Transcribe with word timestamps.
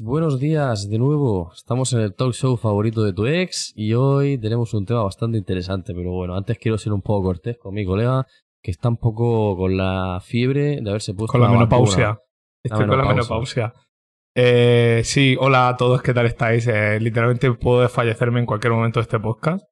Buenos 0.00 0.38
días 0.38 0.90
de 0.90 0.98
nuevo. 0.98 1.50
Estamos 1.54 1.92
en 1.94 2.00
el 2.00 2.14
talk 2.14 2.32
show 2.34 2.56
favorito 2.58 3.02
de 3.02 3.14
tu 3.14 3.26
ex 3.26 3.72
y 3.74 3.94
hoy 3.94 4.36
tenemos 4.36 4.74
un 4.74 4.84
tema 4.84 5.02
bastante 5.02 5.38
interesante. 5.38 5.94
Pero 5.94 6.12
bueno, 6.12 6.36
antes 6.36 6.58
quiero 6.58 6.76
ser 6.76 6.92
un 6.92 7.00
poco 7.00 7.28
cortés 7.28 7.56
con 7.56 7.72
mi 7.74 7.86
colega 7.86 8.26
que 8.62 8.70
está 8.70 8.88
un 8.90 8.98
poco 8.98 9.56
con 9.56 9.76
la 9.76 10.20
fiebre 10.22 10.80
de 10.82 10.90
haberse 10.90 11.14
puesto 11.14 11.32
Con 11.32 11.40
la 11.40 11.48
menopausia. 11.48 12.18
Estoy 12.62 12.86
con 12.86 12.98
la 12.98 13.04
menopausia. 13.06 13.72
Eh, 14.36 15.00
sí, 15.04 15.36
hola 15.40 15.68
a 15.68 15.76
todos, 15.76 16.02
¿qué 16.02 16.12
tal 16.12 16.26
estáis? 16.26 16.66
Eh, 16.66 16.98
literalmente 17.00 17.50
puedo 17.54 17.80
desfallecerme 17.80 18.40
en 18.40 18.46
cualquier 18.46 18.72
momento 18.74 19.00
de 19.00 19.04
este 19.04 19.18
podcast, 19.18 19.64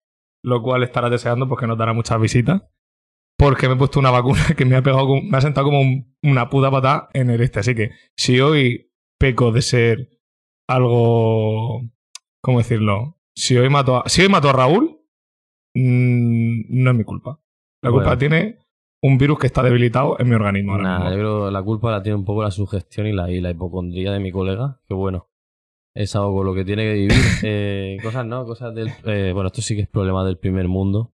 lo 0.42 0.62
cual 0.62 0.82
estará 0.82 1.10
deseando 1.10 1.46
porque 1.46 1.66
nos 1.66 1.76
dará 1.76 1.92
muchas 1.92 2.18
visitas. 2.20 2.62
Porque 3.38 3.68
me 3.68 3.74
he 3.74 3.76
puesto 3.76 4.00
una 4.00 4.10
vacuna 4.10 4.40
que 4.56 4.64
me 4.64 4.76
ha 4.76 4.82
pegado, 4.82 5.06
me 5.22 5.36
ha 5.36 5.40
sentado 5.42 5.66
como 5.66 5.80
un- 5.82 6.16
una 6.22 6.48
puta 6.48 6.70
patada 6.70 7.08
en 7.12 7.28
el 7.28 7.42
este. 7.42 7.60
Así 7.60 7.74
que 7.74 7.90
si 8.16 8.40
hoy 8.40 8.90
peco 9.18 9.52
de 9.52 9.62
ser 9.62 10.10
algo, 10.68 11.82
¿cómo 12.42 12.58
decirlo? 12.58 13.18
Si 13.34 13.56
hoy 13.56 13.68
mato 13.68 13.96
a, 13.98 14.08
si 14.08 14.22
hoy 14.22 14.28
mato 14.28 14.48
a 14.50 14.52
Raúl, 14.52 14.98
mm, 15.74 16.82
no 16.82 16.90
es 16.90 16.96
mi 16.96 17.04
culpa. 17.04 17.40
La 17.82 17.90
culpa 17.90 18.06
Bueno. 18.14 18.18
tiene 18.18 18.58
un 19.02 19.18
virus 19.18 19.38
que 19.38 19.46
está 19.46 19.62
debilitado 19.62 20.18
en 20.18 20.28
mi 20.28 20.34
organismo. 20.34 20.72
ahora 20.72 20.84
Nah, 20.84 20.98
mismo. 20.98 21.10
yo 21.10 21.16
creo 21.18 21.50
la 21.50 21.62
culpa 21.62 21.90
la 21.90 22.02
tiene 22.02 22.16
un 22.16 22.24
poco 22.24 22.42
la 22.42 22.50
sugestión 22.50 23.06
y 23.06 23.12
la, 23.12 23.30
y 23.30 23.40
la 23.40 23.50
hipocondría 23.50 24.12
de 24.12 24.20
mi 24.20 24.32
colega. 24.32 24.80
Que 24.88 24.94
bueno, 24.94 25.28
es 25.94 26.16
algo 26.16 26.34
con 26.36 26.46
lo 26.46 26.54
que 26.54 26.64
tiene 26.64 26.84
que 26.84 26.94
vivir. 26.94 27.10
Eh, 27.44 27.98
cosas, 28.02 28.26
¿no? 28.26 28.44
Cosas 28.44 28.74
del. 28.74 28.88
eh, 29.04 29.32
bueno, 29.32 29.48
esto 29.48 29.62
sí 29.62 29.76
que 29.76 29.82
es 29.82 29.88
problema 29.88 30.24
del 30.24 30.38
primer 30.38 30.66
mundo. 30.68 31.12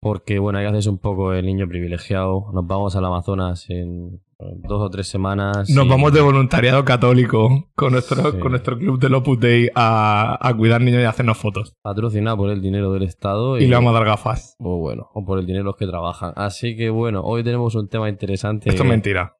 Porque, 0.00 0.38
bueno, 0.38 0.58
hay 0.58 0.66
que 0.66 0.68
hacerse 0.68 0.90
un 0.90 0.98
poco 0.98 1.32
el 1.32 1.46
niño 1.46 1.66
privilegiado. 1.66 2.50
Nos 2.52 2.66
vamos 2.66 2.94
al 2.94 3.06
Amazonas 3.06 3.70
en 3.70 4.20
dos 4.38 4.82
o 4.82 4.90
tres 4.90 5.06
semanas. 5.08 5.68
Nos 5.70 5.86
y- 5.86 5.88
vamos 5.88 6.12
de 6.12 6.20
voluntariado 6.20 6.84
católico 6.84 7.70
con 7.74 7.92
nuestro, 7.92 8.32
Sí. 8.32 8.38
con 8.38 8.50
nuestro 8.52 8.76
club 8.78 8.98
del 8.98 9.14
Opus 9.14 9.38
Dei 9.40 9.70
a, 9.74 10.38
a 10.40 10.56
cuidar 10.56 10.80
niños 10.80 11.00
y 11.02 11.04
hacernos 11.04 11.38
fotos. 11.38 11.74
patrocinado 11.82 12.36
por 12.36 12.50
el 12.50 12.60
dinero 12.60 12.92
del 12.92 13.04
Estado. 13.04 13.58
Y 13.58 13.66
le 13.66 13.74
vamos 13.74 13.90
a 13.90 13.98
dar 13.98 14.04
gafas. 14.06 14.56
O 14.58 14.78
bueno, 14.78 15.08
o 15.14 15.24
por 15.24 15.38
el 15.38 15.46
dinero 15.46 15.64
de 15.64 15.66
los 15.70 15.76
que 15.76 15.86
trabajan. 15.86 16.32
Así 16.36 16.76
que 16.76 16.90
bueno, 16.90 17.22
hoy 17.22 17.44
tenemos 17.44 17.74
un 17.74 17.88
tema 17.88 18.08
interesante. 18.08 18.68
Esto 18.70 18.82
es 18.82 18.88
mentira. 18.88 19.36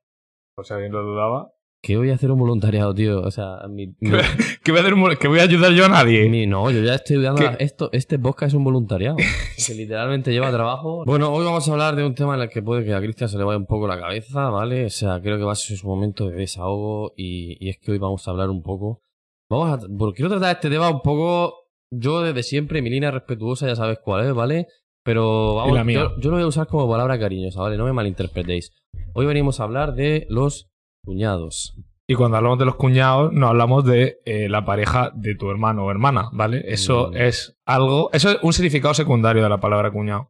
Por 0.55 0.67
si 0.67 0.75
alguien 0.75 0.93
lo 0.93 1.03
dudaba. 1.03 1.51
Que 1.87 1.99
voy 1.99 2.09
a 2.09 2.15
hacer 2.15 2.31
un 2.31 2.39
voluntariado, 2.39 2.95
tío. 2.95 3.21
O 3.21 3.31
sea, 3.31 3.59
mi, 3.69 3.89
mi- 4.01 4.11
¿Que 4.65 4.73
voy 4.73 4.79
a, 4.79 4.83
hacer 4.83 4.95
un- 4.95 5.17
que 5.17 5.29
voy 5.29 5.41
a 5.41 5.43
ayudar 5.43 5.73
yo 5.73 5.85
a 5.85 5.89
nadie? 5.91 6.31
mi- 6.31 6.47
no, 6.47 6.71
yo 6.71 6.83
ya 6.83 6.95
estoy 6.95 7.21
dando 7.21 7.41
¿Qué? 7.43 7.45
la- 7.47 7.53
esto. 7.57 7.91
Este 7.93 8.19
podcast 8.19 8.49
es 8.49 8.55
un 8.55 8.65
voluntariado. 8.65 9.17
que 9.67 9.75
literalmente 9.75 10.33
lleva 10.33 10.51
trabajo. 10.51 11.05
Bueno, 11.05 11.31
hoy 11.31 11.45
vamos 11.45 11.69
a 11.69 11.73
hablar 11.73 11.95
de 11.95 12.07
un 12.07 12.15
tema 12.15 12.37
en 12.37 12.41
el 12.41 12.49
que 12.49 12.63
puede 12.63 12.87
que 12.87 12.95
a 12.95 13.01
Cristian 13.01 13.29
se 13.29 13.37
le 13.37 13.45
vaya 13.45 13.59
un 13.59 13.67
poco 13.67 13.87
la 13.87 14.01
cabeza, 14.01 14.49
¿vale? 14.49 14.87
O 14.87 14.91
sea, 14.91 15.21
creo 15.21 15.37
que 15.37 15.45
va 15.45 15.53
a 15.53 15.57
ser 15.57 15.77
su 15.77 15.87
momento 15.87 16.31
de 16.31 16.37
desahogo 16.37 17.13
y, 17.19 17.59
y 17.61 17.69
es 17.69 17.77
que 17.79 17.93
hoy 17.93 17.99
vamos 17.99 18.27
a 18.27 18.31
hablar 18.31 18.49
un 18.49 18.63
poco. 18.63 19.03
Vamos 19.51 19.71
a. 19.85 19.87
Porque 19.99 20.17
quiero 20.17 20.31
tratar 20.31 20.57
este 20.57 20.71
tema 20.71 20.89
un 20.89 21.03
poco. 21.03 21.55
Yo 21.91 22.23
desde 22.23 22.43
siempre, 22.43 22.81
mi 22.81 22.89
línea 22.89 23.11
respetuosa 23.11 23.67
ya 23.67 23.77
sabes 23.77 23.99
cuál 24.03 24.25
es, 24.27 24.33
¿vale? 24.35 24.69
Pero 25.05 25.57
vamos. 25.57 25.77
Yo, 25.93 26.19
yo 26.19 26.31
lo 26.31 26.37
voy 26.37 26.45
a 26.45 26.47
usar 26.47 26.67
como 26.67 26.89
palabra 26.89 27.19
cariñosa, 27.19 27.61
¿vale? 27.61 27.77
No 27.77 27.85
me 27.85 27.93
malinterpretéis. 27.93 28.73
Hoy 29.13 29.27
venimos 29.27 29.61
a 29.61 29.65
hablar 29.65 29.95
de 29.95 30.27
los 30.31 30.71
cuñados. 31.05 31.77
Y 32.07 32.15
cuando 32.17 32.37
hablamos 32.37 32.59
de 32.59 32.67
los 32.67 32.75
cuñados, 32.77 33.33
no 33.33 33.49
hablamos 33.49 33.85
de 33.85 34.19
eh, 34.27 34.49
la 34.49 34.65
pareja 34.65 35.11
de 35.15 35.35
tu 35.37 35.51
hermano 35.51 35.85
o 35.87 35.91
hermana, 35.91 36.29
¿vale? 36.33 36.63
Eso 36.67 37.11
Mm. 37.13 37.17
es 37.17 37.57
algo. 37.65 38.11
Eso 38.13 38.31
es 38.31 38.39
un 38.43 38.53
significado 38.53 38.93
secundario 38.95 39.43
de 39.43 39.49
la 39.49 39.59
palabra 39.61 39.91
cuñado. 39.91 40.29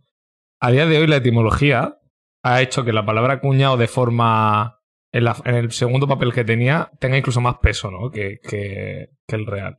A 0.61 0.71
día 0.71 0.87
de 0.87 0.99
hoy, 0.99 1.07
la 1.09 1.17
etimología 1.17 1.99
ha 2.45 2.63
hecho 2.63 2.85
que 2.85 2.93
la 2.93 3.05
palabra 3.05 3.41
cuñado, 3.41 3.77
de 3.77 3.89
forma. 3.89 4.81
En, 5.13 5.25
la- 5.25 5.37
en 5.45 5.55
el 5.55 5.71
segundo 5.71 6.09
papel 6.09 6.33
que 6.33 6.45
tenía, 6.45 6.91
tenga 6.99 7.17
incluso 7.17 7.41
más 7.41 7.59
peso, 7.59 7.89
¿no? 7.91 8.11
Que, 8.11 8.41
que- 8.43 9.11
que 9.29 9.37
el 9.37 9.47
real. 9.47 9.79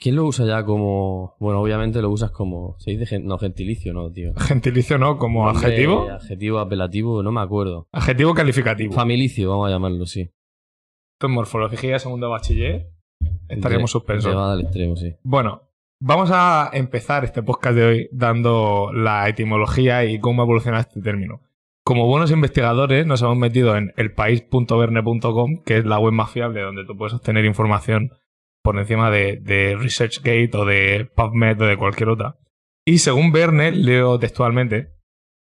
¿Quién 0.00 0.14
lo 0.16 0.24
usa 0.26 0.46
ya 0.46 0.64
como.? 0.64 1.34
Bueno, 1.40 1.60
obviamente 1.60 2.00
lo 2.00 2.10
usas 2.10 2.30
como. 2.30 2.76
Se 2.78 2.92
dice 2.92 3.04
gen- 3.06 3.26
no, 3.26 3.36
gentilicio, 3.38 3.92
¿no, 3.92 4.10
tío? 4.12 4.32
Gentilicio, 4.36 4.96
¿no? 4.98 5.18
Como 5.18 5.44
Nombre, 5.46 5.66
adjetivo. 5.66 6.08
Adjetivo, 6.10 6.58
apelativo, 6.60 7.22
no 7.22 7.32
me 7.32 7.40
acuerdo. 7.40 7.88
Adjetivo 7.92 8.32
calificativo. 8.34 8.92
Familicio, 8.92 9.50
vamos 9.50 9.66
a 9.68 9.70
llamarlo, 9.70 10.06
sí. 10.06 10.20
Esto 10.20 11.26
es 11.26 11.30
morfología 11.32 11.98
segundo 11.98 12.30
bachiller. 12.30 12.90
Estaríamos 13.48 13.90
suspensos. 13.90 14.30
Llevada 14.30 14.52
al 14.52 14.60
extremo, 14.60 14.94
sí. 14.94 15.14
Bueno, 15.24 15.62
vamos 16.00 16.30
a 16.32 16.70
empezar 16.72 17.24
este 17.24 17.42
podcast 17.42 17.74
de 17.74 17.84
hoy 17.84 18.08
dando 18.12 18.92
la 18.92 19.28
etimología 19.28 20.04
y 20.04 20.20
cómo 20.20 20.42
evoluciona 20.44 20.78
este 20.78 21.00
término. 21.02 21.40
Como 21.84 22.06
buenos 22.06 22.30
investigadores, 22.30 23.04
nos 23.06 23.22
hemos 23.22 23.36
metido 23.38 23.74
en 23.76 23.92
elpaís.verne.com, 23.96 25.62
que 25.64 25.78
es 25.78 25.84
la 25.86 25.98
web 25.98 26.12
más 26.12 26.30
fiable 26.30 26.60
donde 26.60 26.84
tú 26.84 26.96
puedes 26.96 27.14
obtener 27.14 27.44
información 27.46 28.12
por 28.62 28.78
encima 28.78 29.10
de, 29.10 29.38
de 29.40 29.76
ResearchGate 29.76 30.50
o 30.54 30.64
de 30.64 31.10
PubMed 31.14 31.60
o 31.60 31.66
de 31.66 31.76
cualquier 31.76 32.08
otra. 32.10 32.36
Y 32.84 32.98
según 32.98 33.32
Verne, 33.32 33.72
leo 33.72 34.18
textualmente, 34.18 34.94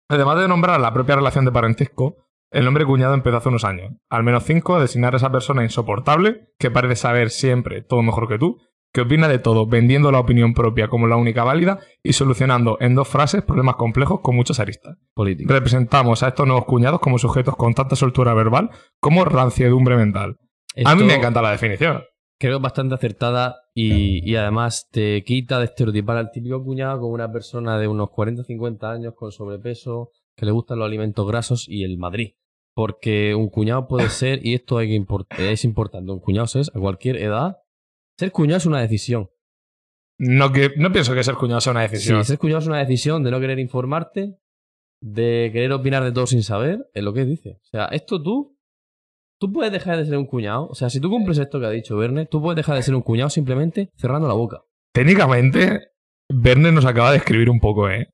además 0.09 0.39
de 0.39 0.47
nombrar 0.47 0.79
la 0.79 0.94
propia 0.94 1.16
relación 1.16 1.45
de 1.45 1.51
parentesco, 1.51 2.27
el 2.51 2.66
nombre 2.66 2.85
cuñado 2.85 3.13
empezó 3.13 3.38
hace 3.38 3.49
unos 3.49 3.63
años. 3.63 3.94
Al 4.09 4.23
menos 4.23 4.44
cinco 4.44 4.75
a 4.75 4.81
designar 4.81 5.13
a 5.13 5.17
esa 5.17 5.31
persona 5.31 5.63
insoportable, 5.63 6.49
que 6.59 6.69
parece 6.69 6.97
saber 6.97 7.29
siempre 7.29 7.81
todo 7.81 8.01
mejor 8.03 8.27
que 8.27 8.38
tú, 8.38 8.57
que 8.94 9.01
opina 9.01 9.28
de 9.28 9.39
todo, 9.39 9.66
vendiendo 9.66 10.11
la 10.11 10.19
opinión 10.19 10.53
propia 10.53 10.89
como 10.89 11.07
la 11.07 11.16
única 11.16 11.43
válida 11.43 11.79
y 12.03 12.13
solucionando 12.13 12.78
en 12.81 12.93
dos 12.93 13.07
frases 13.07 13.41
problemas 13.41 13.75
complejos 13.75 14.19
con 14.22 14.35
muchas 14.35 14.59
aristas. 14.59 14.97
Político. 15.13 15.51
Representamos 15.51 16.23
a 16.23 16.28
estos 16.28 16.45
nuevos 16.45 16.66
cuñados 16.66 16.99
como 16.99 17.17
sujetos 17.17 17.55
con 17.55 17.73
tanta 17.73 17.95
soltura 17.95 18.33
verbal 18.33 18.69
como 18.99 19.23
ranciedumbre 19.23 19.95
mental. 19.95 20.38
A 20.85 20.95
mí 20.95 21.03
me 21.03 21.16
encanta 21.16 21.41
la 21.41 21.51
definición. 21.51 22.03
Creo 22.41 22.59
bastante 22.59 22.96
acertada 22.96 23.62
y, 23.75 24.28
y 24.28 24.35
además 24.35 24.90
te 24.91 25.24
quita 25.24 25.59
de 25.59 25.66
estereotipar 25.66 26.18
al 26.18 26.31
típico 26.31 26.63
cuñado 26.63 27.00
como 27.00 27.13
una 27.13 27.31
persona 27.31 27.78
de 27.78 27.88
unos 27.88 28.09
40-50 28.09 28.84
años 28.91 29.13
con 29.16 29.31
sobrepeso, 29.31 30.09
que 30.35 30.47
le 30.47 30.52
gustan 30.52 30.79
los 30.79 30.88
alimentos 30.88 31.28
grasos 31.28 31.68
y 31.69 31.84
el 31.84 32.00
Madrid. 32.00 32.31
Porque 32.74 33.35
un 33.35 33.50
cuñado 33.50 33.88
puede 33.88 34.09
ser, 34.09 34.44
y 34.44 34.56
esto 34.56 34.79
hay 34.79 34.88
que 34.90 35.00
import- 35.00 35.28
es 35.38 35.63
importante, 35.66 36.12
un 36.12 36.19
cuñado 36.19 36.46
es 36.59 36.72
a 36.75 36.79
cualquier 36.79 37.18
edad. 37.18 37.57
Ser 38.18 38.31
cuñado 38.31 38.58
es 38.58 38.66
una 38.66 38.81
decisión. 38.81 39.29
No, 40.18 40.52
que, 40.52 40.72
no 40.78 40.91
pienso 40.91 41.13
que 41.13 41.23
ser 41.23 41.35
cuñado 41.35 41.62
sea 41.62 41.72
una 41.72 41.85
Sí, 41.88 41.91
decisión. 41.91 42.25
ser 42.25 42.40
cuñado 42.40 42.59
es 42.62 42.68
una 42.68 42.79
decisión 42.79 43.23
de 43.23 43.29
no 43.31 43.40
querer 43.40 43.59
informarte, 43.59 44.35
de 45.03 45.50
querer 45.53 45.72
opinar 45.73 46.03
de 46.03 46.12
todo 46.12 46.25
sin 46.25 46.41
saber, 46.44 46.90
es 46.94 47.03
lo 47.03 47.13
que 47.13 47.25
dice. 47.25 47.59
O 47.62 47.66
sea, 47.66 47.85
esto 47.85 48.22
tú, 48.22 48.58
tú 49.41 49.52
puedes 49.52 49.72
dejar 49.74 49.97
de 49.97 50.06
ser 50.06 50.16
un 50.18 50.28
cuñado. 50.28 50.68
O 50.68 50.75
sea, 50.75 50.90
si 50.91 51.00
tú 51.02 51.09
cumples 51.09 51.40
esto 51.40 51.59
que 51.59 51.66
ha 51.66 51.69
dicho 51.72 51.97
Verne, 51.97 52.28
tú 52.28 52.41
puedes 52.41 52.56
dejar 52.56 52.75
de 52.75 52.84
ser 52.84 52.94
un 52.96 53.02
cuñado 53.02 53.29
simplemente 53.31 53.90
cerrando 53.97 54.28
la 54.28 54.35
boca. 54.35 54.62
Técnicamente, 54.94 55.79
Verne 56.31 56.72
nos 56.72 56.85
acaba 56.85 57.12
de 57.12 57.18
escribir 57.18 57.50
un 57.50 57.59
poco, 57.59 57.90
¿eh? 57.90 58.07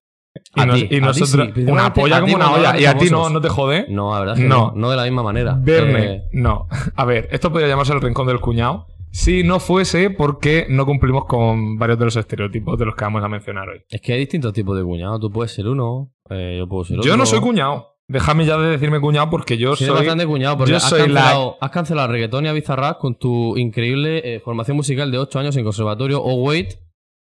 Y, 0.55 0.59
A 0.61 0.65
nos- 0.65 0.91
nosotros. 1.01 1.49
sí, 1.53 1.61
una 1.67 1.93
polla 1.93 2.21
como 2.21 2.35
una 2.35 2.51
olla. 2.53 2.79
¿Y 2.79 2.85
a 2.85 2.97
ti 2.97 3.09
no, 3.09 3.29
no 3.29 3.41
te 3.41 3.49
jode? 3.49 3.87
No, 3.89 4.13
la 4.13 4.19
verdad 4.21 4.35
es 4.37 4.41
que 4.43 4.47
No. 4.47 4.67
no. 4.67 4.73
No, 4.75 4.89
de 4.91 4.95
la 4.97 5.03
misma 5.03 5.23
manera. 5.23 5.57
Verne, 5.59 6.05
Eh, 6.13 6.21
no. 6.31 6.67
A 6.95 7.05
ver, 7.05 7.27
esto 7.31 7.51
podría 7.51 7.67
llamarse 7.67 7.91
el 7.93 8.01
rincón 8.01 8.27
del 8.27 8.39
cuñado 8.39 8.85
si 9.11 9.43
no 9.43 9.59
fuese 9.59 10.11
porque 10.11 10.65
no 10.69 10.85
cumplimos 10.85 11.25
con 11.25 11.77
varios 11.77 11.97
de 11.99 12.05
los 12.05 12.15
estereotipos 12.15 12.77
de 12.77 12.85
los 12.85 12.95
que 12.95 13.03
vamos 13.03 13.23
a 13.23 13.27
mencionar 13.27 13.67
hoy. 13.69 13.81
es 13.89 13.99
que 13.99 14.13
hay 14.13 14.19
distintos 14.19 14.53
tipos 14.53 14.77
de 14.77 14.83
cuñado. 14.83 15.19
Tú 15.19 15.29
puedes 15.31 15.51
ser 15.53 15.67
uno, 15.67 16.11
eh, 16.29 16.55
yo 16.59 16.67
puedo 16.67 16.85
ser 16.85 16.99
otro. 16.99 17.09
Yo 17.09 17.17
no 17.17 17.25
soy 17.25 17.39
cuñado. 17.39 17.96
Déjame 18.09 18.45
ya 18.45 18.57
de 18.57 18.69
decirme 18.69 19.01
cuñado 19.01 19.29
porque 19.29 19.57
yo 19.57 19.75
Sí, 19.75 19.85
soy. 19.85 19.95
bastante 19.95 20.25
cuñado 20.25 20.57
porque 20.57 20.71
yo 20.71 20.77
has, 20.77 20.83
soy 20.89 20.99
la- 21.09 21.21
cancelado, 21.21 21.57
has 21.59 21.71
cancelado 21.71 22.07
reggaetón 22.07 22.45
y 22.45 22.47
a 22.47 22.53
Bizarrap 22.53 22.97
con 22.99 23.15
tu 23.15 23.57
increíble 23.57 24.21
eh, 24.35 24.39
formación 24.39 24.77
musical 24.77 25.11
de 25.11 25.17
8 25.17 25.39
años 25.39 25.57
en 25.57 25.65
conservatorio 25.65 26.21
o 26.23 26.35
Wait, 26.35 26.75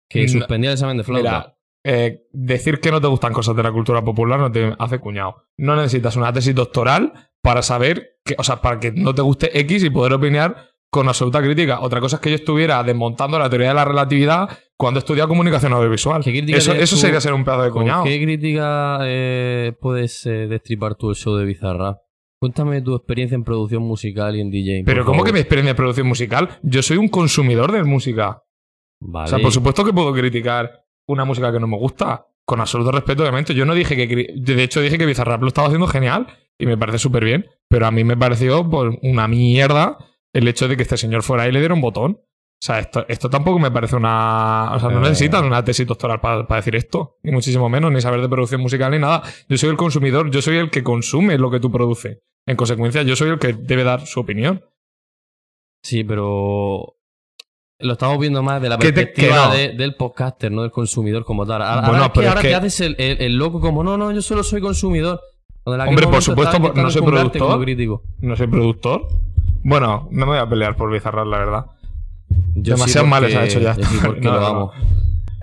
que 0.10 0.24
No. 0.24 0.30
suspendía 0.30 0.70
el 0.70 0.74
examen 0.76 0.98
de 0.98 1.04
flauta. 1.04 1.24
Mira, 1.30 1.54
eh, 1.84 2.28
decir 2.32 2.80
que 2.80 2.92
no 2.92 3.02
te 3.02 3.08
gustan 3.08 3.34
cosas 3.34 3.56
de 3.56 3.64
la 3.64 3.72
cultura 3.72 4.04
popular 4.04 4.40
no 4.40 4.52
te 4.52 4.74
hace 4.78 5.00
cuñado. 5.00 5.44
No 5.58 5.76
necesitas 5.76 6.16
una 6.16 6.32
tesis 6.32 6.54
doctoral 6.54 7.12
para 7.42 7.62
saber 7.64 8.18
que, 8.24 8.36
o 8.38 8.44
sea, 8.44 8.58
para 8.62 8.80
que 8.80 8.92
no 8.92 9.16
te 9.16 9.22
guste 9.24 9.58
X 9.62 9.84
y 9.84 9.90
poder 9.90 10.14
opinar 10.14 10.70
con 10.92 11.08
absoluta 11.08 11.42
crítica. 11.42 11.80
Otra 11.82 12.00
cosa 12.02 12.18
es 12.18 12.22
que 12.22 12.30
yo 12.30 12.36
estuviera 12.36 12.84
desmontando 12.84 13.40
la 13.40 13.50
teoría 13.50 13.70
de 13.70 13.74
la 13.74 13.86
relatividad 13.86 14.50
cuando 14.78 15.00
estudiaba 15.00 15.28
comunicación 15.28 15.74
audiovisual. 15.74 16.24
¿Qué 16.24 16.32
crítica 16.32 16.58
Eso, 16.58 16.72
tienes 16.72 16.90
eso 16.90 16.96
tú 16.96 17.02
sería 17.02 17.20
ser 17.20 17.34
un 17.34 17.44
pedazo 17.44 17.64
de 17.64 17.72
¿Con 17.72 17.82
cuñado. 17.84 18.04
qué 18.04 18.22
crítica 18.22 19.00
eh, 19.04 19.74
puedes 19.82 20.26
eh, 20.28 20.48
destripar 20.48 20.96
tú 20.96 21.10
el 21.10 21.16
show 21.16 21.36
de 21.36 21.46
Bizarrap? 21.46 21.98
Cuéntame 22.40 22.82
tu 22.82 22.96
experiencia 22.96 23.36
en 23.36 23.44
producción 23.44 23.82
musical 23.82 24.36
y 24.36 24.42
en 24.42 24.52
DJ. 24.52 24.84
Pero 24.86 25.04
¿cómo 25.04 25.16
favor. 25.16 25.28
que 25.28 25.34
mi 25.34 25.40
experiencia 25.40 25.74
de 25.74 25.76
producción 25.76 26.08
musical? 26.08 26.60
Yo 26.62 26.84
soy 26.84 26.98
un 26.98 27.08
consumidor 27.08 27.72
de 27.72 27.84
música. 27.84 28.44
Vale. 29.00 29.26
O 29.26 29.28
sea, 29.28 29.40
por 29.40 29.52
supuesto 29.52 29.84
que 29.84 29.94
puedo 29.94 30.14
criticar 30.14 30.86
una 31.08 31.26
música 31.26 31.52
que 31.52 31.60
no 31.60 31.68
me 31.68 31.78
gusta. 31.78 32.28
Con 32.46 32.62
absoluto 32.62 32.92
respeto, 32.92 33.24
obviamente. 33.24 33.54
Yo 33.54 33.66
no 33.66 33.74
dije 33.74 33.98
que... 33.98 34.34
De 34.36 34.64
hecho, 34.64 34.80
dije 34.80 34.98
que 34.98 35.06
Bizarrap 35.06 35.42
lo 35.42 35.48
estaba 35.48 35.68
haciendo 35.68 35.88
genial 35.88 36.28
y 36.58 36.66
me 36.66 36.78
parece 36.78 37.00
súper 37.00 37.26
bien. 37.26 37.48
Pero 37.68 37.88
a 37.88 37.92
mí 37.92 38.04
me 38.04 38.16
pareció 38.16 38.70
pues, 38.70 38.96
una 39.02 39.28
mierda 39.28 39.98
el 40.32 40.48
hecho 40.48 40.68
de 40.68 40.78
que 40.78 40.84
este 40.84 40.98
señor 40.98 41.24
fuera 41.24 41.44
ahí 41.44 41.50
y 41.50 41.54
le 41.54 41.60
diera 41.60 41.74
un 41.74 41.82
botón. 41.82 42.22
O 42.60 42.66
sea, 42.66 42.80
esto, 42.80 43.06
esto 43.08 43.30
tampoco 43.30 43.60
me 43.60 43.70
parece 43.70 43.96
una... 43.96 44.72
O 44.74 44.80
sea, 44.80 44.90
no 44.90 44.98
Eh. 44.98 45.10
necesitas 45.10 45.44
una 45.44 45.64
tesis 45.64 45.86
doctoral 45.86 46.20
para 46.20 46.44
decir 46.56 46.76
esto. 46.76 47.18
Ni 47.22 47.32
muchísimo 47.32 47.70
menos, 47.70 47.92
ni 47.92 48.02
saber 48.02 48.20
de 48.20 48.28
producción 48.28 48.62
musical 48.62 48.90
ni 48.92 48.98
nada. 49.00 49.22
Yo 49.48 49.58
soy 49.58 49.70
el 49.70 49.78
consumidor, 49.78 50.32
yo 50.32 50.42
soy 50.42 50.58
el 50.58 50.72
que 50.72 50.84
consume 50.84 51.38
lo 51.38 51.52
que 51.52 51.60
tú 51.60 51.72
produces. 51.72 52.18
En 52.48 52.56
consecuencia, 52.56 53.04
yo 53.04 53.16
soy 53.16 53.30
el 53.30 53.38
que 53.40 53.54
debe 53.54 53.84
dar 53.84 54.08
su 54.08 54.20
opinión. 54.20 54.64
Sí, 55.84 56.04
pero 56.04 56.96
lo 57.80 57.94
estamos 57.94 58.18
viendo 58.18 58.42
más 58.42 58.60
de 58.60 58.70
la 58.70 58.80
te- 58.80 58.92
perspectiva 58.92 59.54
de- 59.54 59.74
del 59.74 59.94
podcaster, 59.96 60.52
no 60.52 60.64
del 60.64 60.72
consumidor 60.72 61.24
como 61.26 61.46
tal. 61.46 61.62
Ahora, 61.62 61.82
Bueno, 61.88 61.88
ahora 61.94 62.06
es 62.06 62.12
que, 62.12 62.14
pero 62.16 62.24
es 62.24 62.30
ahora 62.30 62.42
te 62.42 62.48
que- 62.48 62.56
haces 62.56 62.82
el, 62.82 62.96
el- 62.98 63.22
el 63.22 63.36
loco 63.38 63.60
como, 63.62 63.84
no, 63.84 63.98
no, 63.98 64.12
yo 64.12 64.22
solo 64.24 64.42
soy 64.44 64.62
consumidor. 64.62 65.22
Hombre, 65.64 66.08
por 66.08 66.22
supuesto, 66.24 66.58
no 66.60 66.90
soy 66.90 67.02
productor. 67.04 67.68
No 68.22 68.36
soy 68.36 68.48
productor. 68.48 69.08
Bueno, 69.64 70.08
no 70.12 70.26
me 70.26 70.32
voy 70.32 70.40
a 70.40 70.48
pelear 70.50 70.76
por 70.76 70.92
Bizarrap, 70.92 71.28
la 71.28 71.38
verdad. 71.38 71.66
Yo 72.56 72.74
Demasiado 72.76 73.06
sí 73.06 73.10
mal 73.10 73.22
porque- 73.24 73.36
les 73.36 73.44
ha 73.44 73.46
hecho 73.46 73.60
ya. 73.60 73.76
yo 73.76 73.84
sí 73.84 73.98
porque 74.04 74.22
No, 74.22 74.34
lo 74.40 74.46
amo. 74.46 74.72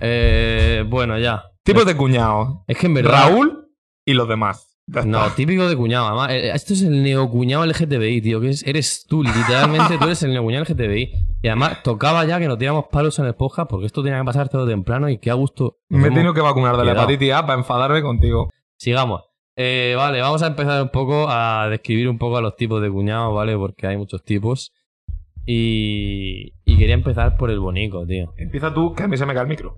Eh, 0.01 0.85
bueno, 0.89 1.19
ya. 1.19 1.45
Tipos 1.63 1.87
de 1.87 1.97
cuñado. 1.97 2.65
Es 2.67 2.77
que 2.79 2.87
en 2.87 2.95
verdad... 2.95 3.29
Raúl 3.29 3.69
y 4.05 4.13
los 4.15 4.29
demás. 4.29 4.71
No, 4.87 5.31
típico 5.31 5.67
de 5.67 5.77
cuñado. 5.77 6.07
Además, 6.09 6.31
eh, 6.33 6.51
esto 6.55 6.75
es 6.75 6.83
el 6.83 7.03
neocuñado 7.03 7.65
LGTBI, 7.65 8.21
tío. 8.21 8.41
Que 8.41 8.51
es- 8.51 8.67
eres 8.67 9.07
tú, 9.09 9.23
literalmente 9.23 9.97
tú 9.97 10.05
eres 10.05 10.23
el 10.25 10.33
neocuñado 10.33 10.65
LGTBI. 10.65 11.11
Y 11.43 11.49
además, 11.49 11.83
tocaba 11.83 12.25
ya 12.27 12.39
que 12.39 12.49
nos 12.49 12.59
tiramos 12.59 12.87
palos 12.93 13.19
en 13.19 13.25
el 13.27 13.35
podcast 13.35 13.71
porque 13.71 13.87
esto 13.87 14.03
tenía 14.03 14.19
que 14.19 14.25
pasar 14.27 14.49
todo 14.51 14.67
temprano 14.67 15.09
y 15.09 15.17
qué 15.19 15.31
a 15.31 15.35
gusto. 15.35 15.79
me 15.89 16.09
he 16.09 16.11
tenido 16.11 16.35
que 16.35 16.43
vacunar 16.43 16.77
de 16.77 16.85
la 16.85 16.93
hepatitis 16.93 17.33
A 17.33 17.47
para 17.47 17.59
enfadarme 17.59 18.03
contigo. 18.03 18.51
Sigamos. 18.77 19.23
Eh, 19.57 19.95
vale, 19.97 20.21
vamos 20.21 20.43
a 20.43 20.49
empezar 20.49 20.83
un 20.83 20.89
poco 20.91 21.29
a 21.31 21.69
describir 21.71 22.09
un 22.09 22.19
poco 22.19 22.37
a 22.37 22.41
los 22.43 22.57
tipos 22.57 22.83
de 22.83 22.91
cuñados, 22.91 23.33
¿vale? 23.35 23.57
Porque 23.57 23.87
hay 23.87 23.97
muchos 23.97 24.23
tipos. 24.25 24.73
Y, 25.47 26.55
y 26.65 26.79
quería 26.79 26.95
empezar 26.95 27.37
por 27.37 27.51
el 27.51 27.61
bonico, 27.61 28.07
tío. 28.07 28.33
Empieza 28.37 28.73
tú, 28.73 28.95
que 28.95 29.03
a 29.03 29.09
mí 29.09 29.17
se 29.17 29.27
me 29.27 29.35
cae 29.35 29.43
el 29.43 29.49
micro. 29.49 29.77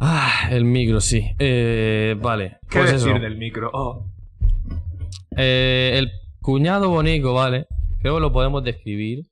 Ah, 0.00 0.48
el 0.50 0.64
micro, 0.64 1.00
sí. 1.00 1.28
Eh, 1.38 2.16
vale. 2.20 2.58
¿Qué 2.70 2.78
pues 2.78 2.92
decir 2.92 3.12
eso. 3.12 3.20
del 3.20 3.36
micro? 3.36 3.70
Oh. 3.72 4.06
Eh, 5.36 5.92
el 5.96 6.12
cuñado 6.40 6.88
bonico, 6.90 7.34
¿vale? 7.34 7.66
Creo 8.00 8.14
que 8.14 8.20
lo 8.20 8.32
podemos 8.32 8.62
describir 8.62 9.26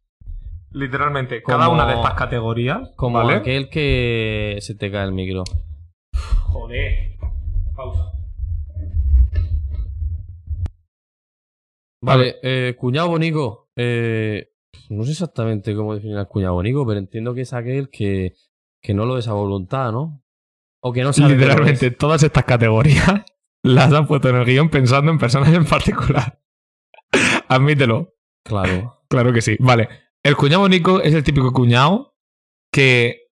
Literalmente, 0.72 1.42
Como- 1.42 1.56
cada 1.58 1.68
una 1.70 1.86
de 1.86 1.94
estas 1.94 2.14
categorías. 2.14 2.90
como 2.96 3.18
¿vale? 3.18 3.34
aquel 3.36 3.70
que 3.70 4.58
se 4.60 4.74
te 4.74 4.90
cae 4.90 5.06
el 5.06 5.12
micro. 5.12 5.44
Joder. 6.48 7.16
Pausa. 7.74 8.12
Vale, 12.02 12.36
eh, 12.42 12.74
cuñado 12.78 13.08
bonico. 13.08 13.68
Eh, 13.76 14.48
no 14.90 15.04
sé 15.04 15.12
exactamente 15.12 15.74
cómo 15.74 15.94
definir 15.94 16.16
al 16.16 16.28
cuñado 16.28 16.54
bonico, 16.54 16.86
pero 16.86 16.98
entiendo 16.98 17.34
que 17.34 17.42
es 17.42 17.52
aquel 17.52 17.88
que, 17.90 18.34
que 18.80 18.94
no 18.94 19.04
lo 19.06 19.18
es 19.18 19.28
a 19.28 19.32
voluntad, 19.32 19.92
¿no? 19.92 20.22
O 20.80 20.92
que 20.92 21.02
no 21.02 21.12
sabe 21.12 21.34
Literalmente, 21.34 21.90
todas 21.90 22.22
estas 22.22 22.44
categorías 22.44 23.24
las 23.62 23.92
han 23.92 24.06
puesto 24.06 24.28
en 24.28 24.36
el 24.36 24.44
guion 24.44 24.68
pensando 24.68 25.10
en 25.10 25.18
personas 25.18 25.48
en 25.54 25.64
particular. 25.64 26.40
Admítelo. 27.48 28.14
Claro. 28.44 29.02
Claro 29.08 29.32
que 29.32 29.42
sí. 29.42 29.56
Vale. 29.60 29.88
El 30.22 30.36
cuñado 30.36 30.62
bonito 30.62 31.02
es 31.02 31.14
el 31.14 31.22
típico 31.22 31.52
cuñado 31.52 32.16
que. 32.72 33.22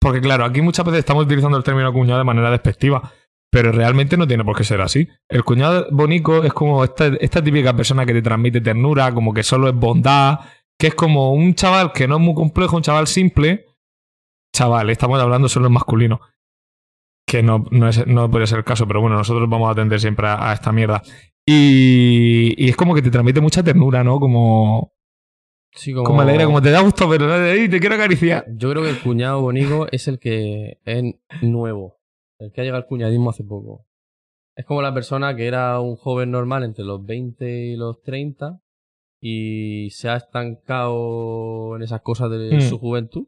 Porque, 0.00 0.20
claro, 0.20 0.44
aquí 0.44 0.60
muchas 0.60 0.84
veces 0.84 1.00
estamos 1.00 1.24
utilizando 1.24 1.56
el 1.56 1.64
término 1.64 1.92
cuñado 1.92 2.18
de 2.18 2.24
manera 2.24 2.50
despectiva. 2.50 3.12
Pero 3.56 3.72
realmente 3.72 4.18
no 4.18 4.26
tiene 4.28 4.44
por 4.44 4.54
qué 4.54 4.64
ser 4.64 4.82
así. 4.82 5.08
El 5.30 5.42
cuñado 5.42 5.86
bonito 5.90 6.44
es 6.44 6.52
como 6.52 6.84
esta, 6.84 7.06
esta 7.06 7.42
típica 7.42 7.74
persona 7.74 8.04
que 8.04 8.12
te 8.12 8.20
transmite 8.20 8.60
ternura, 8.60 9.14
como 9.14 9.32
que 9.32 9.42
solo 9.42 9.66
es 9.68 9.74
bondad, 9.74 10.40
que 10.78 10.88
es 10.88 10.94
como 10.94 11.32
un 11.32 11.54
chaval 11.54 11.90
que 11.90 12.06
no 12.06 12.16
es 12.16 12.20
muy 12.20 12.34
complejo, 12.34 12.76
un 12.76 12.82
chaval 12.82 13.06
simple. 13.06 13.64
Chaval, 14.54 14.90
estamos 14.90 15.18
hablando 15.18 15.48
solo 15.48 15.68
en 15.68 15.72
masculino. 15.72 16.20
Que 17.26 17.42
no, 17.42 17.64
no, 17.70 17.88
es, 17.88 18.06
no 18.06 18.30
puede 18.30 18.46
ser 18.46 18.58
el 18.58 18.64
caso, 18.64 18.86
pero 18.86 19.00
bueno, 19.00 19.16
nosotros 19.16 19.48
vamos 19.48 19.68
a 19.68 19.72
atender 19.72 19.98
siempre 20.00 20.26
a, 20.26 20.50
a 20.50 20.52
esta 20.52 20.70
mierda. 20.70 21.02
Y, 21.46 22.52
y 22.62 22.68
es 22.68 22.76
como 22.76 22.94
que 22.94 23.00
te 23.00 23.10
transmite 23.10 23.40
mucha 23.40 23.62
ternura, 23.62 24.04
¿no? 24.04 24.20
Como, 24.20 24.92
Sí, 25.74 25.94
como, 25.94 26.04
como 26.04 26.20
alegre, 26.20 26.44
como 26.44 26.60
te 26.60 26.70
da 26.72 26.82
gusto, 26.82 27.08
pero 27.08 27.34
"Ey, 27.46 27.70
te 27.70 27.80
quiero 27.80 27.94
acariciar. 27.94 28.44
Yo 28.54 28.70
creo 28.70 28.82
que 28.82 28.90
el 28.90 29.00
cuñado 29.00 29.40
bonico 29.40 29.86
es 29.90 30.08
el 30.08 30.18
que 30.18 30.78
es 30.84 31.04
nuevo. 31.40 31.95
El 32.38 32.52
que 32.52 32.60
ha 32.60 32.64
llegado 32.64 32.82
al 32.82 32.88
cuñadismo 32.88 33.30
hace 33.30 33.44
poco. 33.44 33.86
Es 34.56 34.64
como 34.64 34.82
la 34.82 34.92
persona 34.94 35.34
que 35.36 35.46
era 35.46 35.80
un 35.80 35.96
joven 35.96 36.30
normal 36.30 36.64
entre 36.64 36.84
los 36.84 37.04
20 37.04 37.66
y 37.66 37.76
los 37.76 38.00
30 38.02 38.60
y 39.22 39.90
se 39.90 40.08
ha 40.08 40.16
estancado 40.16 41.76
en 41.76 41.82
esas 41.82 42.00
cosas 42.02 42.30
de 42.30 42.56
Mm. 42.56 42.60
su 42.60 42.78
juventud. 42.78 43.26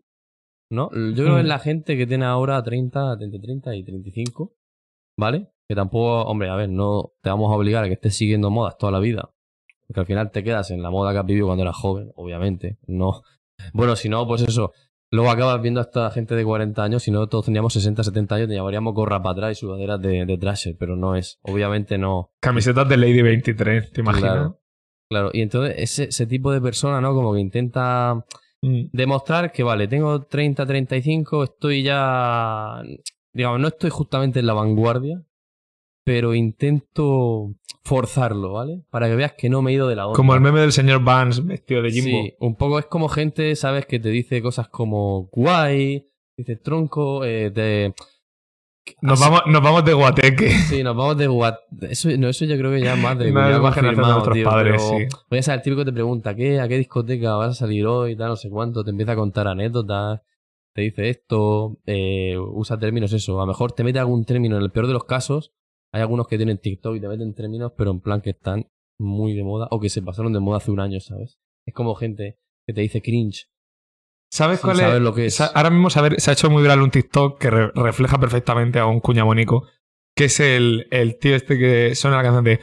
¿No? 0.70 0.90
Yo 0.92 1.14
creo 1.24 1.34
que 1.36 1.40
es 1.40 1.46
Mm. 1.46 1.48
la 1.48 1.58
gente 1.60 1.96
que 1.96 2.06
tiene 2.06 2.26
ahora 2.26 2.62
30, 2.62 3.16
entre 3.20 3.40
30 3.40 3.74
y 3.74 3.82
35. 3.84 4.54
¿Vale? 5.18 5.48
Que 5.66 5.74
tampoco, 5.74 6.22
hombre, 6.24 6.50
a 6.50 6.56
ver, 6.56 6.68
no 6.68 7.12
te 7.22 7.30
vamos 7.30 7.50
a 7.50 7.56
obligar 7.56 7.84
a 7.84 7.86
que 7.88 7.94
estés 7.94 8.14
siguiendo 8.14 8.50
modas 8.50 8.76
toda 8.76 8.92
la 8.92 8.98
vida. 9.00 9.30
Porque 9.86 10.00
al 10.00 10.06
final 10.06 10.30
te 10.30 10.44
quedas 10.44 10.70
en 10.70 10.82
la 10.82 10.90
moda 10.90 11.12
que 11.12 11.18
has 11.18 11.26
vivido 11.26 11.46
cuando 11.46 11.62
eras 11.62 11.76
joven, 11.76 12.12
obviamente. 12.16 12.78
No. 12.86 13.22
Bueno, 13.72 13.96
si 13.96 14.08
no, 14.10 14.26
pues 14.26 14.42
eso. 14.42 14.72
Luego 15.10 15.30
acabas 15.30 15.60
viendo 15.62 15.80
a 15.80 15.84
esta 15.84 16.10
gente 16.10 16.34
de 16.34 16.44
40 16.44 16.82
años, 16.82 17.02
si 17.02 17.10
no 17.10 17.26
todos 17.28 17.46
tendríamos 17.46 17.72
60, 17.72 18.04
70 18.04 18.34
años, 18.34 18.48
te 18.48 18.54
llamaríamos 18.54 18.94
gorra 18.94 19.22
para 19.22 19.32
atrás 19.32 19.52
y 19.52 19.60
sudaderas 19.60 20.00
de, 20.00 20.26
de 20.26 20.38
Thrasher, 20.38 20.76
pero 20.78 20.96
no 20.96 21.16
es. 21.16 21.38
Obviamente 21.42 21.96
no. 21.98 22.30
Camisetas 22.40 22.88
de 22.88 22.96
Lady 22.96 23.22
23, 23.22 23.92
¿te 23.92 24.00
imaginas? 24.02 24.32
Claro. 24.32 24.60
Claro, 25.10 25.30
y 25.32 25.40
entonces 25.40 25.74
ese, 25.78 26.04
ese 26.04 26.26
tipo 26.26 26.52
de 26.52 26.60
persona, 26.60 27.00
¿no? 27.00 27.14
Como 27.14 27.32
que 27.32 27.40
intenta 27.40 28.24
Mm. 28.60 28.86
demostrar 28.92 29.52
que, 29.52 29.62
vale, 29.62 29.86
tengo 29.86 30.22
30, 30.22 30.66
35, 30.66 31.44
estoy 31.44 31.82
ya. 31.84 32.82
Digamos, 33.32 33.60
no 33.60 33.68
estoy 33.68 33.90
justamente 33.90 34.40
en 34.40 34.46
la 34.46 34.52
vanguardia, 34.54 35.22
pero 36.08 36.34
intento 36.34 37.50
forzarlo, 37.84 38.54
¿vale? 38.54 38.80
Para 38.88 39.08
que 39.08 39.14
veas 39.14 39.34
que 39.34 39.50
no 39.50 39.60
me 39.60 39.70
he 39.70 39.74
ido 39.74 39.86
de 39.88 39.94
la 39.94 40.06
onda. 40.06 40.16
Como 40.16 40.34
el 40.34 40.40
meme 40.40 40.58
del 40.60 40.72
señor 40.72 41.04
Vance 41.04 41.42
vestido 41.42 41.82
de 41.82 41.90
Jimbo. 41.90 42.22
Sí, 42.22 42.34
un 42.40 42.56
poco 42.56 42.78
es 42.78 42.86
como 42.86 43.10
gente, 43.10 43.54
¿sabes? 43.56 43.84
Que 43.84 44.00
te 44.00 44.08
dice 44.08 44.40
cosas 44.40 44.70
como 44.70 45.28
guay, 45.30 46.06
dice 46.34 46.56
tronco, 46.56 47.26
eh, 47.26 47.50
te... 47.50 47.94
Nos, 49.02 49.20
vamos, 49.20 49.42
nos 49.48 49.62
vamos 49.62 49.84
de 49.84 49.92
guateque. 49.92 50.48
Sí, 50.48 50.82
nos 50.82 50.96
vamos 50.96 51.18
de 51.18 51.26
guat... 51.26 51.58
Eso, 51.82 52.08
no, 52.16 52.30
eso 52.30 52.46
yo 52.46 52.56
creo 52.56 52.70
que 52.70 52.80
ya 52.80 52.94
es 52.94 53.02
más 53.02 53.18
de... 53.18 53.30
Una 53.30 53.54
imaginación 53.54 54.02
de 54.02 54.12
nuestros 54.12 54.34
tío, 54.34 54.44
padres, 54.48 54.82
sí. 54.82 55.16
Voy 55.28 55.40
a 55.40 55.42
ser 55.42 55.56
el 55.56 55.60
típico 55.60 55.82
que 55.82 55.90
te 55.90 55.92
pregunta, 55.92 56.34
¿qué, 56.34 56.58
¿a 56.58 56.68
qué 56.68 56.78
discoteca 56.78 57.36
vas 57.36 57.50
a 57.50 57.54
salir 57.54 57.86
hoy? 57.86 58.16
Tal, 58.16 58.28
no 58.28 58.36
sé 58.36 58.48
cuánto, 58.48 58.82
te 58.82 58.92
empieza 58.92 59.12
a 59.12 59.16
contar 59.16 59.46
anécdotas, 59.46 60.22
te 60.72 60.80
dice 60.80 61.10
esto, 61.10 61.76
eh, 61.84 62.38
usa 62.38 62.78
términos 62.78 63.12
eso. 63.12 63.42
A 63.42 63.44
lo 63.44 63.48
mejor 63.48 63.72
te 63.72 63.84
mete 63.84 63.98
algún 63.98 64.24
término, 64.24 64.56
en 64.56 64.62
el 64.62 64.70
peor 64.70 64.86
de 64.86 64.94
los 64.94 65.04
casos, 65.04 65.52
hay 65.92 66.00
algunos 66.02 66.26
que 66.28 66.36
tienen 66.36 66.58
TikTok 66.58 66.96
y 66.96 67.00
te 67.00 67.08
meten 67.08 67.34
términos, 67.34 67.72
pero 67.76 67.90
en 67.90 68.00
plan 68.00 68.20
que 68.20 68.30
están 68.30 68.66
muy 69.00 69.34
de 69.34 69.44
moda 69.44 69.68
o 69.70 69.80
que 69.80 69.88
se 69.90 70.02
pasaron 70.02 70.32
de 70.32 70.40
moda 70.40 70.58
hace 70.58 70.70
un 70.70 70.80
año, 70.80 71.00
¿sabes? 71.00 71.38
Es 71.66 71.74
como 71.74 71.94
gente 71.94 72.38
que 72.66 72.74
te 72.74 72.80
dice 72.80 73.00
cringe. 73.02 73.48
¿Sabes 74.30 74.60
cuál 74.60 74.76
saber 74.76 74.96
es? 74.96 75.02
lo 75.02 75.14
que 75.14 75.26
es. 75.26 75.40
Ahora 75.40 75.70
mismo 75.70 75.88
saber- 75.88 76.20
se 76.20 76.30
ha 76.30 76.34
hecho 76.34 76.50
muy 76.50 76.62
viral 76.62 76.82
un 76.82 76.90
TikTok 76.90 77.38
que 77.40 77.50
re- 77.50 77.70
refleja 77.74 78.18
perfectamente 78.18 78.78
a 78.78 78.86
un 78.86 79.00
cuñamónico, 79.00 79.66
que 80.14 80.24
es 80.26 80.40
el, 80.40 80.86
el 80.90 81.18
tío 81.18 81.34
este 81.34 81.58
que 81.58 81.94
suena 81.94 82.18
la 82.18 82.22
canción 82.24 82.44
de 82.44 82.60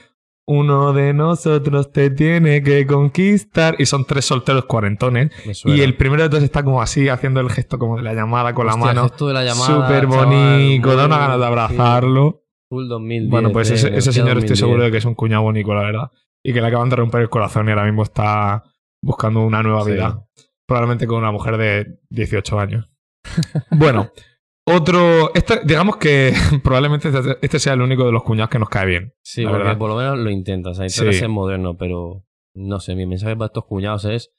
Uno 0.48 0.94
de 0.94 1.12
nosotros 1.16 1.92
te 1.92 2.12
tiene 2.12 2.62
que 2.62 2.86
conquistar. 2.86 3.76
Y 3.80 3.88
son 3.88 4.06
tres 4.06 4.26
solteros 4.26 4.66
cuarentones. 4.66 5.32
Y 5.64 5.82
el 5.82 5.98
primero 5.98 6.22
de 6.22 6.30
todos 6.30 6.44
está 6.44 6.64
como 6.64 6.84
así, 6.84 7.10
haciendo 7.10 7.40
el 7.40 7.50
gesto 7.50 7.80
como 7.80 7.98
de 7.98 8.04
la 8.04 8.14
llamada 8.14 8.54
con 8.54 8.68
Hostia, 8.68 8.84
la 8.86 8.90
el 8.92 8.96
mano. 8.98 9.10
gesto 9.10 9.28
de 9.28 9.34
la 9.34 9.44
llamada, 9.44 9.66
Súper 9.88 10.06
bonito, 10.06 10.96
da 10.96 11.06
una 11.08 11.18
ganas 11.18 11.40
de 11.40 11.46
abrazarlo. 11.48 12.44
Full 12.70 12.88
2010. 12.88 13.30
Bueno, 13.32 13.52
pues 13.52 13.70
ese, 13.72 13.88
señor 13.90 13.98
estoy 14.00 14.24
2010. 14.50 14.60
seguro 14.60 14.84
de 14.84 14.92
que 14.92 14.98
es 14.98 15.06
un 15.06 15.16
cuñado 15.16 15.44
bonito, 15.44 15.74
la 15.74 15.82
verdad. 15.84 16.12
Y 16.44 16.54
que 16.54 16.62
le 16.62 16.68
acaban 16.68 16.90
de 16.90 16.96
romper 16.96 17.22
el 17.22 17.30
corazón 17.30 17.68
y 17.68 17.72
ahora 17.72 17.86
mismo 17.86 18.04
está 18.04 18.64
buscando 19.04 19.42
una 19.42 19.62
nueva 19.64 19.84
Sí. 19.84 19.92
vida. 19.92 20.26
Probablemente 20.68 21.06
con 21.08 21.18
una 21.20 21.32
mujer 21.32 21.58
de 21.58 22.00
18 22.10 22.60
años. 22.60 22.90
bueno, 23.72 24.12
otro. 24.68 25.34
Este, 25.36 25.62
digamos 25.64 25.98
que 25.98 26.34
probablemente 26.64 27.10
este, 27.10 27.38
este 27.42 27.60
sea 27.60 27.74
el 27.74 27.82
único 27.82 28.06
de 28.06 28.12
los 28.12 28.24
cuñados 28.24 28.50
que 28.50 28.60
nos 28.60 28.70
cae 28.70 28.86
bien. 28.86 29.14
Sí, 29.24 29.44
porque 29.44 29.58
verdad. 29.60 29.78
por 29.78 29.90
lo 29.90 29.98
menos 29.98 30.18
lo 30.18 30.30
intenta. 30.30 30.72
O 30.72 30.74
sea, 30.74 30.88
Sí. 30.90 31.14
ser 31.14 31.30
moderno, 31.30 31.78
pero 31.78 32.24
no 32.56 32.80
sé, 32.80 32.96
mi 32.96 33.06
mensaje 33.06 33.36
para 33.36 33.48
estos 33.48 33.66
cuñados 33.66 34.06
es. 34.06 34.32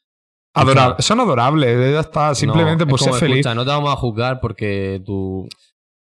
Adora- 0.54 0.96
son 1.00 1.20
adorables, 1.20 1.92
ya 1.92 2.00
está. 2.00 2.34
Simplemente 2.34 2.84
no, 2.86 2.90
pues 2.90 3.02
es 3.02 3.08
ser 3.12 3.20
feliz. 3.20 3.36
escucha, 3.40 3.54
no 3.54 3.64
te 3.64 3.70
vamos 3.70 3.92
a 3.92 3.96
juzgar 3.96 4.40
porque 4.40 5.02
tu, 5.04 5.46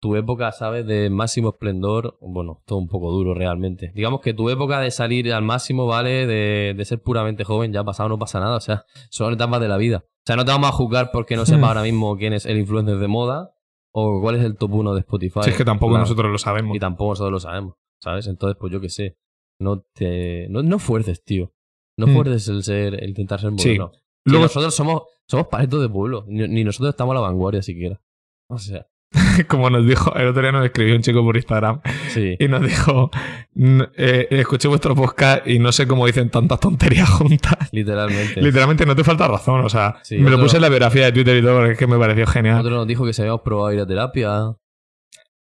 tu 0.00 0.16
época, 0.16 0.50
¿sabes? 0.52 0.87
De 0.87 1.11
máximo 1.11 1.50
esplendor, 1.50 2.16
bueno, 2.21 2.62
todo 2.66 2.78
un 2.78 2.88
poco 2.88 3.11
duro 3.12 3.35
realmente. 3.35 3.92
Digamos 3.95 4.21
que 4.21 4.33
tu 4.35 4.49
época 4.50 4.80
de 4.80 4.90
salir 4.90 5.33
al 5.33 5.42
máximo, 5.42 5.87
¿vale? 5.87 6.26
De, 6.26 6.75
de 6.76 6.85
ser 6.85 7.02
puramente 7.02 7.45
joven, 7.45 7.73
ya 7.73 7.85
pasado, 7.85 8.09
no 8.09 8.19
pasa 8.19 8.40
nada. 8.40 8.57
O 8.57 8.61
sea, 8.61 8.85
son 9.11 9.33
etapas 9.35 9.61
de 9.61 9.69
la 9.69 9.76
vida. 9.76 10.04
O 10.07 10.23
sea, 10.26 10.37
no 10.37 10.45
te 10.45 10.50
vamos 10.52 10.69
a 10.71 10.73
juzgar 10.73 11.11
porque 11.12 11.37
no 11.37 11.45
sepas 11.47 11.64
ahora 11.69 11.83
mismo 11.83 12.16
quién 12.16 12.33
es 12.33 12.47
el 12.47 12.59
influencer 12.59 12.97
de 12.99 13.09
moda 13.09 13.52
o 13.92 14.21
cuál 14.23 14.37
es 14.37 14.45
el 14.45 14.57
top 14.57 14.73
1 14.73 14.95
de 14.95 15.00
Spotify. 15.00 15.40
Si 15.45 15.50
es 15.50 15.57
que 15.57 15.64
tampoco 15.64 15.90
Claro. 15.92 16.02
nosotros 16.04 16.30
lo 16.33 16.38
sabemos. 16.38 16.76
Y 16.76 16.80
tampoco 16.80 17.11
nosotros 17.12 17.33
lo 17.33 17.40
sabemos, 17.40 17.75
¿sabes? 18.02 18.26
Entonces, 18.26 18.57
pues 18.59 18.73
yo 18.73 18.80
qué 18.80 18.88
sé. 18.88 19.16
No 19.61 19.80
te. 19.95 20.47
No, 20.49 20.62
no 20.62 20.78
fuerces, 20.78 21.23
tío. 21.23 21.52
No 21.99 22.07
Mm. 22.07 22.14
fuerces 22.14 22.49
el 22.49 22.62
ser, 22.62 22.95
el 23.02 23.11
intentar 23.11 23.38
ser 23.40 23.50
Sí. 23.59 23.69
moderno. 23.78 23.90
Si 23.92 24.30
Luego, 24.30 24.45
nosotros 24.45 24.75
somos, 24.75 25.02
somos 25.28 25.49
paletos 25.49 25.83
de 25.83 25.88
pueblo. 25.90 26.25
Ni, 26.28 26.47
ni 26.49 26.64
nosotros 26.64 26.90
estamos 26.90 27.12
a 27.12 27.14
la 27.16 27.21
vanguardia 27.21 27.61
siquiera. 27.62 28.00
O 28.49 28.59
sea. 28.59 28.87
como 29.49 29.70
nos 29.70 29.87
dijo, 29.87 30.14
el 30.16 30.28
otro 30.28 30.42
día 30.42 30.52
nos 30.52 30.64
escribió 30.64 30.94
un 30.96 31.02
chico 31.02 31.22
por 31.22 31.37
Instagram 31.37 31.80
Sí. 32.08 32.37
y 32.38 32.49
nos 32.49 32.62
dijo, 32.62 33.10
"N- 33.56 33.88
eh, 33.96 34.26
escuché 34.30 34.68
vuestro 34.68 34.94
podcast 34.94 35.46
y 35.46 35.58
no 35.58 35.72
sé 35.72 35.87
cómo 35.87 36.06
dicen 36.06 36.30
tantas 36.30 36.60
tonterías 36.60 37.08
juntas. 37.18 37.68
Literalmente. 37.72 38.40
Literalmente 38.40 38.87
no 38.87 38.94
te 38.96 39.04
falta 39.04 39.26
razón, 39.28 39.64
o 39.64 39.68
sea, 39.68 39.96
Sí, 40.02 40.18
me 40.18 40.30
lo 40.30 40.38
puse 40.40 40.56
en 40.56 40.62
la 40.62 40.68
biografía 40.68 41.06
de 41.06 41.12
Twitter 41.12 41.37
y 41.37 41.42
todo 41.42 41.56
porque 41.56 41.72
es 41.72 41.78
que 41.78 41.87
me 41.87 41.99
pareció 41.99 42.26
genial. 42.26 42.60
Otro 42.60 42.76
nos 42.76 42.87
dijo 42.87 43.04
que 43.06 43.12
se 43.12 43.22
habíamos 43.22 43.42
probado 43.42 43.72
ir 43.72 43.80
a 43.80 43.87
terapia. 43.87 44.54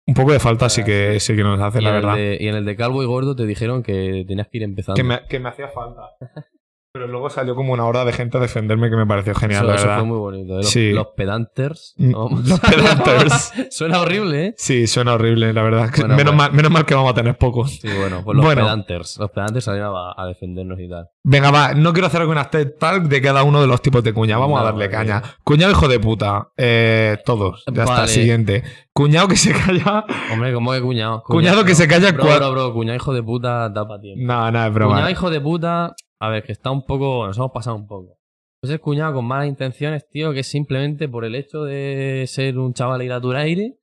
Un 0.07 0.15
poco 0.15 0.33
de 0.33 0.41
falta 0.41 0.71
sí 0.71 0.83
que, 0.85 1.21
sí 1.21 1.37
que 1.37 1.43
nos 1.43 1.61
hace, 1.61 1.81
Y 1.81 1.85
la 1.85 1.91
verdad. 1.93 2.17
de, 2.17 2.39
y 2.41 2.49
en 2.49 2.55
el 2.55 2.65
de 2.65 2.77
Calvo 2.77 3.03
y 3.03 3.07
Gordo 3.07 3.37
te 3.37 3.45
dijeron 3.45 3.83
que 3.83 4.25
tenías 4.27 4.49
que 4.49 4.57
ir 4.57 4.63
empezando. 4.63 4.97
Que 4.97 5.05
me, 5.05 5.21
que 5.29 5.39
me 5.39 5.51
hacía 5.51 5.69
falta. 5.69 6.03
Pero 6.99 7.13
luego 7.13 7.31
salió 7.31 7.55
como 7.55 7.73
una 7.73 7.85
horda 7.85 8.05
de 8.05 8.13
gente 8.13 8.39
a 8.39 8.41
defenderme 8.41 8.91
que 8.91 8.97
me 8.97 9.07
pareció 9.07 9.33
genial, 9.37 9.61
eso, 9.61 9.69
la 9.69 9.75
eso 9.77 9.85
verdad. 9.85 9.99
fue 10.01 10.09
muy 10.09 10.19
bonito. 10.19 10.53
¿eh? 10.55 10.57
Los, 10.57 10.69
Sí. 10.69 10.91
los 10.93 11.07
pedanters. 11.17 11.95
Mm, 11.97 12.11
los 12.49 12.61
pedanters. 12.71 13.53
Suena 13.71 14.01
horrible, 14.01 14.47
¿eh? 14.47 14.55
Sí, 14.57 14.87
suena 14.89 15.15
horrible, 15.15 15.53
la 15.53 15.63
verdad. 15.63 15.91
Bueno, 15.97 16.17
menos, 16.17 16.17
bueno. 16.17 16.33
Mal, 16.33 16.53
menos 16.53 16.71
mal 16.73 16.85
que 16.85 16.95
vamos 16.97 17.13
a 17.13 17.15
tener 17.15 17.39
pocos. 17.39 17.71
Sí, 17.81 17.89
bueno, 17.99 18.23
pues 18.25 18.37
los 18.37 18.45
Bueno. 18.45 18.63
pedanters. 18.63 19.17
Los 19.19 19.31
pedanters 19.31 19.65
salieron 19.65 19.95
a, 19.97 20.21
a 20.21 20.27
defendernos 20.27 20.81
y 20.81 20.89
tal. 20.89 21.09
Venga, 21.23 21.51
va, 21.53 21.75
no 21.75 21.93
quiero 21.93 22.07
hacer 22.09 22.21
alguna 22.23 22.51
TED 22.51 22.73
Talk 22.81 23.05
de 23.05 23.23
cada 23.23 23.45
uno 23.45 23.61
de 23.61 23.67
los 23.69 23.81
tipos 23.81 24.03
de 24.03 24.13
cuñado. 24.13 24.41
Vamos 24.41 24.61
a 24.61 24.65
darle 24.65 24.89
caña. 24.91 25.23
Cuñado 25.45 25.71
hijo 25.71 25.87
de 25.87 26.01
puta. 26.01 26.49
Eh, 26.57 27.19
todos. 27.25 27.65
Ya 27.73 27.85
está, 27.85 28.07
siguiente. 28.09 28.65
Cuñado 28.93 29.29
que 29.29 29.37
se 29.37 29.53
calla. 29.53 30.05
Hombre, 30.33 30.53
¿cómo 30.53 30.73
que 30.73 30.81
cuñado? 30.81 31.23
Cuñado 31.23 31.65
que 31.65 31.75
se 31.77 31.87
calla 31.87 32.11
Bro, 32.13 32.25
bro, 32.25 32.51
bro, 32.53 32.73
cuñado 32.73 32.97
hijo 32.97 33.13
de 33.15 33.23
puta, 33.23 33.69
da 33.69 33.87
pa' 33.87 34.01
tiempo. 34.01 34.25
No, 34.27 34.51
no, 34.51 34.67
es 34.67 34.73
broma. 34.75 34.95
Cuñado 34.95 35.11
hijo 35.11 35.31
de 35.31 35.41
puta, 35.41 35.95
a 36.21 36.29
ver, 36.29 36.43
que 36.43 36.53
está 36.53 36.71
un 36.71 36.85
poco. 36.85 37.27
Nos 37.27 37.37
hemos 37.37 37.53
pasado 37.53 37.77
un 37.77 37.87
poco. 37.87 38.19
Pues 38.61 38.73
es 38.73 38.81
cuñado 38.81 39.15
con 39.15 39.25
malas 39.25 39.47
intenciones, 39.47 40.09
tío, 40.09 40.33
que 40.33 40.43
simplemente 40.43 41.09
por 41.09 41.25
el 41.25 41.35
hecho 41.35 41.63
de 41.63 42.25
ser 42.27 42.59
un 42.59 42.75
chaval 42.75 43.03
ir 43.03 43.13
a 43.13 43.21
tu 43.21 43.33
aire, 43.33 43.79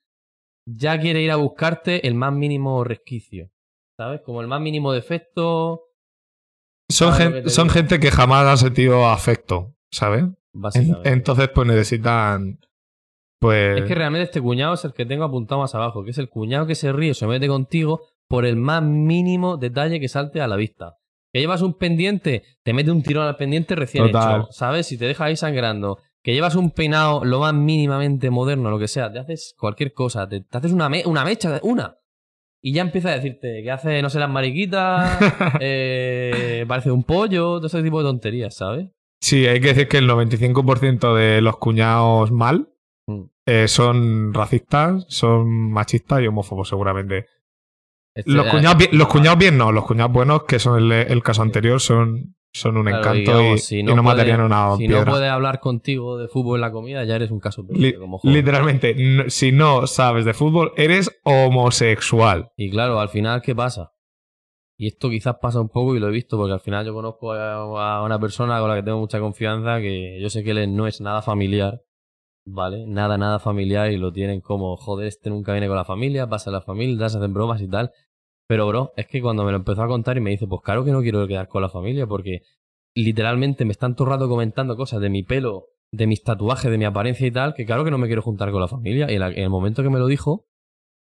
ya 0.67 0.99
quiere 0.99 1.21
ir 1.21 1.31
a 1.31 1.37
buscarte 1.37 2.05
el 2.07 2.13
más 2.15 2.33
mínimo 2.33 2.83
resquicio. 2.83 3.51
¿Sabes? 3.97 4.21
Como 4.21 4.41
el 4.41 4.47
más 4.47 4.59
mínimo 4.59 4.91
defecto, 4.91 5.85
Son, 6.89 7.69
gente 7.69 7.99
que 7.99 8.11
jamás 8.11 8.45
ha 8.45 8.57
sentido 8.57 9.07
afecto, 9.07 9.75
¿sabes? 9.91 10.25
Entonces, 11.03 11.49
pues 11.49 11.67
necesitan. 11.67 12.59
Pues. 13.39 13.81
Es 13.81 13.87
que 13.87 13.95
realmente 13.95 14.23
este 14.23 14.41
cuñado 14.41 14.73
es 14.73 14.83
el 14.85 14.93
que 14.93 15.05
tengo 15.05 15.23
apuntado 15.23 15.61
más 15.61 15.75
abajo, 15.75 16.03
que 16.03 16.11
es 16.11 16.17
el 16.17 16.29
cuñado 16.29 16.67
que 16.67 16.75
se 16.75 16.91
ríe 16.91 17.13
se 17.13 17.27
mete 17.27 17.47
contigo 17.47 18.01
por 18.27 18.45
el 18.45 18.55
más 18.55 18.81
mínimo 18.83 19.57
detalle 19.57 19.99
que 19.99 20.07
salte 20.07 20.41
a 20.41 20.47
la 20.47 20.55
vista. 20.55 20.97
Que 21.35 21.41
llevas 21.41 21.61
un 21.61 21.73
pendiente, 21.73 22.43
te 22.63 22.71
mete 22.71 22.91
un 22.91 23.03
tirón 23.03 23.27
al 23.27 23.35
pendiente 23.35 23.75
recién 23.75 24.05
Total. 24.09 24.43
hecho, 24.43 24.51
¿sabes? 24.53 24.87
Si 24.87 24.97
te 24.97 25.03
deja 25.03 25.25
ahí 25.25 25.35
sangrando. 25.35 25.97
Que 26.23 26.33
llevas 26.33 26.55
un 26.55 26.71
peinado 26.71 27.25
lo 27.25 27.41
más 27.41 27.53
mínimamente 27.53 28.29
moderno, 28.29 28.69
lo 28.69 28.79
que 28.79 28.87
sea, 28.87 29.11
te 29.11 29.19
haces 29.19 29.53
cualquier 29.59 29.91
cosa, 29.91 30.29
te, 30.29 30.39
te 30.39 30.57
haces 30.57 30.71
una, 30.71 30.87
me- 30.87 31.03
una 31.05 31.25
mecha, 31.25 31.59
una. 31.61 31.97
Y 32.63 32.71
ya 32.71 32.83
empieza 32.83 33.09
a 33.09 33.15
decirte 33.15 33.61
que 33.63 33.69
hace, 33.69 34.01
no 34.01 34.09
sé, 34.09 34.17
las 34.19 34.29
mariquitas, 34.29 35.19
eh, 35.59 36.63
parece 36.69 36.89
un 36.89 37.03
pollo, 37.03 37.57
todo 37.57 37.67
ese 37.67 37.83
tipo 37.83 37.99
de 38.01 38.05
tonterías, 38.09 38.55
¿sabes? 38.55 38.87
Sí, 39.19 39.45
hay 39.45 39.59
que 39.59 39.67
decir 39.73 39.89
que 39.89 39.97
el 39.97 40.07
95% 40.09 41.15
de 41.15 41.41
los 41.41 41.57
cuñados 41.57 42.31
mal 42.31 42.69
Mm. 43.07 43.23
eh, 43.45 43.67
son 43.67 44.33
racistas, 44.33 45.05
son 45.09 45.47
machistas 45.71 46.21
y 46.21 46.27
homófobos, 46.27 46.69
seguramente. 46.69 47.27
Este- 48.15 48.31
Los 48.31 48.47
cuñados, 48.47 48.77
bien, 48.77 48.89
los 48.93 49.07
cuñados 49.09 49.37
bien 49.39 49.57
no, 49.57 49.71
los 49.71 49.85
cuñados 49.85 50.11
buenos, 50.13 50.43
que 50.45 50.57
son 50.59 50.81
el, 50.81 50.91
el 50.91 51.21
caso 51.21 51.41
anterior, 51.41 51.79
son, 51.81 52.35
son 52.53 52.77
un 52.77 52.85
Claro, 52.85 52.99
encanto 52.99 53.37
digamos, 53.39 53.55
y, 53.55 53.63
si 53.63 53.79
y 53.79 53.83
no 53.83 53.95
no, 53.95 54.03
puede- 54.03 54.15
matarían 54.15 54.41
una 54.41 54.77
Si 54.77 54.87
piedra. 54.87 55.03
no 55.05 55.11
puede 55.11 55.27
hablar 55.27 55.59
contigo 55.59 56.17
de 56.17 56.29
fútbol 56.29 56.57
en 56.57 56.61
la 56.61 56.71
comida, 56.71 57.03
ya 57.03 57.17
eres 57.17 57.29
un 57.31 57.39
caso 57.41 57.65
Li- 57.69 57.93
como 57.93 58.17
joven. 58.19 58.33
literalmente, 58.35 58.95
no- 58.97 59.29
si 59.29 59.51
no 59.51 59.85
sabes 59.85 60.23
de 60.23 60.33
fútbol, 60.33 60.71
eres 60.77 61.11
homosexual. 61.23 62.49
Y 62.57 62.69
claro, 62.69 62.99
al 62.99 63.09
final, 63.09 63.41
¿qué 63.41 63.53
pasa? 63.55 63.91
Y 64.77 64.87
esto 64.87 65.09
quizás 65.09 65.35
pasa 65.41 65.59
un 65.61 65.69
poco 65.69 65.95
y 65.95 65.99
lo 65.99 66.07
he 66.09 66.11
visto 66.11 66.37
porque 66.37 66.53
al 66.53 66.59
final 66.59 66.85
yo 66.85 66.93
conozco 66.93 67.31
a 67.33 67.95
a 67.97 68.03
una 68.03 68.19
persona 68.19 68.59
con 68.59 68.69
la 68.69 68.75
que 68.75 68.83
tengo 68.83 68.99
mucha 68.99 69.19
confianza 69.19 69.79
que 69.79 70.19
yo 70.21 70.29
sé 70.29 70.43
que 70.43 70.51
él 70.51 70.75
no 70.75 70.85
es 70.87 70.99
nada 70.99 71.21
familiar, 71.21 71.81
¿vale? 72.45 72.85
Nada, 72.85 73.17
nada 73.17 73.39
familiar 73.39 73.89
y 73.91 73.97
lo 73.97 74.11
tienen 74.11 74.41
como, 74.41 74.75
joder, 74.75 75.07
este 75.07 75.29
nunca 75.29 75.53
viene 75.53 75.67
con 75.67 75.77
la 75.77 75.85
familia, 75.85 76.27
pasa 76.27 76.51
la 76.51 76.61
familia, 76.61 77.07
se 77.09 77.17
hacen 77.17 77.33
bromas 77.33 77.61
y 77.61 77.69
tal. 77.69 77.91
Pero, 78.47 78.67
bro, 78.67 78.93
es 78.95 79.07
que 79.07 79.21
cuando 79.21 79.43
me 79.43 79.51
lo 79.51 79.57
empezó 79.57 79.81
a 79.81 79.87
contar 79.87 80.17
y 80.17 80.21
me 80.21 80.29
dice, 80.29 80.47
pues 80.47 80.61
claro 80.61 80.85
que 80.85 80.91
no 80.91 81.01
quiero 81.01 81.27
quedar 81.27 81.47
con 81.47 81.61
la 81.61 81.69
familia 81.69 82.05
porque 82.05 82.43
literalmente 82.95 83.65
me 83.65 83.71
están 83.71 83.95
todo 83.95 84.07
el 84.07 84.13
rato 84.13 84.29
comentando 84.29 84.77
cosas 84.77 85.01
de 85.01 85.09
mi 85.09 85.23
pelo, 85.23 85.69
de 85.91 86.07
mis 86.07 86.23
tatuajes, 86.23 86.69
de 86.69 86.77
mi 86.77 86.85
apariencia 86.85 87.25
y 87.25 87.31
tal, 87.31 87.53
que 87.53 87.65
claro 87.65 87.83
que 87.83 87.91
no 87.91 87.97
me 87.97 88.07
quiero 88.07 88.21
juntar 88.21 88.51
con 88.51 88.61
la 88.61 88.67
familia. 88.67 89.11
Y 89.11 89.15
en, 89.15 89.23
el 89.23 89.49
momento 89.49 89.83
que 89.83 89.89
me 89.89 89.99
lo 89.99 90.07
dijo, 90.07 90.47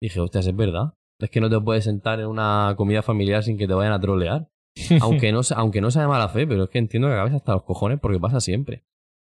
dije, 0.01 0.21
hostias, 0.21 0.47
es 0.47 0.57
verdad. 0.57 0.95
Es 1.21 1.31
que 1.31 1.41
no 1.41 1.51
te 1.51 1.61
puedes 1.61 1.85
sentar 1.85 2.21
en 2.21 2.27
una 2.27 2.75
comida 2.77 3.03
familiar 3.03 3.43
sin 3.45 3.59
que 3.59 3.69
te 3.69 3.75
vayan 3.75 3.93
a 3.93 4.01
trolear. 4.01 4.49
aunque, 5.01 5.31
no, 5.31 5.43
sea- 5.43 5.59
aunque 5.59 5.81
no 5.81 5.91
sea 5.91 6.03
de 6.03 6.09
mala 6.09 6.29
fe, 6.29 6.47
pero 6.47 6.65
es 6.65 6.71
que 6.71 6.79
entiendo 6.79 7.09
que 7.09 7.15
acabes 7.15 7.35
hasta 7.35 7.53
los 7.53 7.63
cojones 7.63 8.01
porque 8.01 8.19
pasa 8.19 8.41
siempre. 8.41 8.85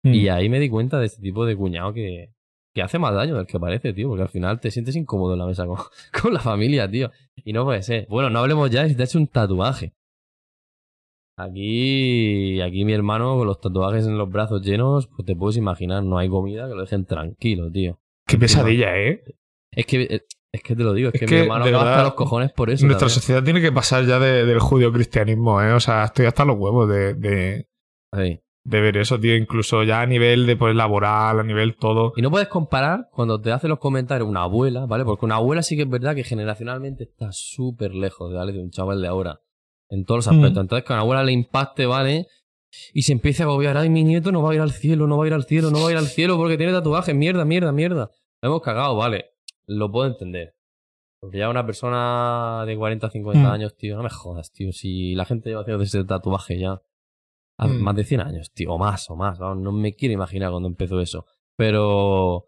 Mm. 0.03 0.15
Y 0.15 0.29
ahí 0.29 0.49
me 0.49 0.59
di 0.59 0.69
cuenta 0.69 0.99
de 0.99 1.07
este 1.07 1.23
tipo 1.23 1.45
de 1.45 1.57
cuñado 1.57 1.93
que, 1.93 2.33
que 2.79 2.83
hace 2.85 2.99
más 2.99 3.13
daño 3.13 3.35
del 3.37 3.47
que 3.47 3.59
parece, 3.59 3.93
tío, 3.93 4.09
porque 4.09 4.23
al 4.23 4.29
final 4.29 4.61
te 4.61 4.71
sientes 4.71 4.95
incómodo 4.95 5.33
en 5.33 5.41
la 5.41 5.47
mesa 5.47 5.67
con, 5.67 5.77
con 6.23 6.33
la 6.33 6.39
familia, 6.41 6.89
tío. 6.89 7.11
Y 7.45 7.53
no 7.53 7.65
puede 7.65 7.83
ser. 7.83 8.07
Bueno, 8.09 8.31
no 8.31 8.39
hablemos 8.39 8.71
ya 8.71 8.89
si 8.89 8.95
te 8.95 9.03
has 9.03 9.11
hecho 9.11 9.19
un 9.19 9.27
tatuaje. 9.27 9.93
Aquí, 11.37 12.61
aquí 12.61 12.85
mi 12.85 12.93
hermano 12.93 13.37
con 13.37 13.47
los 13.47 13.61
tatuajes 13.61 14.07
en 14.07 14.19
los 14.19 14.29
brazos 14.31 14.61
llenos, 14.63 15.07
pues 15.07 15.25
te 15.25 15.37
puedes 15.37 15.57
imaginar, 15.57 16.03
no 16.03 16.19
hay 16.19 16.29
comida 16.29 16.69
que 16.69 16.75
lo 16.75 16.81
dejen 16.83 17.05
tranquilo, 17.05 17.71
tío. 17.71 17.99
Qué 18.27 18.37
pesadilla, 18.39 18.97
¿eh? 18.99 19.23
Es 19.71 19.87
que, 19.87 20.25
es 20.53 20.63
que 20.63 20.75
te 20.75 20.83
lo 20.83 20.93
digo, 20.95 21.09
es, 21.11 21.15
Es 21.15 21.21
que, 21.21 21.27
que, 21.27 21.35
mi 21.37 21.41
hermano 21.43 21.65
acaba 21.65 21.91
hasta 21.93 22.03
los 22.05 22.15
cojones 22.15 22.53
por 22.53 22.71
eso. 22.71 22.85
Nuestra 22.87 23.07
también. 23.07 23.21
sociedad 23.21 23.45
tiene 23.45 23.61
que 23.61 23.71
pasar 23.71 24.05
ya 24.05 24.19
de- 24.19 24.45
del 24.47 24.59
judío-cristianismo, 24.59 25.63
¿eh? 25.63 25.73
O 25.73 25.81
sea, 25.81 26.05
estoy 26.07 26.27
hasta 26.27 26.45
los 26.45 26.57
huevos 26.59 26.89
de, 26.89 27.15
de, 27.15 27.69
Sí. 28.17 28.41
De 28.65 28.81
ver 28.81 28.97
eso, 28.99 29.19
tío. 29.19 29.35
Incluso 29.37 29.83
ya 29.83 30.01
a 30.01 30.07
nivel 30.07 30.47
de 30.47 30.57
pues, 30.57 30.75
laboral, 30.75 31.41
a 31.41 31.43
nivel 31.43 31.77
todo. 31.77 32.13
Y 32.17 32.23
no 32.23 32.31
puedes 32.31 32.49
comparar 32.49 33.09
cuando 33.13 33.41
te 33.41 33.53
hace 33.53 33.69
los 33.69 33.79
comentarios 33.79 34.29
una 34.29 34.43
abuela, 34.43 34.87
¿vale? 34.87 35.05
Porque 35.05 35.25
una 35.25 35.37
abuela 35.37 35.63
sí 35.63 35.77
que 35.77 35.83
es 35.83 35.89
verdad 35.91 36.15
que 36.15 36.25
generacionalmente 36.25 37.05
está 37.05 37.29
súper 37.33 37.95
lejos, 37.95 38.33
¿vale? 38.33 38.53
De 38.53 38.61
un 38.61 38.71
chaval 38.71 39.01
de 39.01 39.09
ahora. 39.09 39.41
En 39.89 40.05
todos 40.05 40.19
los 40.19 40.29
aspectos. 40.29 40.59
Mm. 40.59 40.61
Entonces, 40.61 40.85
que 40.87 40.93
a 40.93 40.97
una 40.97 41.03
abuela 41.03 41.23
le 41.25 41.33
impacte, 41.33 41.87
¿vale? 41.87 42.27
Y 42.93 43.03
se 43.03 43.13
empieza 43.13 43.45
a 43.45 43.47
agobiar, 43.47 43.79
ay, 43.79 43.89
mi 43.89 44.05
nieto 44.05 44.31
no 44.31 44.43
va 44.43 44.51
a 44.53 44.55
ir 44.55 44.61
al 44.61 44.73
cielo, 44.73 45.07
no 45.07 45.17
va 45.17 45.25
a 45.25 45.27
ir 45.29 45.33
al 45.33 45.45
cielo, 45.45 45.71
no 45.71 45.81
va 45.83 45.89
a 45.89 45.93
ir 45.93 45.97
al 45.97 46.07
cielo 46.07 46.37
porque 46.37 46.59
tiene 46.59 46.73
tatuajes, 46.73 47.15
mierda, 47.15 47.47
mierda, 47.47 47.73
mierda. 47.73 48.11
Lo 48.43 48.49
hemos 48.51 48.61
cagado, 48.63 48.95
vale. 48.97 49.31
Lo 49.67 49.91
puedo 49.91 50.07
entender. 50.07 50.55
Porque 51.21 51.39
ya 51.39 51.49
una 51.49 51.65
persona 51.65 52.65
de 52.67 52.77
40, 52.77 53.09
50 53.11 53.41
Mm. 53.41 53.47
años, 53.51 53.77
tío, 53.77 53.97
no 53.97 54.03
me 54.03 54.11
jodas, 54.11 54.53
tío. 54.53 54.73
Si 54.73 55.15
la 55.15 55.25
gente 55.25 55.49
lleva 55.49 55.63
haciendo 55.63 55.83
ese 55.83 56.05
tatuaje 56.05 56.59
ya 56.61 56.81
Mm. 57.67 57.81
más 57.83 57.97
de 57.97 58.05
100 58.05 58.21
años, 58.21 58.53
tío, 58.53 58.73
o 58.73 58.79
más, 58.79 59.11
o 59.11 59.17
más. 59.17 59.41
no 59.41 59.73
me 59.73 59.95
quiero 59.95 60.15
imaginar 60.15 60.51
cuando 60.51 60.69
empezó 60.69 61.01
eso. 61.01 61.27
Pero 61.57 62.47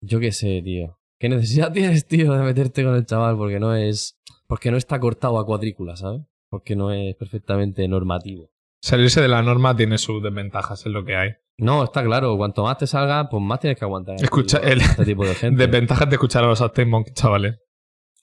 yo 0.00 0.18
qué 0.20 0.32
sé, 0.32 0.60
tío. 0.62 0.98
¿Qué 1.18 1.28
necesidad 1.28 1.72
tienes, 1.72 2.06
tío, 2.06 2.32
de 2.32 2.42
meterte 2.44 2.82
con 2.84 2.94
el 2.96 3.06
chaval? 3.06 3.36
Porque 3.36 3.60
no 3.60 3.74
es. 3.74 4.18
Porque 4.46 4.70
no 4.70 4.76
está 4.76 4.98
cortado 5.00 5.38
a 5.38 5.46
cuadrícula, 5.46 5.96
¿sabes? 5.96 6.22
Porque 6.50 6.76
no 6.76 6.92
es 6.92 7.14
perfectamente 7.16 7.86
normativo. 7.88 8.50
Salirse 8.82 9.22
de 9.22 9.28
la 9.28 9.42
norma 9.42 9.74
tiene 9.76 9.96
sus 9.98 10.22
desventajas, 10.22 10.80
es 10.84 10.92
lo 10.92 11.04
que 11.04 11.16
hay. 11.16 11.30
No, 11.56 11.84
está 11.84 12.02
claro. 12.04 12.36
Cuanto 12.36 12.64
más 12.64 12.76
te 12.76 12.86
salga, 12.86 13.28
pues 13.30 13.42
más 13.42 13.60
tienes 13.60 13.78
que 13.78 13.84
aguantar. 13.84 14.16
este 14.16 14.24
Escucha, 14.26 14.58
tipo- 14.60 14.72
el- 14.72 14.80
este 14.82 15.04
tipo 15.04 15.24
de 15.24 15.34
gente. 15.36 15.66
Desventajas 15.66 16.08
de 16.10 16.14
escuchar 16.16 16.44
a 16.44 16.48
los 16.48 16.60
Arctic 16.60 16.86
Monkeys, 16.88 17.14
chavales. 17.14 17.58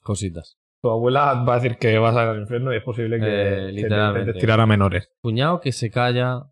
Cositas. 0.02 0.58
Tu 0.82 0.90
abuela 0.90 1.34
va 1.44 1.54
a 1.54 1.60
decir 1.60 1.78
que 1.78 1.96
vas 1.98 2.16
al 2.16 2.40
infierno 2.40 2.72
y 2.72 2.76
es 2.76 2.82
posible 2.82 3.20
que, 3.20 3.26
Eh, 3.68 3.72
literalmente. 3.72 4.32
tirar 4.34 4.58
a 4.60 4.66
menores. 4.66 5.08
Cuñado 5.22 5.60
que 5.60 5.70
se 5.70 5.90
calla. 5.90 6.50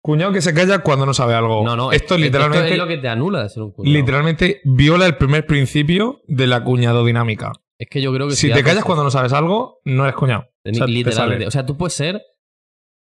Cuñado 0.00 0.32
que 0.32 0.42
se 0.42 0.54
calla 0.54 0.78
cuando 0.80 1.06
no 1.06 1.14
sabe 1.14 1.34
algo. 1.34 1.64
No, 1.64 1.74
no. 1.74 1.90
Esto 1.90 2.14
es- 2.14 2.20
literalmente, 2.20 2.70
es 2.70 2.78
lo 2.78 2.86
que 2.86 2.98
te 2.98 3.08
anula 3.08 3.42
de 3.42 3.48
ser 3.48 3.62
un 3.64 3.72
cuñado. 3.72 3.92
literalmente 3.96 4.60
viola 4.64 5.06
el 5.06 5.16
primer 5.16 5.44
principio 5.46 6.20
de 6.28 6.46
la 6.46 6.62
cuñado 6.62 7.04
dinámica. 7.04 7.52
Es 7.80 7.88
que 7.90 8.00
yo 8.00 8.12
creo 8.14 8.28
que 8.28 8.34
Si 8.36 8.52
te 8.52 8.62
callas 8.62 8.84
cuando 8.84 9.02
no 9.02 9.10
sabes 9.10 9.32
algo, 9.32 9.80
no 9.84 10.04
eres 10.04 10.14
cuñado. 10.14 10.42
O 10.64 10.72
sea, 10.72 10.86
te 10.86 10.92
literalmente. 10.92 11.46
O 11.46 11.50
sea, 11.50 11.66
tú 11.66 11.76
puedes 11.76 11.94
ser 11.94 12.22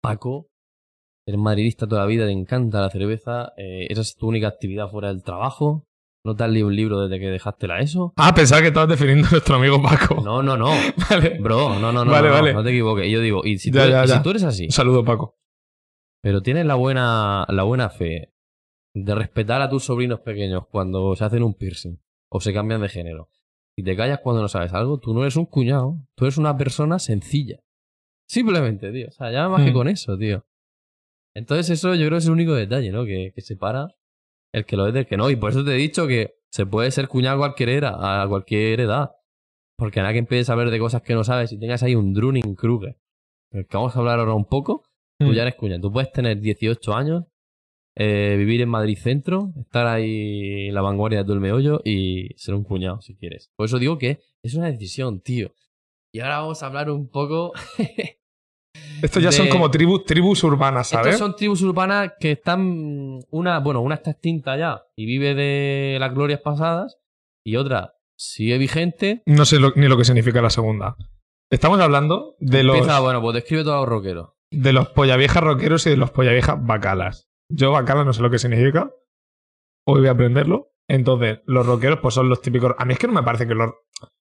Paco, 0.01 0.47
eres 1.27 1.39
madridista 1.39 1.87
toda 1.87 2.01
la 2.01 2.07
vida, 2.07 2.25
te 2.25 2.31
encanta 2.31 2.81
la 2.81 2.89
cerveza, 2.89 3.53
eh, 3.57 3.87
esa 3.89 4.01
es 4.01 4.15
tu 4.15 4.27
única 4.27 4.47
actividad 4.47 4.89
fuera 4.89 5.09
del 5.09 5.23
trabajo, 5.23 5.85
no 6.27 6.35
te 6.35 6.43
has 6.43 6.49
leído 6.51 6.67
un 6.67 6.75
libro 6.75 7.01
desde 7.01 7.19
que 7.19 7.29
dejaste 7.31 7.67
la 7.67 7.79
ESO. 7.79 8.13
Ah, 8.17 8.33
pensaba 8.35 8.61
que 8.61 8.67
estabas 8.67 8.89
definiendo 8.89 9.27
a 9.27 9.31
nuestro 9.31 9.55
amigo 9.55 9.81
Paco. 9.81 10.21
No, 10.23 10.43
no, 10.43 10.55
no. 10.57 10.67
Vale. 11.09 11.39
Bro, 11.39 11.79
no, 11.79 11.91
no, 11.91 12.05
no. 12.05 12.11
Vale, 12.11 12.27
no, 12.27 12.33
vale. 12.33 12.53
no 12.53 12.63
te 12.63 12.69
equivoques. 12.69 13.07
Y 13.07 13.11
yo 13.11 13.19
digo, 13.21 13.41
y 13.43 13.57
si, 13.57 13.71
Ya, 13.71 13.85
tú, 13.85 13.89
ya, 13.91 14.03
y 14.03 14.07
si 14.07 14.13
ya. 14.13 14.21
tú 14.21 14.29
eres 14.29 14.43
así, 14.43 14.65
Un 14.65 14.71
saludo, 14.71 15.03
Paco. 15.03 15.37
pero 16.21 16.41
tienes 16.41 16.65
la 16.65 16.75
buena, 16.75 17.45
la 17.49 17.63
buena 17.63 17.89
fe 17.89 18.33
de 18.93 19.15
respetar 19.15 19.61
a 19.61 19.69
tus 19.69 19.83
sobrinos 19.85 20.19
pequeños 20.21 20.63
cuando 20.71 21.15
se 21.15 21.23
hacen 21.25 21.43
un 21.43 21.53
piercing 21.55 21.99
o 22.29 22.39
se 22.41 22.53
cambian 22.53 22.81
de 22.81 22.89
género 22.89 23.29
y 23.75 23.83
te 23.83 23.95
callas 23.95 24.19
cuando 24.23 24.41
no 24.41 24.47
sabes 24.47 24.73
algo, 24.73 24.99
tú 24.99 25.13
no 25.13 25.21
eres 25.21 25.35
un 25.35 25.45
cuñado, 25.45 25.97
tú 26.15 26.25
eres 26.25 26.37
una 26.37 26.57
persona 26.57 26.97
sencilla. 26.99 27.59
Simplemente, 28.27 28.91
tío. 28.91 29.07
O 29.07 29.11
sea, 29.11 29.31
ya 29.31 29.47
más 29.49 29.63
que 29.63 29.71
Mm. 29.71 29.73
con 29.73 29.87
eso, 29.87 30.17
tío. 30.17 30.45
Entonces 31.35 31.69
eso 31.69 31.93
yo 31.93 32.01
creo 32.07 32.11
que 32.11 32.17
es 32.17 32.25
el 32.25 32.31
único 32.31 32.53
detalle, 32.55 32.91
¿no? 32.91 33.05
Que, 33.05 33.31
que 33.35 33.41
separa 33.41 33.89
el 34.53 34.65
que 34.65 34.75
lo 34.77 34.87
es 34.87 34.93
del 34.93 35.05
que 35.05 35.17
no. 35.17 35.29
Y 35.29 35.35
por 35.35 35.51
eso 35.51 35.63
te 35.63 35.71
he 35.71 35.77
dicho 35.77 36.07
que 36.07 36.35
se 36.51 36.65
puede 36.65 36.91
ser 36.91 37.07
cuñado 37.07 37.35
a 37.37 37.39
cualquier 37.39 37.69
era, 37.69 38.21
a 38.23 38.27
cualquier 38.27 38.81
edad. 38.81 39.11
Porque 39.77 39.99
nada 39.99 40.13
que 40.13 40.19
empieces 40.19 40.49
a 40.49 40.53
hablar 40.53 40.71
de 40.71 40.79
cosas 40.79 41.01
que 41.01 41.13
no 41.13 41.23
sabes 41.23 41.51
y 41.51 41.59
tengas 41.59 41.83
ahí 41.83 41.93
un 41.95 42.13
Druning 42.13 42.55
Kruger, 42.55 42.97
del 43.51 43.67
que 43.67 43.77
vamos 43.77 43.95
a 43.95 43.99
hablar 43.99 44.19
ahora 44.19 44.33
un 44.33 44.45
poco, 44.45 44.83
tú 45.19 45.27
Mm. 45.27 45.33
ya 45.33 45.41
eres 45.43 45.55
cuñado. 45.55 45.81
Tú 45.81 45.91
puedes 45.91 46.11
tener 46.11 46.39
18 46.39 46.93
años, 46.95 47.25
eh, 47.95 48.35
vivir 48.37 48.61
en 48.61 48.69
Madrid 48.69 48.97
Centro, 48.97 49.53
estar 49.59 49.85
ahí 49.87 50.67
en 50.67 50.73
la 50.73 50.81
vanguardia 50.81 51.23
de 51.23 51.33
el 51.33 51.39
meollo 51.39 51.81
y 51.83 52.29
ser 52.37 52.55
un 52.55 52.63
cuñado 52.63 53.01
si 53.01 53.15
quieres. 53.15 53.51
Por 53.55 53.65
eso 53.65 53.77
digo 53.79 53.97
que 53.97 54.19
es 54.41 54.55
una 54.55 54.71
decisión, 54.71 55.21
tío. 55.21 55.51
Y 56.11 56.21
ahora 56.21 56.39
vamos 56.39 56.63
a 56.63 56.67
hablar 56.67 56.89
un 56.89 57.09
poco. 57.09 57.53
Estos 59.01 59.21
ya 59.21 59.31
son 59.31 59.47
como 59.49 59.69
tribus, 59.69 60.05
tribus 60.05 60.43
urbanas, 60.43 60.87
¿sabes? 60.89 61.13
Estos 61.13 61.19
son 61.27 61.35
tribus 61.35 61.61
urbanas 61.61 62.13
que 62.19 62.31
están. 62.31 63.19
Una, 63.29 63.59
bueno, 63.59 63.81
una 63.81 63.95
está 63.95 64.11
extinta 64.11 64.57
ya 64.57 64.81
y 64.95 65.05
vive 65.05 65.35
de 65.35 65.97
las 65.99 66.13
glorias 66.13 66.41
pasadas, 66.41 66.97
y 67.45 67.55
otra 67.57 67.93
sigue 68.17 68.57
vigente. 68.57 69.21
No 69.27 69.45
sé 69.45 69.59
lo- 69.59 69.73
ni 69.75 69.87
lo 69.87 69.97
que 69.97 70.05
significa 70.05 70.41
la 70.41 70.49
segunda. 70.49 70.95
Estamos 71.51 71.79
hablando 71.79 72.35
de 72.39 72.63
los, 72.63 72.77
Empieza, 72.77 72.99
bueno, 72.99 73.21
pues 73.21 73.35
describe 73.35 73.63
todos 73.63 73.81
los 73.81 73.89
rockeros. 73.89 74.29
de 74.51 74.73
los 74.73 74.89
pollaviejas 74.89 75.43
rockeros 75.43 75.85
y 75.85 75.91
de 75.91 75.97
los 75.97 76.09
pollaviejas 76.11 76.57
bacalas. 76.65 77.29
Yo 77.49 77.71
bacala 77.71 78.03
no 78.03 78.13
sé 78.13 78.21
lo 78.23 78.31
que 78.31 78.39
significa. 78.39 78.91
Hoy 79.85 79.99
voy 79.99 80.07
a 80.07 80.11
aprenderlo. 80.11 80.71
Entonces, 80.89 81.39
los 81.45 81.65
rockeros 81.65 81.99
pues 82.01 82.13
son 82.15 82.29
los 82.29 82.41
típicos... 82.41 82.73
A 82.77 82.85
mí 82.85 82.93
es 82.93 82.99
que 82.99 83.07
no 83.07 83.13
me 83.13 83.23
parece 83.23 83.47
que 83.47 83.53
los 83.55 83.71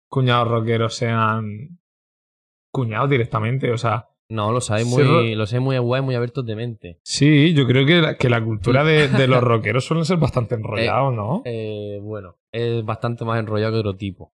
cuñados 0.08 0.48
rockeros 0.48 0.94
sean 0.94 1.78
cuñados 2.72 3.08
directamente. 3.10 3.72
O 3.72 3.78
sea, 3.78 4.08
No, 4.28 4.50
los 4.52 4.70
hay 4.72 4.84
Sí, 4.84 4.90
muy, 4.90 5.02
ro- 5.04 5.22
los 5.22 5.52
hay 5.52 5.60
muy 5.60 5.78
guay, 5.78 6.02
muy 6.02 6.14
abiertos 6.16 6.44
de 6.44 6.56
mente. 6.56 6.98
sí, 7.04 7.54
yo 7.54 7.66
creo 7.66 7.86
que 7.86 8.00
la, 8.00 8.16
que 8.16 8.28
la 8.28 8.42
cultura 8.42 8.82
de, 8.82 9.06
de 9.08 9.28
los 9.28 9.40
rockeros 9.42 9.84
suelen 9.84 10.04
ser 10.04 10.16
bastante 10.16 10.56
enrollados, 10.56 11.14
¿no? 11.14 11.42
Eh, 11.44 12.00
bueno, 12.02 12.36
es 12.52 12.84
bastante 12.84 13.24
más 13.24 13.38
enrollado 13.38 13.72
que 13.72 13.78
otro 13.78 13.96
tipo. 13.96 14.32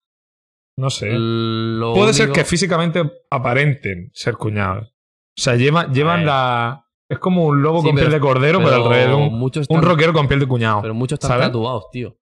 No 0.76 0.90
sé. 0.90 1.10
Lo 1.12 1.92
Puede 1.94 2.12
ser 2.14 2.30
que 2.30 2.44
físicamente 2.44 3.02
aparenten 3.30 4.10
ser 4.14 4.36
cuñados. 4.36 4.88
O 5.36 5.42
sea, 5.42 5.56
llevan, 5.56 5.92
llevan 5.92 6.24
la... 6.24 6.86
Es 7.08 7.18
como 7.18 7.44
un 7.46 7.60
lobo 7.60 7.80
Sí, 7.80 7.88
con 7.88 7.96
pero- 7.96 8.06
piel 8.08 8.20
de 8.20 8.26
cordero, 8.26 8.58
pero, 8.62 8.74
al 8.76 8.88
revés. 8.88 9.14
Un, 9.16 9.38
muchos 9.38 9.66
un 9.68 9.82
rockero 9.82 10.12
con 10.12 10.28
piel 10.28 10.38
de 10.40 10.46
cuñado. 10.46 10.80
pero 10.82 10.94
muchos 10.94 11.16
están 11.16 11.30
¿sabes? 11.32 11.46
tatuados, 11.48 11.90
tío. 11.90 12.16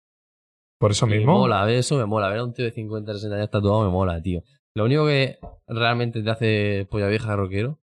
Por 0.80 0.92
eso 0.92 1.06
Y 1.06 1.10
Me 1.10 1.16
mismo. 1.18 1.32
mola, 1.38 1.64
ver 1.66 1.76
eso 1.76 1.96
me 1.98 2.06
mola. 2.06 2.28
Ver 2.30 2.38
a 2.38 2.44
un 2.44 2.54
tío 2.54 2.64
de 2.64 2.70
50, 2.70 3.12
60 3.12 3.36
años 3.36 3.50
tatuado 3.50 3.84
me 3.84 3.90
mola, 3.90 4.22
tío. 4.22 4.42
Lo 4.78 4.84
único 4.84 5.06
que 5.06 5.38
realmente 5.66 6.22
te 6.22 6.30
hace 6.30 6.86
polla 6.88 7.08
vieja 7.08 7.34
rockero, 7.34 7.80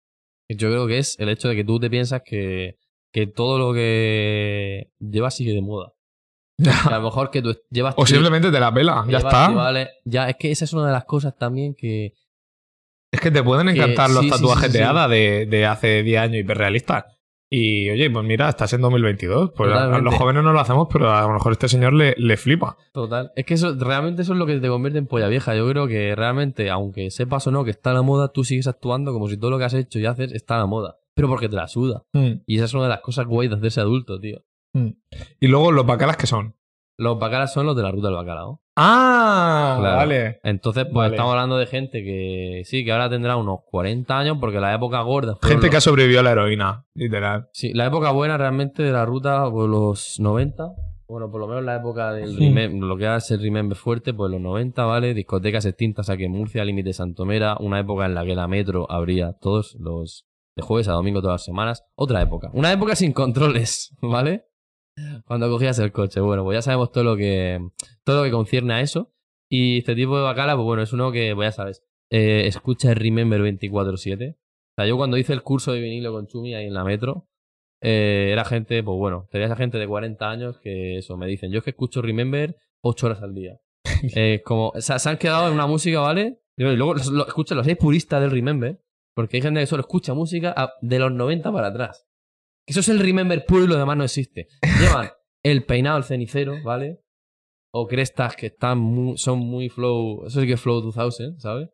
yo 0.48 0.68
creo 0.70 0.86
que 0.86 0.96
es 0.98 1.18
el 1.20 1.28
hecho 1.28 1.48
de 1.48 1.54
que 1.56 1.62
tú 1.64 1.78
te 1.78 1.90
piensas 1.90 2.22
que, 2.24 2.78
que 3.12 3.26
todo 3.26 3.58
lo 3.58 3.74
que 3.74 4.90
llevas 4.98 5.36
sigue 5.36 5.52
de 5.52 5.60
moda. 5.60 5.92
A 6.86 6.90
lo 6.96 7.02
mejor 7.02 7.30
que 7.30 7.42
tú 7.42 7.54
llevas... 7.70 7.94
O 7.98 8.06
simplemente 8.06 8.50
te 8.50 8.58
la 8.58 8.72
pela, 8.72 9.04
ya 9.06 9.18
está. 9.18 9.48
tribales- 9.48 9.90
Ya, 10.06 10.30
es 10.30 10.36
que 10.36 10.50
esa 10.50 10.64
es 10.64 10.72
una 10.72 10.86
de 10.86 10.92
las 10.92 11.04
cosas 11.04 11.36
también 11.36 11.74
que... 11.74 12.14
Es 13.12 13.20
que 13.20 13.30
te 13.30 13.42
pueden 13.42 13.66
Que 13.66 13.74
encantar 13.74 14.08
los 14.08 14.20
sí, 14.24 14.30
tatuajes 14.30 14.66
sí, 14.66 14.72
sí. 14.72 14.78
de 14.78 14.84
hada 14.84 15.08
de, 15.08 15.44
de 15.46 15.66
hace 15.66 16.02
10 16.02 16.20
años 16.22 16.36
hiperrealistas. 16.40 17.04
Y 17.50 17.88
oye, 17.90 18.10
pues 18.10 18.24
mira, 18.26 18.48
estás 18.50 18.72
en 18.74 18.82
2022. 18.82 19.52
Pues 19.56 19.72
a- 19.72 19.94
a, 19.94 19.98
los 20.00 20.14
jóvenes 20.14 20.42
no 20.44 20.52
lo 20.52 20.60
hacemos, 20.60 20.86
pero 20.92 21.10
a 21.10 21.22
lo 21.22 21.32
mejor 21.34 21.52
este 21.52 21.68
señor 21.68 21.94
le, 21.94 22.14
le 22.18 22.36
flipa. 22.36 22.76
Total. 22.92 23.32
Es 23.36 23.46
que 23.46 23.54
eso, 23.54 23.74
realmente 23.78 24.20
eso 24.22 24.34
es 24.34 24.38
lo 24.38 24.44
que 24.46 24.58
te 24.58 24.68
convierte 24.68 24.98
en 24.98 25.06
polla 25.06 25.28
vieja. 25.28 25.54
Yo 25.56 25.66
creo 25.68 25.86
que 25.88 26.14
realmente, 26.14 26.68
aunque 26.70 27.10
sepas 27.10 27.46
o 27.46 27.50
no 27.50 27.64
que 27.64 27.70
está 27.70 27.92
a 27.92 27.94
la 27.94 28.02
moda, 28.02 28.28
tú 28.32 28.44
sigues 28.44 28.66
actuando 28.66 29.12
como 29.14 29.28
si 29.28 29.38
todo 29.38 29.50
lo 29.50 29.58
que 29.58 29.64
has 29.64 29.74
hecho 29.74 29.98
y 29.98 30.04
haces 30.06 30.32
está 30.32 30.56
a 30.56 30.58
la 30.58 30.66
moda. 30.66 30.98
Pero 31.14 31.28
porque 31.28 31.48
te 31.48 31.56
la 31.56 31.68
suda. 31.68 32.04
Y 32.46 32.56
esa 32.56 32.66
es 32.66 32.74
una 32.74 32.84
de 32.84 32.90
las 32.90 33.00
cosas 33.00 33.26
guay 33.26 33.48
de 33.48 33.54
hacerse 33.56 33.80
adulto, 33.80 34.20
tío. 34.20 34.44
Y 35.40 35.48
luego 35.48 35.72
los 35.72 35.86
bacalas 35.86 36.16
que 36.16 36.26
son. 36.26 36.54
Los 36.98 37.18
bacalas 37.18 37.52
son 37.52 37.64
los 37.66 37.74
de 37.76 37.82
la 37.82 37.90
ruta 37.92 38.08
del 38.08 38.16
bacalao. 38.16 38.60
Ah, 38.80 39.76
Claro. 39.80 39.96
vale. 39.96 40.40
Entonces, 40.44 40.84
pues 40.84 40.94
Vale. 40.94 41.14
estamos 41.14 41.32
hablando 41.32 41.58
de 41.58 41.66
gente 41.66 42.02
que 42.04 42.62
sí, 42.64 42.84
que 42.84 42.92
ahora 42.92 43.10
tendrá 43.10 43.36
unos 43.36 43.60
40 43.70 44.18
años, 44.18 44.36
porque 44.40 44.60
la 44.60 44.74
época 44.74 45.00
gorda. 45.02 45.36
Gente 45.42 45.62
los- 45.66 45.70
que 45.70 45.76
ha 45.76 45.80
sobrevivido 45.80 46.20
a 46.20 46.22
la 46.22 46.30
heroína, 46.32 46.84
literal. 46.94 47.48
Sí, 47.52 47.72
la 47.74 47.86
época 47.86 48.10
buena 48.12 48.36
realmente 48.38 48.82
de 48.82 48.92
la 48.92 49.04
ruta, 49.04 49.50
pues 49.50 49.68
los 49.68 50.20
90. 50.20 50.72
Bueno, 51.08 51.30
por 51.30 51.40
lo 51.40 51.48
menos 51.48 51.64
la 51.64 51.76
época 51.76 52.12
del 52.12 52.36
Sí. 52.36 52.50
lo 52.78 52.96
que 52.98 53.04
era 53.04 53.16
el 53.16 53.40
remember 53.42 53.76
fuerte, 53.76 54.12
pues 54.12 54.30
los 54.30 54.40
90, 54.40 54.84
¿vale? 54.84 55.14
Discotecas 55.14 55.64
extintas 55.64 56.10
aquí 56.10 56.24
en 56.24 56.32
Murcia, 56.32 56.64
límite 56.64 56.92
Santomera, 56.92 57.56
una 57.60 57.80
época 57.80 58.04
en 58.06 58.14
la 58.14 58.24
que 58.26 58.34
la 58.34 58.46
metro 58.46 58.86
abría 58.90 59.32
todos 59.40 59.74
los 59.80 60.26
de 60.54 60.62
jueves 60.62 60.88
a 60.88 60.92
domingo 60.92 61.20
todas 61.22 61.34
las 61.34 61.44
semanas. 61.44 61.84
Otra 61.94 62.20
época. 62.20 62.50
Una 62.52 62.72
época 62.72 62.94
sin 62.96 63.12
controles, 63.12 63.94
¿vale? 64.02 64.44
Cuando 65.26 65.48
cogías 65.50 65.78
el 65.78 65.92
coche. 65.92 66.20
Bueno, 66.20 66.44
pues 66.44 66.56
ya 66.56 66.62
sabemos 66.62 66.92
todo 66.92 67.04
lo 67.04 67.16
que 67.16 67.60
todo 68.04 68.18
lo 68.18 68.24
que 68.24 68.30
concierne 68.30 68.74
a 68.74 68.80
eso. 68.80 69.12
Y 69.50 69.78
este 69.78 69.94
tipo 69.94 70.16
de 70.16 70.22
bacala, 70.22 70.54
pues 70.54 70.64
bueno, 70.64 70.82
es 70.82 70.92
uno 70.92 71.10
que, 71.10 71.32
pues 71.34 71.46
ya 71.48 71.52
sabes, 71.52 71.82
eh, 72.10 72.42
escucha 72.46 72.90
el 72.90 72.96
Remember 72.96 73.40
24-7. 73.40 74.36
O 74.36 74.36
sea, 74.76 74.86
yo 74.86 74.96
cuando 74.96 75.16
hice 75.16 75.32
el 75.32 75.42
curso 75.42 75.72
de 75.72 75.80
vinilo 75.80 76.12
con 76.12 76.26
Chumi 76.26 76.54
ahí 76.54 76.66
en 76.66 76.74
la 76.74 76.84
metro, 76.84 77.28
eh, 77.82 78.30
era 78.32 78.44
gente, 78.44 78.82
pues 78.82 78.96
bueno, 78.98 79.26
tenía 79.30 79.46
esa 79.46 79.56
gente 79.56 79.78
de 79.78 79.86
40 79.86 80.28
años 80.30 80.58
que 80.60 80.98
eso, 80.98 81.16
me 81.16 81.26
dicen, 81.26 81.50
yo 81.50 81.58
es 81.58 81.64
que 81.64 81.70
escucho 81.70 82.02
Remember 82.02 82.56
8 82.82 83.06
horas 83.06 83.22
al 83.22 83.34
día. 83.34 83.58
Eh, 84.14 84.42
como, 84.44 84.68
o 84.68 84.80
sea, 84.80 84.98
se 84.98 85.08
han 85.08 85.16
quedado 85.18 85.48
en 85.48 85.54
una 85.54 85.66
música, 85.66 86.00
¿vale? 86.00 86.40
Y 86.56 86.62
luego 86.62 86.94
lo, 86.94 87.26
escuchan 87.26 87.56
los 87.56 87.66
6 87.66 87.76
puristas 87.78 88.20
del 88.20 88.30
Remember, 88.30 88.80
porque 89.14 89.36
hay 89.38 89.42
gente 89.42 89.60
que 89.60 89.66
solo 89.66 89.80
escucha 89.80 90.14
música 90.14 90.52
a- 90.56 90.72
de 90.82 90.98
los 90.98 91.12
90 91.12 91.50
para 91.52 91.68
atrás. 91.68 92.07
Eso 92.68 92.80
es 92.80 92.88
el 92.88 93.00
Remember 93.00 93.44
puro 93.46 93.64
y 93.64 93.66
lo 93.66 93.76
demás 93.76 93.96
no 93.96 94.04
existe. 94.04 94.46
Llevan 94.80 95.10
el 95.42 95.64
peinado 95.64 95.96
al 95.96 96.04
cenicero, 96.04 96.54
¿vale? 96.62 97.00
O 97.72 97.86
crestas 97.86 98.36
que 98.36 98.46
están 98.46 98.78
muy- 98.78 99.18
son 99.18 99.38
muy 99.40 99.68
flow, 99.68 100.26
eso 100.26 100.40
sí 100.40 100.46
que 100.46 100.52
es 100.54 100.60
flow 100.60 100.80
2000, 100.80 101.38
¿sabes? 101.40 101.68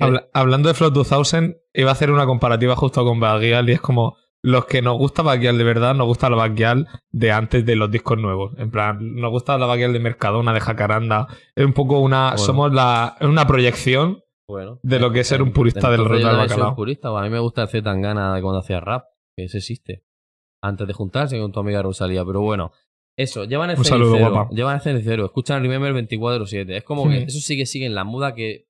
Habla- 0.00 0.28
hablando 0.32 0.68
de 0.68 0.74
Flow 0.74 0.90
2000, 0.90 1.56
iba 1.74 1.90
a 1.90 1.92
hacer 1.92 2.10
una 2.10 2.24
comparativa 2.26 2.74
justo 2.76 3.04
con 3.04 3.20
Baguial 3.20 3.68
y 3.68 3.72
es 3.72 3.80
como 3.80 4.16
los 4.42 4.64
que 4.64 4.80
nos 4.82 4.96
gusta 4.96 5.22
Baguial 5.22 5.58
de 5.58 5.64
verdad, 5.64 5.94
nos 5.94 6.06
gusta 6.06 6.30
la 6.30 6.36
Baguial 6.36 6.88
de 7.10 7.30
antes 7.30 7.64
de 7.66 7.76
los 7.76 7.90
discos 7.90 8.18
nuevos. 8.18 8.54
En 8.58 8.70
plan, 8.70 9.14
nos 9.16 9.30
gusta 9.30 9.58
la 9.58 9.66
Baguial 9.66 9.92
de 9.92 10.00
Mercadona, 10.00 10.52
de 10.54 10.60
Jacaranda. 10.60 11.28
Es 11.54 11.64
un 11.66 11.74
poco 11.74 11.98
una. 12.00 12.30
Bueno. 12.30 12.38
Somos 12.38 12.72
la. 12.72 13.16
Es 13.20 13.28
una 13.28 13.46
proyección 13.46 14.22
Bueno, 14.48 14.80
de 14.82 14.98
lo 14.98 15.12
que 15.12 15.20
es 15.20 15.28
ser 15.28 15.42
un 15.42 15.52
purista 15.52 15.90
del 15.90 16.00
yo 16.04 16.08
del 16.08 16.24
bacalao. 16.36 16.74
purista, 16.74 17.10
pues 17.10 17.20
a 17.20 17.24
mí 17.24 17.30
me 17.30 17.38
gusta 17.38 17.62
el 17.62 17.68
Z 17.68 17.84
Tangana 17.84 18.34
de 18.34 18.40
cuando 18.42 18.60
hacía 18.60 18.80
rap, 18.80 19.04
que 19.36 19.44
eso 19.44 19.58
existe. 19.58 20.04
Antes 20.62 20.86
de 20.86 20.92
juntarse 20.92 21.38
con 21.38 21.52
tu 21.52 21.60
amiga 21.60 21.82
Rosalía, 21.82 22.24
pero 22.24 22.40
bueno. 22.40 22.72
Eso, 23.16 23.44
llevan 23.44 23.68
el 23.70 23.78
Un 23.78 23.84
saludo, 23.84 24.12
cenicero, 24.12 24.30
guapa. 24.34 24.54
llevan 24.54 24.74
el 24.76 24.80
cenicero, 24.80 25.24
escuchan 25.26 25.62
Remember 25.62 25.92
24-7. 25.92 26.76
Es 26.76 26.84
como 26.84 27.08
que 27.10 27.24
eso 27.24 27.40
sí 27.40 27.56
que 27.56 27.66
sigue 27.66 27.84
en 27.84 27.94
la 27.94 28.04
muda 28.04 28.34
que, 28.34 28.68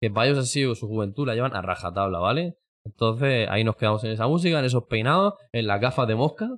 que 0.00 0.10
para 0.10 0.26
ellos 0.26 0.38
ha 0.38 0.46
sido 0.46 0.74
su 0.74 0.88
juventud, 0.88 1.26
la 1.26 1.34
llevan 1.34 1.54
a 1.54 1.62
rajatabla, 1.62 2.18
¿vale? 2.18 2.56
Entonces 2.84 3.48
ahí 3.48 3.62
nos 3.62 3.76
quedamos 3.76 4.02
en 4.04 4.10
esa 4.10 4.26
música, 4.26 4.58
en 4.58 4.64
esos 4.64 4.84
peinados, 4.84 5.34
en 5.52 5.68
las 5.68 5.80
gafas 5.80 6.08
de 6.08 6.16
mosca, 6.16 6.50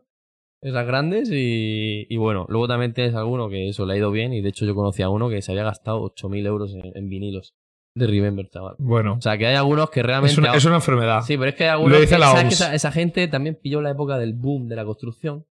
esas 0.62 0.87
grandes 0.87 1.31
y, 1.31 2.07
y 2.09 2.16
bueno, 2.16 2.47
luego 2.49 2.66
también 2.69 2.95
tienes 2.95 3.14
alguno 3.14 3.51
que 3.51 3.69
eso 3.69 3.85
le 3.85 3.92
ha 3.92 3.97
ido 3.99 4.11
bien 4.11 4.33
y 4.33 4.40
de 4.40 4.49
hecho 4.49 4.64
yo 4.64 4.75
conocí 4.75 5.03
a 5.03 5.11
uno 5.11 5.29
que 5.29 5.42
se 5.42 5.53
había 5.53 5.64
gastado 5.64 6.01
8.000 6.14 6.47
euros 6.47 6.75
en, 6.75 6.92
en 6.97 7.09
vinilos 7.09 7.55
de 7.96 8.06
Remember, 8.06 8.48
chaval. 8.48 8.76
Bueno, 8.78 9.14
O 9.14 9.20
sea, 9.22 9.38
que 9.38 9.46
hay 9.46 9.54
algunos 9.56 9.90
que 9.90 10.02
realmente... 10.02 10.32
es 10.32 10.38
una, 10.38 10.54
es 10.54 10.64
una 10.66 10.76
enfermedad. 10.76 11.22
Sí, 11.22 11.37
pero 11.38 11.48
es 11.48 11.56
que 11.56 11.64
hay 11.64 11.70
algunos 11.70 11.92
Lo 11.92 12.00
dice 12.00 12.14
que, 12.14 12.20
la 12.20 12.26
¿sabes 12.26 12.44
OMS. 12.44 12.48
que 12.48 12.54
esa, 12.54 12.74
esa 12.74 12.92
gente 12.92 13.26
también 13.28 13.59
pilló 13.61 13.80
la 13.80 13.90
época 13.90 14.18
del 14.18 14.35
boom 14.35 14.68
de 14.68 14.76
la 14.76 14.85
construcción. 14.85 15.46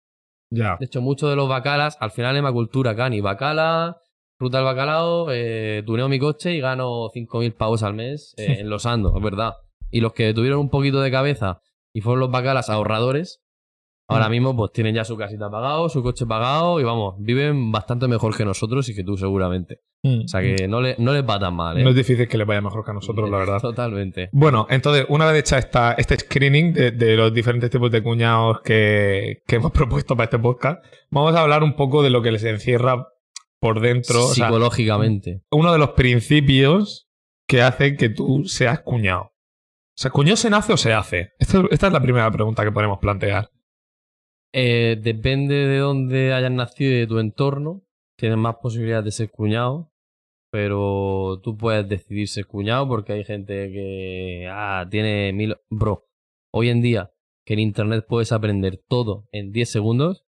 Ya. 0.51 0.77
De 0.79 0.85
hecho, 0.85 1.01
muchos 1.01 1.29
de 1.29 1.35
los 1.35 1.49
bacalas, 1.49 1.97
al 1.99 2.11
final 2.11 2.37
en 2.37 2.43
la 2.43 2.51
cultura, 2.51 2.95
Cani, 2.95 3.19
bacala, 3.19 3.97
ruta 4.39 4.59
del 4.59 4.65
bacalao, 4.65 5.27
eh, 5.31 5.81
tuneo 5.85 6.07
mi 6.07 6.19
coche 6.19 6.53
y 6.53 6.59
gano 6.59 7.09
5.000 7.09 7.55
pavos 7.55 7.81
al 7.83 7.95
mes 7.95 8.35
eh, 8.37 8.57
en 8.59 8.69
los 8.69 8.85
andos, 8.85 9.13
es 9.15 9.23
verdad. 9.23 9.55
Y 9.89 10.01
los 10.01 10.13
que 10.13 10.33
tuvieron 10.33 10.59
un 10.59 10.69
poquito 10.69 11.01
de 11.01 11.09
cabeza 11.09 11.61
y 11.93 12.01
fueron 12.01 12.19
los 12.19 12.31
bacalas 12.31 12.69
ahorradores, 12.69 13.41
ahora 14.07 14.27
Mm. 14.27 14.31
mismo 14.31 14.55
pues 14.55 14.71
tienen 14.71 14.93
ya 14.95 15.03
su 15.03 15.17
casita 15.17 15.49
pagado, 15.49 15.89
su 15.89 16.01
coche 16.03 16.25
pagado 16.25 16.79
y 16.79 16.83
vamos, 16.83 17.15
viven 17.19 17.71
bastante 17.71 18.07
mejor 18.07 18.35
que 18.35 18.45
nosotros 18.45 18.87
y 18.89 18.95
que 18.95 19.03
tú 19.03 19.17
seguramente. 19.17 19.81
O 20.03 20.27
sea 20.27 20.39
que 20.41 20.67
no, 20.67 20.81
le, 20.81 20.95
no 20.99 21.13
les 21.13 21.27
va 21.27 21.39
tan 21.39 21.55
mal, 21.55 21.77
¿eh? 21.77 21.81
Mm. 21.81 21.83
No 21.85 21.89
es 21.89 21.95
difícil 21.95 22.27
que 22.27 22.37
le 22.37 22.43
vaya 22.43 22.61
mejor 22.61 22.85
que 22.85 22.91
a 22.91 22.93
nosotros, 22.93 23.27
la 23.27 23.37
verdad. 23.39 23.59
Totalmente. 23.59 24.29
Bueno, 24.31 24.67
entonces, 24.69 25.05
una 25.09 25.25
vez 25.25 25.39
hecha 25.39 25.57
esta, 25.57 25.93
este 25.93 26.19
screening 26.19 26.73
de, 26.73 26.91
de 26.91 27.15
los 27.17 27.33
diferentes 27.33 27.71
tipos 27.71 27.89
de 27.89 28.03
cuñados 28.03 28.61
que, 28.61 29.41
que 29.47 29.55
hemos 29.55 29.71
propuesto 29.71 30.15
para 30.15 30.25
este 30.25 30.37
podcast, 30.37 30.85
vamos 31.09 31.35
a 31.35 31.41
hablar 31.41 31.63
un 31.63 31.75
poco 31.75 32.03
de 32.03 32.11
lo 32.11 32.21
que 32.21 32.31
les 32.31 32.43
encierra 32.43 33.07
por 33.59 33.79
dentro. 33.79 34.25
O 34.25 34.27
sea, 34.27 34.45
Psicológicamente. 34.47 35.41
uno 35.49 35.71
de 35.71 35.79
los 35.79 35.89
principios 35.91 37.07
que 37.47 37.63
hace 37.63 37.95
que 37.95 38.09
tú 38.09 38.43
seas 38.45 38.81
cuñado. 38.81 39.21
O 39.23 39.97
sea, 39.97 40.11
¿cuñado 40.11 40.35
se 40.37 40.49
nace 40.51 40.73
o 40.73 40.77
se 40.77 40.93
hace? 40.93 41.31
Esta 41.39 41.63
es 41.71 41.93
la 41.93 42.01
primera 42.01 42.29
pregunta 42.29 42.63
que 42.63 42.71
podemos 42.71 42.99
plantear. 42.99 43.49
Eh, 44.57 44.97
depende 45.01 45.53
de 45.53 45.79
dónde 45.79 46.31
hayas 46.31 46.51
nacido 46.51 46.89
y 46.89 46.99
de 46.99 47.07
tu 47.07 47.19
entorno. 47.19 47.83
Tienes 48.17 48.37
más 48.37 48.55
posibilidades 48.55 49.03
de 49.03 49.11
ser 49.11 49.29
cuñado. 49.29 49.91
Pero 50.49 51.41
tú 51.43 51.57
puedes 51.57 51.89
decidir 51.89 52.29
ser 52.29 52.47
cuñado 52.47 52.87
porque 52.87 53.11
hay 53.11 53.25
gente 53.25 53.69
que 53.73 54.47
ah, 54.49 54.87
tiene 54.89 55.33
mil... 55.33 55.57
Bro, 55.69 56.07
hoy 56.53 56.69
en 56.69 56.81
día 56.81 57.11
que 57.45 57.53
en 57.53 57.59
internet 57.59 58.05
puedes 58.07 58.31
aprender 58.31 58.81
todo 58.87 59.27
en 59.33 59.51
10 59.51 59.69
segundos. 59.69 60.25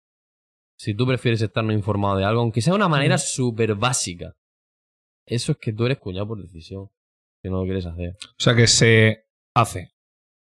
Si 0.79 0.95
tú 0.95 1.05
prefieres 1.05 1.43
estar 1.43 1.65
no 1.65 1.73
informado 1.73 2.17
de 2.17 2.25
algo, 2.25 2.43
aunque 2.43 2.61
sea 2.61 2.75
de 2.75 2.77
una 2.77 2.89
manera 2.89 3.19
súper 3.19 3.75
básica. 3.75 4.37
eso 5.27 5.53
es 5.53 5.59
que 5.59 5.73
tú 5.73 5.85
eres 5.85 5.99
cuñado 5.99 6.29
por 6.29 6.41
decisión, 6.41 6.91
que 7.43 7.51
no 7.51 7.59
lo 7.59 7.65
quieres 7.65 7.87
hacer. 7.87 8.17
O 8.21 8.43
sea 8.43 8.55
que 8.55 8.69
se 8.69 9.27
hace. 9.55 9.93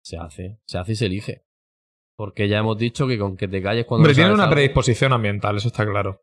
Se 0.04 0.17
hace, 0.17 0.60
se 0.65 0.78
hace 0.78 0.91
y 0.91 0.95
se 0.95 1.06
elige. 1.06 1.45
Porque 2.15 2.47
ya 2.47 2.60
hemos 2.60 2.78
dicho 2.78 3.08
que 3.08 3.17
con 3.17 3.36
que 3.38 3.47
te 3.47 3.62
calles 3.62 3.86
cuando... 3.86 4.04
Hombre, 4.04 4.13
tiene 4.15 4.34
una 4.34 4.43
algo- 4.43 4.54
predisposición 4.56 5.13
ambiental, 5.13 5.58
eso 5.58 5.67
está 5.69 5.86
claro. 5.86 6.21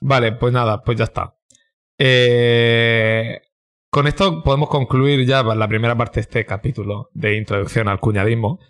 Vale, 0.00 0.32
pues 0.32 0.52
nada, 0.52 0.82
pues 0.82 0.96
ya 0.98 1.04
está. 1.04 1.34
Eh, 2.20 3.40
con 3.90 4.06
esto 4.06 4.42
podemos 4.42 4.68
concluir 4.68 5.26
ya 5.26 5.42
la 5.42 5.68
primera 5.68 5.96
parte 5.96 6.16
de 6.16 6.22
este 6.22 6.46
capítulo 6.46 7.10
de 7.12 7.36
introducción 7.36 7.88
al 7.88 8.00
cuñadismo. 8.00 8.60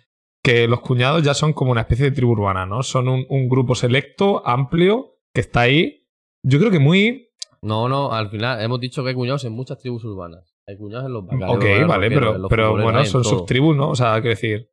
Que 0.41 0.67
los 0.69 0.79
cuñados 0.79 1.21
ya 1.21 1.33
son 1.33 1.51
como 1.51 1.71
una 1.71 1.81
especie 1.81 2.05
de 2.05 2.11
tribu 2.11 2.31
urbana, 2.31 2.65
¿no? 2.65 2.81
Son 2.81 3.09
un, 3.09 3.25
un 3.29 3.49
grupo 3.49 3.75
selecto, 3.75 4.41
amplio, 4.47 5.17
que 5.33 5.41
está 5.41 5.61
ahí. 5.61 6.07
Yo 6.43 6.59
creo 6.59 6.71
que 6.71 6.79
muy. 6.79 7.29
No, 7.61 7.89
no, 7.89 8.13
al 8.13 8.29
final 8.29 8.61
hemos 8.61 8.79
dicho 8.79 9.03
que 9.03 9.09
hay 9.09 9.15
cuñados 9.15 9.43
en 9.43 9.51
muchas 9.51 9.77
tribus 9.79 10.05
urbanas. 10.05 10.55
Hay 10.65 10.77
cuñados 10.77 11.07
en 11.07 11.13
los 11.13 11.25
bacallos, 11.25 11.57
ok, 11.57 11.63
los 11.79 11.87
vale, 11.89 12.09
pero, 12.09 12.37
los 12.37 12.49
pero 12.49 12.71
bueno, 12.71 12.99
hay 12.99 13.05
en 13.05 13.11
son 13.11 13.25
subtribus, 13.25 13.75
¿no? 13.75 13.89
O 13.89 13.95
sea, 13.95 14.13
quiero 14.21 14.29
decir. 14.29 14.69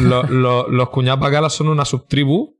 Lo- 0.00 0.22
lo- 0.24 0.68
los 0.68 0.88
cuñados 0.90 1.20
bacalas 1.20 1.52
son 1.54 1.68
una 1.68 1.84
subtribu. 1.84 2.56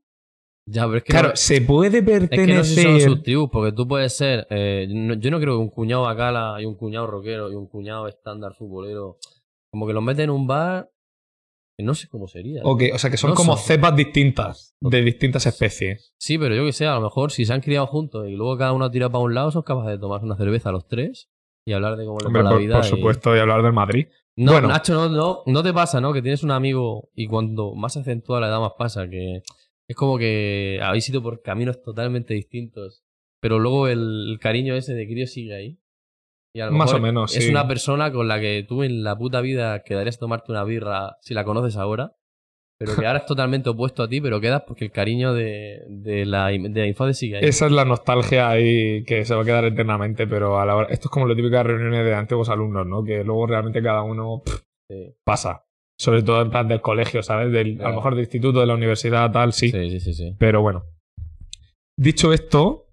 Ya, 0.70 0.84
pero 0.84 0.98
es 0.98 1.04
que 1.04 1.12
Claro, 1.12 1.28
no- 1.30 1.36
se 1.36 1.62
puede 1.62 1.98
Es 1.98 2.04
que 2.04 2.10
no 2.10 2.18
sé 2.62 2.74
si 2.74 2.74
pertenecer. 2.76 2.84
son 2.84 3.00
subtribus, 3.16 3.50
porque 3.50 3.72
tú 3.72 3.88
puedes 3.88 4.14
ser. 4.16 4.46
eh, 4.50 4.86
no- 4.90 5.14
yo 5.14 5.30
no 5.30 5.40
creo 5.40 5.54
que 5.56 5.62
un 5.62 5.70
cuñado 5.70 6.02
bacala 6.02 6.56
y 6.60 6.66
un 6.66 6.74
cuñado 6.74 7.06
rockero 7.06 7.50
y 7.50 7.54
un 7.54 7.66
cuñado 7.68 8.06
estándar 8.06 8.52
futbolero. 8.54 9.18
Como 9.72 9.86
que 9.86 9.92
los 9.92 10.02
meten 10.02 10.24
en 10.24 10.30
un 10.30 10.46
bar. 10.46 10.90
que 11.80 11.84
No 11.84 11.94
sé 11.94 12.08
cómo 12.08 12.26
sería. 12.26 12.60
Ok, 12.64 12.82
o 12.92 12.98
sea 12.98 13.08
que 13.08 13.16
son 13.16 13.30
No 13.30 13.36
como 13.36 13.56
son. 13.56 13.64
cepas 13.64 13.94
distintas 13.94 14.74
de 14.80 15.00
distintas 15.00 15.46
especies. 15.46 16.12
Sí, 16.18 16.36
pero 16.36 16.56
yo 16.56 16.64
que 16.64 16.72
sé, 16.72 16.86
a 16.86 16.94
lo 16.96 17.00
mejor 17.02 17.30
si 17.30 17.44
se 17.44 17.52
han 17.52 17.60
criado 17.60 17.86
juntos 17.86 18.26
y 18.28 18.32
luego 18.32 18.58
cada 18.58 18.72
uno 18.72 18.86
ha 18.86 18.90
tirado 18.90 19.12
para 19.12 19.22
un 19.22 19.32
lado, 19.32 19.52
son 19.52 19.62
capaces 19.62 19.92
de 19.92 19.98
tomarse 19.98 20.26
una 20.26 20.36
cerveza 20.36 20.72
los 20.72 20.88
tres 20.88 21.28
y 21.64 21.72
hablar 21.74 21.96
de 21.96 22.04
cómo 22.04 22.18
les 22.18 22.34
va 22.34 22.42
la 22.50 22.56
vida. 22.56 22.76
por 22.78 22.84
y- 22.84 22.88
supuesto, 22.88 23.36
y 23.36 23.38
hablar 23.38 23.62
del 23.62 23.72
Madrid. 23.72 24.08
No, 24.38 24.52
Bueno. 24.52 24.68
Nacho, 24.68 24.94
no, 24.94 25.08
no, 25.08 25.42
no 25.46 25.62
te 25.62 25.72
pasa, 25.72 26.00
¿no? 26.00 26.12
Que 26.12 26.22
tienes 26.22 26.42
un 26.44 26.52
amigo 26.52 27.10
y 27.14 27.26
cuando 27.26 27.74
más 27.74 27.96
acentua 27.96 28.40
la 28.40 28.46
edad 28.48 28.60
más 28.60 28.72
pasa, 28.78 29.08
que 29.08 29.42
es 29.88 29.96
como 29.96 30.16
que 30.16 30.78
habéis 30.82 31.08
ido 31.08 31.22
por 31.22 31.42
caminos 31.42 31.82
totalmente 31.82 32.34
distintos, 32.34 33.02
pero 33.40 33.58
luego 33.58 33.88
el, 33.88 34.30
el 34.30 34.38
cariño 34.38 34.74
ese 34.74 34.94
de 34.94 35.06
crío 35.06 35.26
sigue 35.26 35.54
ahí. 35.54 35.78
Y 36.54 36.60
a 36.60 36.66
lo 36.66 36.72
Más 36.72 36.86
mejor 36.86 37.00
o 37.00 37.02
menos, 37.02 37.36
Es 37.36 37.44
sí. 37.44 37.50
una 37.50 37.66
persona 37.68 38.12
con 38.12 38.28
la 38.28 38.40
que 38.40 38.64
tú 38.66 38.82
en 38.82 39.02
la 39.02 39.16
puta 39.18 39.40
vida 39.40 39.82
quedarías 39.82 40.16
a 40.16 40.20
tomarte 40.20 40.52
una 40.52 40.64
birra 40.64 41.16
si 41.20 41.34
la 41.34 41.44
conoces 41.44 41.76
ahora, 41.76 42.14
pero 42.78 42.96
que 42.96 43.06
ahora 43.06 43.18
es 43.18 43.26
totalmente 43.26 43.68
opuesto 43.70 44.02
a 44.02 44.08
ti, 44.08 44.20
pero 44.20 44.40
quedas 44.40 44.62
porque 44.66 44.84
el 44.84 44.92
cariño 44.92 45.34
de, 45.34 45.82
de, 45.88 46.24
la, 46.24 46.46
de 46.48 46.80
la 46.80 46.86
infancia 46.86 47.14
sigue 47.14 47.36
ahí. 47.38 47.44
Esa 47.44 47.66
es 47.66 47.72
la 47.72 47.84
nostalgia 47.84 48.48
ahí 48.48 49.04
que 49.04 49.24
se 49.24 49.34
va 49.34 49.42
a 49.42 49.44
quedar 49.44 49.64
eternamente, 49.64 50.26
pero 50.26 50.60
a 50.60 50.64
la 50.64 50.76
hora... 50.76 50.88
Esto 50.88 51.08
es 51.08 51.10
como 51.10 51.26
las 51.26 51.36
típicas 51.36 51.66
reuniones 51.66 52.04
de 52.04 52.14
antiguos 52.14 52.48
alumnos, 52.48 52.86
¿no? 52.86 53.02
Que 53.02 53.24
luego 53.24 53.46
realmente 53.46 53.82
cada 53.82 54.02
uno 54.02 54.42
pff, 54.44 54.68
Sí, 54.88 55.14
pasa. 55.24 55.66
Sobre 55.98 56.22
todo 56.22 56.40
en 56.40 56.50
plan 56.50 56.68
del 56.68 56.80
colegio, 56.80 57.22
¿sabes? 57.22 57.52
Del, 57.52 57.80
A 57.82 57.90
lo 57.90 57.96
mejor 57.96 58.14
del 58.14 58.24
instituto, 58.24 58.60
de 58.60 58.66
la 58.66 58.74
universidad, 58.74 59.30
tal, 59.32 59.52
sí. 59.52 59.70
sí, 59.70 59.90
sí, 59.90 60.00
sí, 60.00 60.14
sí. 60.14 60.36
Pero 60.38 60.62
bueno. 60.62 60.84
Dicho 61.96 62.32
esto, 62.32 62.86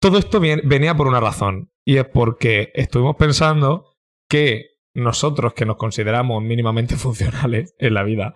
todo 0.00 0.18
esto 0.18 0.40
venía 0.40 0.94
por 0.94 1.06
una 1.06 1.20
razón. 1.20 1.70
Y 1.84 1.96
es 1.96 2.04
porque 2.04 2.70
estuvimos 2.74 3.16
pensando 3.16 3.96
que 4.28 4.76
nosotros, 4.94 5.54
que 5.54 5.64
nos 5.64 5.76
consideramos 5.76 6.42
mínimamente 6.42 6.96
funcionales 6.96 7.74
en 7.78 7.94
la 7.94 8.02
vida, 8.02 8.34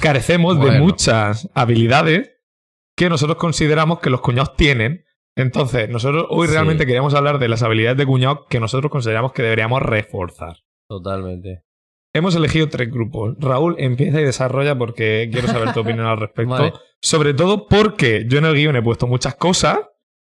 carecemos 0.00 0.58
de 0.60 0.78
muchas 0.80 1.48
habilidades 1.54 2.32
que 2.96 3.08
nosotros 3.08 3.36
consideramos 3.38 4.00
que 4.00 4.10
los 4.10 4.20
cuñados 4.20 4.54
tienen. 4.56 5.04
Entonces, 5.36 5.88
nosotros 5.88 6.26
hoy 6.30 6.46
Sí. 6.46 6.54
realmente 6.54 6.86
queríamos 6.86 7.14
hablar 7.14 7.38
de 7.38 7.48
las 7.48 7.62
habilidades 7.62 7.98
de 7.98 8.06
cuñado 8.06 8.46
que 8.48 8.58
nosotros 8.60 8.90
consideramos 8.90 9.32
que 9.32 9.42
deberíamos 9.42 9.82
reforzar. 9.82 10.56
Totalmente. 10.88 11.62
Hemos 12.14 12.34
elegido 12.34 12.68
tres 12.70 12.90
grupos. 12.90 13.34
Raúl, 13.38 13.74
empieza 13.78 14.18
y 14.20 14.24
desarrolla 14.24 14.78
porque 14.78 15.28
quiero 15.30 15.48
saber 15.48 15.74
tu 15.74 15.80
opinión 15.80 16.06
al 16.06 16.16
respecto. 16.20 16.52
Vale. 16.52 16.72
Sobre 17.02 17.34
todo 17.34 17.68
porque 17.68 18.24
yo 18.26 18.38
en 18.38 18.46
el 18.46 18.54
guion 18.54 18.76
he 18.76 18.82
puesto 18.82 19.06
muchas 19.06 19.34
cosas 19.34 19.78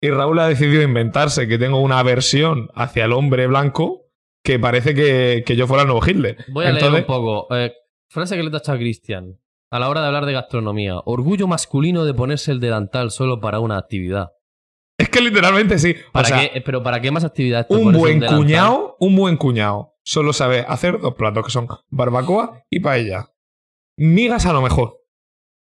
y 0.00 0.08
Raúl 0.08 0.38
ha 0.38 0.48
decidido 0.48 0.82
inventarse 0.82 1.46
que 1.46 1.58
tengo 1.58 1.80
una 1.80 1.98
aversión 1.98 2.70
hacia 2.74 3.04
el 3.04 3.12
hombre 3.12 3.46
blanco 3.46 4.06
que 4.42 4.58
parece 4.58 4.94
que, 4.94 5.42
que 5.46 5.56
yo 5.56 5.66
fuera 5.66 5.82
el 5.82 5.88
nuevo 5.88 6.06
Hitler. 6.06 6.38
Voy 6.48 6.64
a 6.64 6.70
Entonces, 6.70 6.90
leer 6.92 7.02
un 7.02 7.06
poco. 7.06 7.54
Eh, 7.54 7.72
frase 8.08 8.36
que 8.36 8.42
le 8.42 8.48
he 8.48 8.52
tachado 8.52 8.76
a 8.76 8.78
Cristian. 8.78 9.38
A 9.74 9.80
la 9.80 9.88
hora 9.88 10.02
de 10.02 10.06
hablar 10.06 10.24
de 10.24 10.32
gastronomía. 10.32 11.00
Orgullo 11.04 11.48
masculino 11.48 12.04
de 12.04 12.14
ponerse 12.14 12.52
el 12.52 12.60
delantal 12.60 13.10
solo 13.10 13.40
para 13.40 13.58
una 13.58 13.76
actividad. 13.76 14.30
Es 14.96 15.08
que 15.08 15.20
literalmente 15.20 15.80
sí. 15.80 15.96
O 16.10 16.12
¿Para 16.12 16.28
sea, 16.28 16.38
qué? 16.48 16.60
Pero 16.60 16.84
¿para 16.84 17.00
qué 17.00 17.10
más 17.10 17.24
actividades 17.24 17.66
te 17.66 17.74
un 17.74 17.82
pones 17.84 18.00
buen 18.00 18.20
cuñado, 18.24 18.96
un 19.00 19.16
buen 19.16 19.36
cuñado 19.36 19.96
solo 20.04 20.32
sabe 20.32 20.60
hacer 20.68 21.00
dos 21.00 21.14
platos 21.14 21.44
que 21.46 21.50
son 21.50 21.66
barbacoa 21.90 22.62
y 22.70 22.78
paella. 22.78 23.32
Migas 23.98 24.46
a 24.46 24.52
lo 24.52 24.62
mejor. 24.62 25.00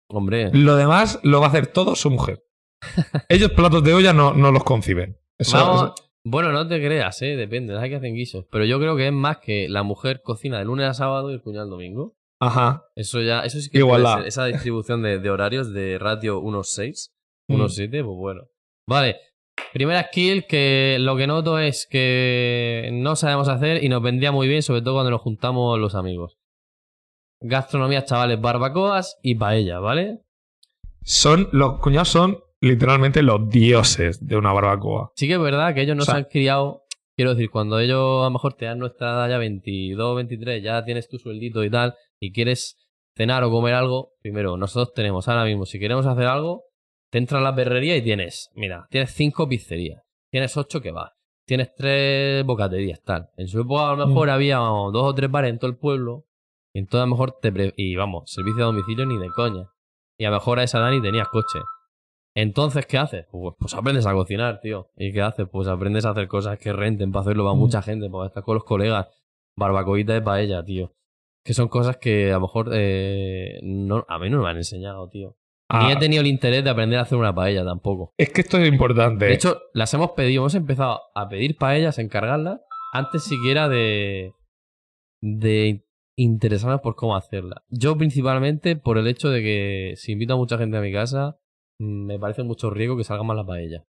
Hombre, 0.10 0.50
Lo 0.52 0.76
demás 0.78 1.20
lo 1.22 1.40
va 1.40 1.46
a 1.46 1.50
hacer 1.50 1.68
todo 1.68 1.96
su 1.96 2.10
mujer. 2.10 2.44
Ellos 3.30 3.52
platos 3.52 3.84
de 3.84 3.94
olla 3.94 4.14
no, 4.14 4.34
no 4.34 4.52
los 4.52 4.64
conciben. 4.64 5.20
Eso, 5.38 5.58
vamos- 5.58 5.84
eso- 5.84 5.96
Bueno, 6.26 6.52
no 6.52 6.68
te 6.68 6.84
creas, 6.84 7.22
¿eh? 7.22 7.36
Depende, 7.36 7.78
hay 7.78 7.90
que 7.92 7.98
hacen 7.98 8.16
guisos. 8.16 8.46
Pero 8.52 8.66
yo 8.66 8.80
creo 8.80 8.96
que 8.96 9.08
es 9.08 9.14
más 9.14 9.38
que 9.38 9.70
la 9.70 9.84
mujer 9.84 10.24
cocina 10.24 10.58
de 10.58 10.66
lunes 10.66 10.88
a 10.88 10.94
sábado 10.96 11.30
y 11.30 11.36
el 11.36 11.42
cuñado 11.44 11.66
el 11.66 11.70
domingo. 11.70 12.16
Ajá. 12.42 12.84
Eso 12.96 13.22
ya, 13.22 13.42
eso 13.42 13.60
sí 13.62 13.70
que 13.70 13.78
Igualdad. 13.78 14.14
puede 14.16 14.24
ser. 14.24 14.28
Esa 14.30 14.46
distribución 14.46 15.02
de, 15.04 15.20
de 15.20 15.30
horarios 15.30 15.72
de 15.74 15.98
ratio 16.00 16.42
1.6, 16.42 17.12
Mm. 17.48 17.56
1.7, 17.56 17.90
pues 17.92 18.04
bueno. 18.18 18.42
Vale. 18.88 19.18
Primera 19.74 20.04
skill 20.08 20.46
que 20.48 20.98
lo 21.00 21.16
que 21.16 21.28
noto 21.28 21.60
es 21.60 21.88
que 21.90 22.90
no 22.94 23.16
sabemos 23.16 23.48
hacer 23.48 23.84
y 23.84 23.90
nos 23.90 24.02
vendría 24.02 24.32
muy 24.32 24.48
bien, 24.48 24.62
sobre 24.64 24.82
todo 24.82 24.96
cuando 24.96 25.12
nos 25.12 25.22
juntamos 25.22 25.80
los 25.80 25.96
amigos. 25.96 26.38
Gastronomía, 27.42 28.06
chavales, 28.06 28.40
barbacoas 28.40 29.18
y 29.24 29.36
paella, 29.36 29.80
¿vale? 29.80 30.20
Son, 31.04 31.50
los 31.52 31.80
cuñados 31.80 32.10
son 32.10 32.40
literalmente 32.60 33.24
los 33.24 33.50
dioses 33.50 34.26
de 34.26 34.36
una 34.38 34.54
barbacoa. 34.54 35.12
Sí 35.16 35.28
que 35.28 35.34
es 35.34 35.40
verdad 35.40 35.74
que 35.74 35.82
ellos 35.82 35.96
no 35.96 36.04
O 36.04 36.06
sea- 36.06 36.16
han 36.16 36.26
criado. 36.26 36.84
Quiero 37.16 37.36
decir, 37.36 37.50
cuando 37.50 37.80
ellos 37.80 38.22
a 38.22 38.26
lo 38.26 38.32
mejor 38.32 38.54
te 38.54 38.66
dan 38.66 38.80
nuestra 38.80 39.12
edad 39.12 39.30
ya 39.30 39.38
22, 39.38 40.16
23, 40.16 40.64
ya 40.64 40.84
tienes 40.86 41.08
tu 41.10 41.18
sueldito 41.18 41.64
y 41.64 41.70
tal, 41.70 41.96
y 42.20 42.32
quieres 42.32 42.78
cenar 43.16 43.44
o 43.44 43.52
comer 43.52 43.74
algo, 43.74 44.14
primero, 44.22 44.56
nosotros 44.58 44.94
tenemos 44.94 45.28
ahora 45.28 45.44
mismo, 45.46 45.66
si 45.66 45.80
queremos 45.80 46.06
hacer 46.06 46.26
algo, 46.26 46.64
te 47.12 47.18
entras 47.18 47.40
a 47.42 47.44
la 47.44 47.54
perrería 47.56 47.98
y 47.98 48.02
tienes, 48.02 48.50
mira, 48.56 48.88
tienes 48.90 49.12
cinco 49.14 49.48
pizzerías, 49.50 50.02
tienes 50.32 50.56
ocho 50.56 50.82
que 50.82 50.92
va, 50.92 51.14
tienes 51.46 51.76
tres 51.76 52.46
bocaterías, 52.46 53.02
tal. 53.04 53.30
En 53.36 53.48
su 53.50 53.60
época 53.60 53.92
a 53.92 53.96
lo 53.96 54.08
mejor 54.08 54.30
Mm. 54.30 54.32
había 54.32 54.60
vamos, 54.60 54.94
dos 54.94 55.04
o 55.04 55.14
tres 55.14 55.30
bares 55.30 55.50
en 55.52 55.60
todo 55.60 55.70
el 55.70 55.78
pueblo, 55.78 56.26
y 56.74 56.80
entonces 56.80 57.02
a 57.04 57.06
lo 57.06 57.12
mejor 57.12 57.38
te... 57.42 57.52
pre- 57.52 57.74
y 57.76 57.96
vamos, 57.98 58.32
servicio 58.32 58.64
a 58.64 58.68
domicilio 58.68 59.06
ni 59.06 59.18
de 59.18 59.28
coña. 59.36 59.68
Y 60.18 60.24
a 60.24 60.30
lo 60.30 60.38
mejor 60.38 60.60
a 60.60 60.64
esa 60.64 60.78
edad 60.80 60.92
ni 60.92 61.02
tenías 61.02 61.28
coche. 61.28 61.60
Entonces, 62.36 62.86
¿qué 62.86 62.98
haces? 62.98 63.26
Pues, 63.32 63.56
pues 63.60 63.74
aprendes 63.74 64.06
a 64.06 64.14
cocinar, 64.14 64.60
tío. 64.62 64.90
¿Y 64.96 65.12
qué 65.12 65.22
haces? 65.22 65.48
Pues 65.52 65.68
aprendes 65.68 66.06
a 66.06 66.12
hacer 66.12 66.28
cosas 66.28 66.58
que 66.58 66.72
renten 66.74 67.12
para 67.12 67.22
hacerlo 67.24 67.44
para 67.44 67.56
Mm. 67.56 67.60
mucha 67.60 67.82
gente, 67.82 68.10
para 68.10 68.28
estar 68.28 68.44
con 68.44 68.56
los 68.56 68.64
colegas. 68.64 69.08
Barbacoita 69.58 70.14
de 70.14 70.22
paella, 70.22 70.64
tío. 70.64 70.94
Que 71.44 71.54
son 71.54 71.68
cosas 71.68 71.98
que 71.98 72.30
a 72.32 72.36
lo 72.36 72.42
mejor 72.42 72.70
eh, 72.74 73.60
no, 73.64 74.06
a 74.08 74.18
mí 74.20 74.30
no 74.30 74.42
me 74.44 74.50
han 74.50 74.58
enseñado, 74.58 75.10
tío. 75.10 75.36
Ah, 75.70 75.86
Ni 75.88 75.92
he 75.94 75.96
tenido 75.98 76.22
el 76.22 76.28
interés 76.28 76.64
de 76.64 76.70
aprender 76.70 77.00
a 77.00 77.04
hacer 77.04 77.18
una 77.18 77.34
paella 77.34 77.64
tampoco. 77.66 78.14
es 78.18 78.30
que 78.32 78.42
esto 78.42 78.58
es 78.58 78.68
importante. 78.68 79.26
De 79.26 79.34
hecho, 79.34 79.60
las 79.74 79.94
hemos 79.94 80.12
pedido, 80.12 80.42
hemos 80.42 80.56
empezado 80.56 81.00
a 81.16 81.28
pedir 81.30 81.58
paellas, 81.58 81.98
a 81.98 82.02
encargarlas, 82.02 82.60
antes 82.94 83.24
siquiera 83.24 83.68
de, 83.70 84.34
de 85.22 85.86
interesarnos 86.18 86.82
por 86.82 86.96
cómo 86.96 87.16
hacerla. 87.16 87.64
Yo 87.70 87.98
principalmente 87.98 88.76
por 88.76 88.98
el 88.98 89.08
hecho 89.08 89.30
de 89.30 89.42
que 89.42 89.94
si 89.98 90.12
invito 90.14 90.34
a 90.34 90.38
mucha 90.38 90.58
gente 90.58 90.78
a 90.78 90.82
mi 90.82 90.92
casa, 90.92 91.38
me 91.82 92.20
parece 92.20 92.44
mucho 92.44 92.70
riesgo 92.70 92.96
que 92.98 93.04
salga 93.04 93.24
mal 93.24 93.38
la 93.38 93.46
paella. 93.46 93.86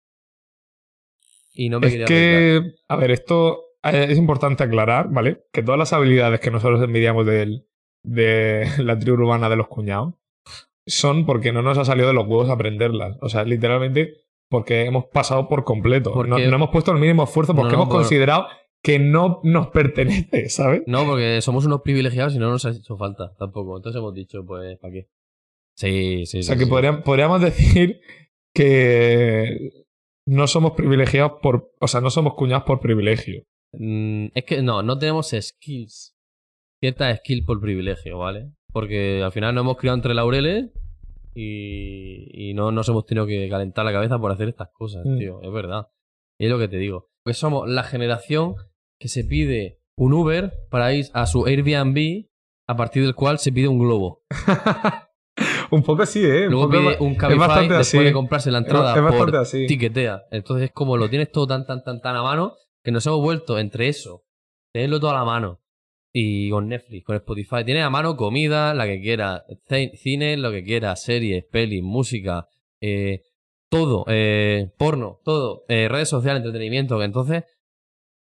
Y 1.53 1.69
no 1.69 1.79
me 1.79 1.87
es 1.87 1.93
quería 1.93 2.05
que, 2.07 2.61
a 2.87 2.95
ver, 2.95 3.11
esto 3.11 3.65
eh, 3.83 4.07
es 4.09 4.17
importante 4.17 4.63
aclarar, 4.63 5.09
¿vale? 5.11 5.43
Que 5.51 5.63
todas 5.63 5.77
las 5.77 5.91
habilidades 5.93 6.39
que 6.39 6.51
nosotros 6.51 6.81
envidiamos 6.81 7.25
del- 7.25 7.67
de 8.03 8.65
la 8.79 8.97
tribu 8.97 9.17
urbana 9.17 9.49
de 9.49 9.57
los 9.57 9.67
cuñados 9.67 10.13
son 10.87 11.25
porque 11.25 11.51
no 11.51 11.61
nos 11.61 11.77
ha 11.77 11.85
salido 11.85 12.07
de 12.07 12.13
los 12.13 12.25
huevos 12.27 12.49
aprenderlas. 12.49 13.17
O 13.21 13.29
sea, 13.29 13.43
literalmente 13.43 14.13
porque 14.49 14.85
hemos 14.85 15.05
pasado 15.05 15.47
por 15.47 15.63
completo. 15.63 16.11
Porque- 16.13 16.29
No, 16.29 16.39
no 16.39 16.55
hemos 16.55 16.69
puesto 16.69 16.91
el 16.91 16.99
mínimo 16.99 17.23
esfuerzo 17.23 17.53
porque 17.55 17.71
No, 17.73 17.77
no, 17.77 17.83
hemos 17.83 17.87
por- 17.89 17.97
considerado 18.01 18.47
que 18.83 18.97
no 18.97 19.41
nos 19.43 19.67
pertenece, 19.67 20.49
¿sabes? 20.49 20.81
No, 20.87 21.05
porque 21.05 21.41
somos 21.41 21.65
unos 21.65 21.81
privilegiados 21.81 22.33
y 22.33 22.39
no 22.39 22.49
nos 22.49 22.65
ha 22.65 22.71
hecho 22.71 22.97
falta 22.97 23.33
tampoco. 23.37 23.77
Entonces 23.77 23.99
hemos 23.99 24.13
dicho, 24.13 24.43
pues, 24.45 24.77
¿para 24.79 24.93
qué? 24.93 25.07
Sí, 25.77 26.25
sí, 26.25 26.39
O 26.39 26.43
sea, 26.43 26.55
sí, 26.55 26.59
que 26.59 26.65
sí. 26.65 26.69
podrían- 26.69 27.03
podríamos 27.03 27.41
decir 27.41 28.01
que 28.53 29.71
no 30.27 30.47
somos 30.47 30.73
privilegiados 30.73 31.33
por. 31.41 31.71
O 31.79 31.87
sea, 31.87 32.01
no 32.01 32.09
somos 32.09 32.33
cuñados 32.35 32.63
por 32.63 32.79
privilegio. 32.79 33.43
Mm, 33.73 34.27
es 34.33 34.43
que 34.45 34.61
no, 34.61 34.83
no 34.83 34.97
tenemos 34.97 35.29
skills. 35.39 36.15
Cierta 36.83 37.15
skill 37.17 37.45
por 37.45 37.59
privilegio, 37.61 38.17
¿vale? 38.17 38.51
Porque 38.73 39.21
al 39.23 39.31
final 39.31 39.53
nos 39.55 39.63
hemos 39.63 39.77
criado 39.77 39.95
entre 39.97 40.13
laureles 40.13 40.71
y, 41.35 42.49
y 42.49 42.53
no 42.53 42.71
nos 42.71 42.89
hemos 42.89 43.05
tenido 43.05 43.25
que 43.27 43.47
calentar 43.49 43.85
la 43.85 43.91
cabeza 43.91 44.19
por 44.19 44.31
hacer 44.31 44.49
estas 44.49 44.69
cosas, 44.73 45.05
Mm. 45.05 45.17
tío. 45.17 45.41
Es 45.41 45.51
verdad. 45.51 45.87
Y 46.39 46.45
es 46.45 46.51
lo 46.51 46.57
que 46.59 46.67
te 46.67 46.77
digo. 46.77 47.09
que 47.25 47.33
somos 47.35 47.69
la 47.69 47.83
generación 47.83 48.55
que 48.99 49.07
se 49.07 49.23
pide 49.23 49.79
un 49.95 50.13
Uber 50.13 50.53
para 50.71 50.91
ir 50.93 51.05
a 51.13 51.27
su 51.27 51.45
Airbnb, 51.45 52.25
a 52.67 52.75
partir 52.75 53.03
del 53.03 53.13
cual 53.13 53.37
se 53.37 53.51
pide 53.51 53.67
un 53.67 53.77
globo. 53.77 54.23
un 55.71 55.83
poco 55.83 56.03
así, 56.03 56.23
¿eh? 56.23 56.47
Luego 56.49 56.69
poco- 56.69 56.77
pide 56.79 56.97
un 56.99 57.11
es 57.13 57.17
Cabify 57.17 57.39
bastante 57.39 57.73
después 57.75 57.87
así. 57.95 58.03
de 58.03 58.13
comprarse 58.13 58.51
la 58.51 58.57
entrada 58.59 58.93
es 58.95 59.15
por 59.15 59.35
así. 59.35 59.65
tiquetea. 59.67 60.23
Entonces 60.31 60.65
es 60.65 60.71
como 60.71 60.97
lo 60.97 61.09
tienes 61.09 61.31
todo 61.31 61.47
tan, 61.47 61.65
tan, 61.65 61.83
tan, 61.83 62.01
tan 62.01 62.15
a 62.15 62.23
mano 62.23 62.55
que 62.83 62.91
nos 62.91 63.05
hemos 63.05 63.19
vuelto 63.21 63.57
entre 63.59 63.87
eso, 63.87 64.23
tenerlo 64.73 64.99
todo 64.99 65.11
a 65.11 65.15
la 65.15 65.23
mano 65.25 65.59
y 66.13 66.49
con 66.49 66.67
Netflix, 66.67 67.05
con 67.05 67.15
Spotify. 67.15 67.63
Tienes 67.65 67.83
a 67.83 67.89
mano 67.89 68.17
comida, 68.17 68.73
la 68.73 68.85
que 68.85 69.01
quieras, 69.01 69.43
cine, 69.95 70.35
lo 70.37 70.51
que 70.51 70.63
quieras, 70.63 71.01
series, 71.03 71.45
pelis, 71.51 71.81
música, 71.83 72.47
eh, 72.81 73.21
todo, 73.69 74.03
eh, 74.09 74.71
porno, 74.77 75.21
todo, 75.23 75.63
eh, 75.69 75.87
redes 75.89 76.09
sociales, 76.09 76.43
entretenimiento. 76.43 76.97
que 76.99 77.05
Entonces, 77.05 77.43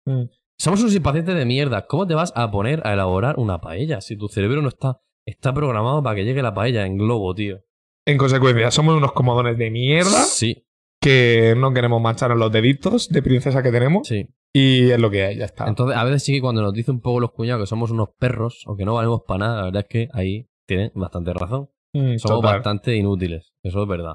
Mm. 0.06 0.24
somos 0.58 0.80
unos 0.80 0.94
impacientes 0.94 1.34
de 1.34 1.44
mierda. 1.44 1.86
¿Cómo 1.86 2.06
te 2.06 2.14
vas 2.14 2.32
a 2.36 2.50
poner 2.50 2.86
a 2.86 2.92
elaborar 2.94 3.38
una 3.38 3.60
paella 3.60 4.00
si 4.00 4.16
tu 4.16 4.28
cerebro 4.28 4.62
no 4.62 4.68
está, 4.68 5.00
está 5.26 5.52
programado 5.54 6.02
para 6.02 6.16
que 6.16 6.24
llegue 6.24 6.42
la 6.42 6.54
paella 6.54 6.86
en 6.86 6.96
globo, 6.98 7.34
tío? 7.34 7.60
En 8.06 8.18
consecuencia, 8.18 8.70
somos 8.70 8.96
unos 8.96 9.12
comodones 9.12 9.56
de 9.56 9.70
mierda 9.70 10.24
Sí, 10.24 10.66
que 11.00 11.54
no 11.56 11.72
queremos 11.72 12.00
manchar 12.02 12.30
los 12.36 12.52
deditos 12.52 13.08
de 13.08 13.22
princesa 13.22 13.62
que 13.62 13.70
tenemos 13.70 14.06
sí. 14.08 14.28
y 14.52 14.90
es 14.90 14.98
lo 14.98 15.10
que 15.10 15.24
hay, 15.24 15.36
ya 15.38 15.46
está. 15.46 15.66
Entonces, 15.68 15.96
a 15.96 16.04
veces 16.04 16.22
sí 16.24 16.32
que 16.34 16.40
cuando 16.42 16.60
nos 16.62 16.72
dicen 16.74 16.96
un 16.96 17.00
poco 17.00 17.20
los 17.20 17.32
cuñados 17.32 17.62
que 17.62 17.66
somos 17.66 17.90
unos 17.90 18.10
perros 18.18 18.64
o 18.66 18.76
que 18.76 18.84
no 18.84 18.94
valemos 18.94 19.22
para 19.26 19.38
nada, 19.38 19.56
la 19.56 19.64
verdad 19.66 19.82
es 19.82 19.88
que 19.88 20.08
ahí 20.12 20.50
tienen 20.66 20.92
bastante 20.94 21.32
razón. 21.32 21.70
Mm, 21.94 22.16
Somos 22.18 22.40
total. 22.40 22.54
bastante 22.56 22.94
inútiles, 22.96 23.54
eso 23.62 23.82
es 23.82 23.88
verdad. 23.88 24.14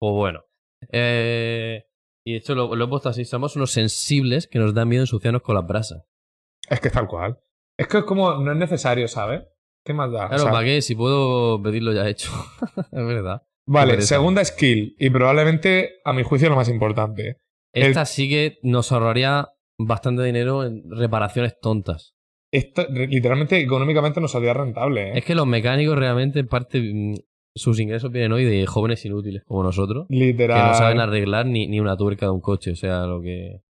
Pues 0.00 0.12
bueno. 0.12 0.40
Eh, 0.92 1.84
y 2.26 2.36
esto 2.36 2.54
lo, 2.54 2.74
lo 2.74 2.84
he 2.84 2.88
puesto 2.88 3.08
así, 3.08 3.24
somos 3.24 3.56
unos 3.56 3.70
sensibles 3.70 4.46
que 4.48 4.58
nos 4.58 4.74
da 4.74 4.84
miedo 4.84 5.02
ensuciarnos 5.02 5.42
con 5.42 5.54
las 5.54 5.66
brasas. 5.66 6.04
Es 6.68 6.80
que 6.80 6.88
es 6.88 6.94
tal 6.94 7.06
cual. 7.06 7.38
Es 7.78 7.86
que 7.88 7.98
es 7.98 8.04
como, 8.04 8.34
no 8.34 8.52
es 8.52 8.58
necesario, 8.58 9.08
¿sabes? 9.08 9.42
¿Qué 9.84 9.92
más 9.92 10.10
da? 10.10 10.26
O 10.26 10.28
Claro, 10.28 10.42
sea, 10.44 10.52
¿para 10.52 10.64
qué? 10.64 10.82
Si 10.82 10.94
puedo 10.94 11.62
pedirlo 11.62 11.92
ya 11.92 12.08
hecho. 12.08 12.30
es 12.92 13.06
verdad. 13.06 13.42
Vale, 13.66 14.00
segunda 14.02 14.44
skill 14.44 14.94
y 14.98 15.10
probablemente 15.10 15.92
a 16.04 16.12
mi 16.12 16.22
juicio 16.22 16.48
lo 16.50 16.56
más 16.56 16.68
importante. 16.68 17.38
El- 17.72 17.84
Esta 17.88 18.04
sí 18.04 18.28
que 18.28 18.58
nos 18.62 18.92
ahorraría 18.92 19.48
bastante 19.78 20.22
dinero 20.22 20.64
en 20.64 20.82
reparaciones 20.90 21.58
tontas. 21.60 22.14
Esto 22.52 22.86
re- 22.88 23.08
literalmente 23.08 23.58
económicamente 23.58 24.20
nos 24.20 24.32
saldría 24.32 24.54
rentable. 24.54 25.08
¿eh? 25.10 25.18
Es 25.18 25.24
que 25.24 25.34
los 25.34 25.46
mecánicos 25.46 25.98
realmente 25.98 26.38
en 26.40 26.46
parte 26.46 26.80
mm, 26.80 27.14
sus 27.54 27.80
ingresos 27.80 28.10
vienen 28.12 28.32
hoy 28.32 28.44
de 28.44 28.64
jóvenes 28.66 29.04
inútiles 29.04 29.42
como 29.44 29.62
nosotros. 29.62 30.06
que 30.08 30.14
Literal. 30.16 30.68
no 30.68 30.74
saben 30.74 31.00
arreglar 31.00 31.46
ni, 31.46 31.66
ni 31.66 31.80
una 31.80 31.96
tuerca 31.96 32.26
de 32.26 32.32
un 32.32 32.40
coche. 32.40 32.70
O 32.72 32.76
sea, 32.76 33.06
lo 33.06 33.20
que, 33.22 33.62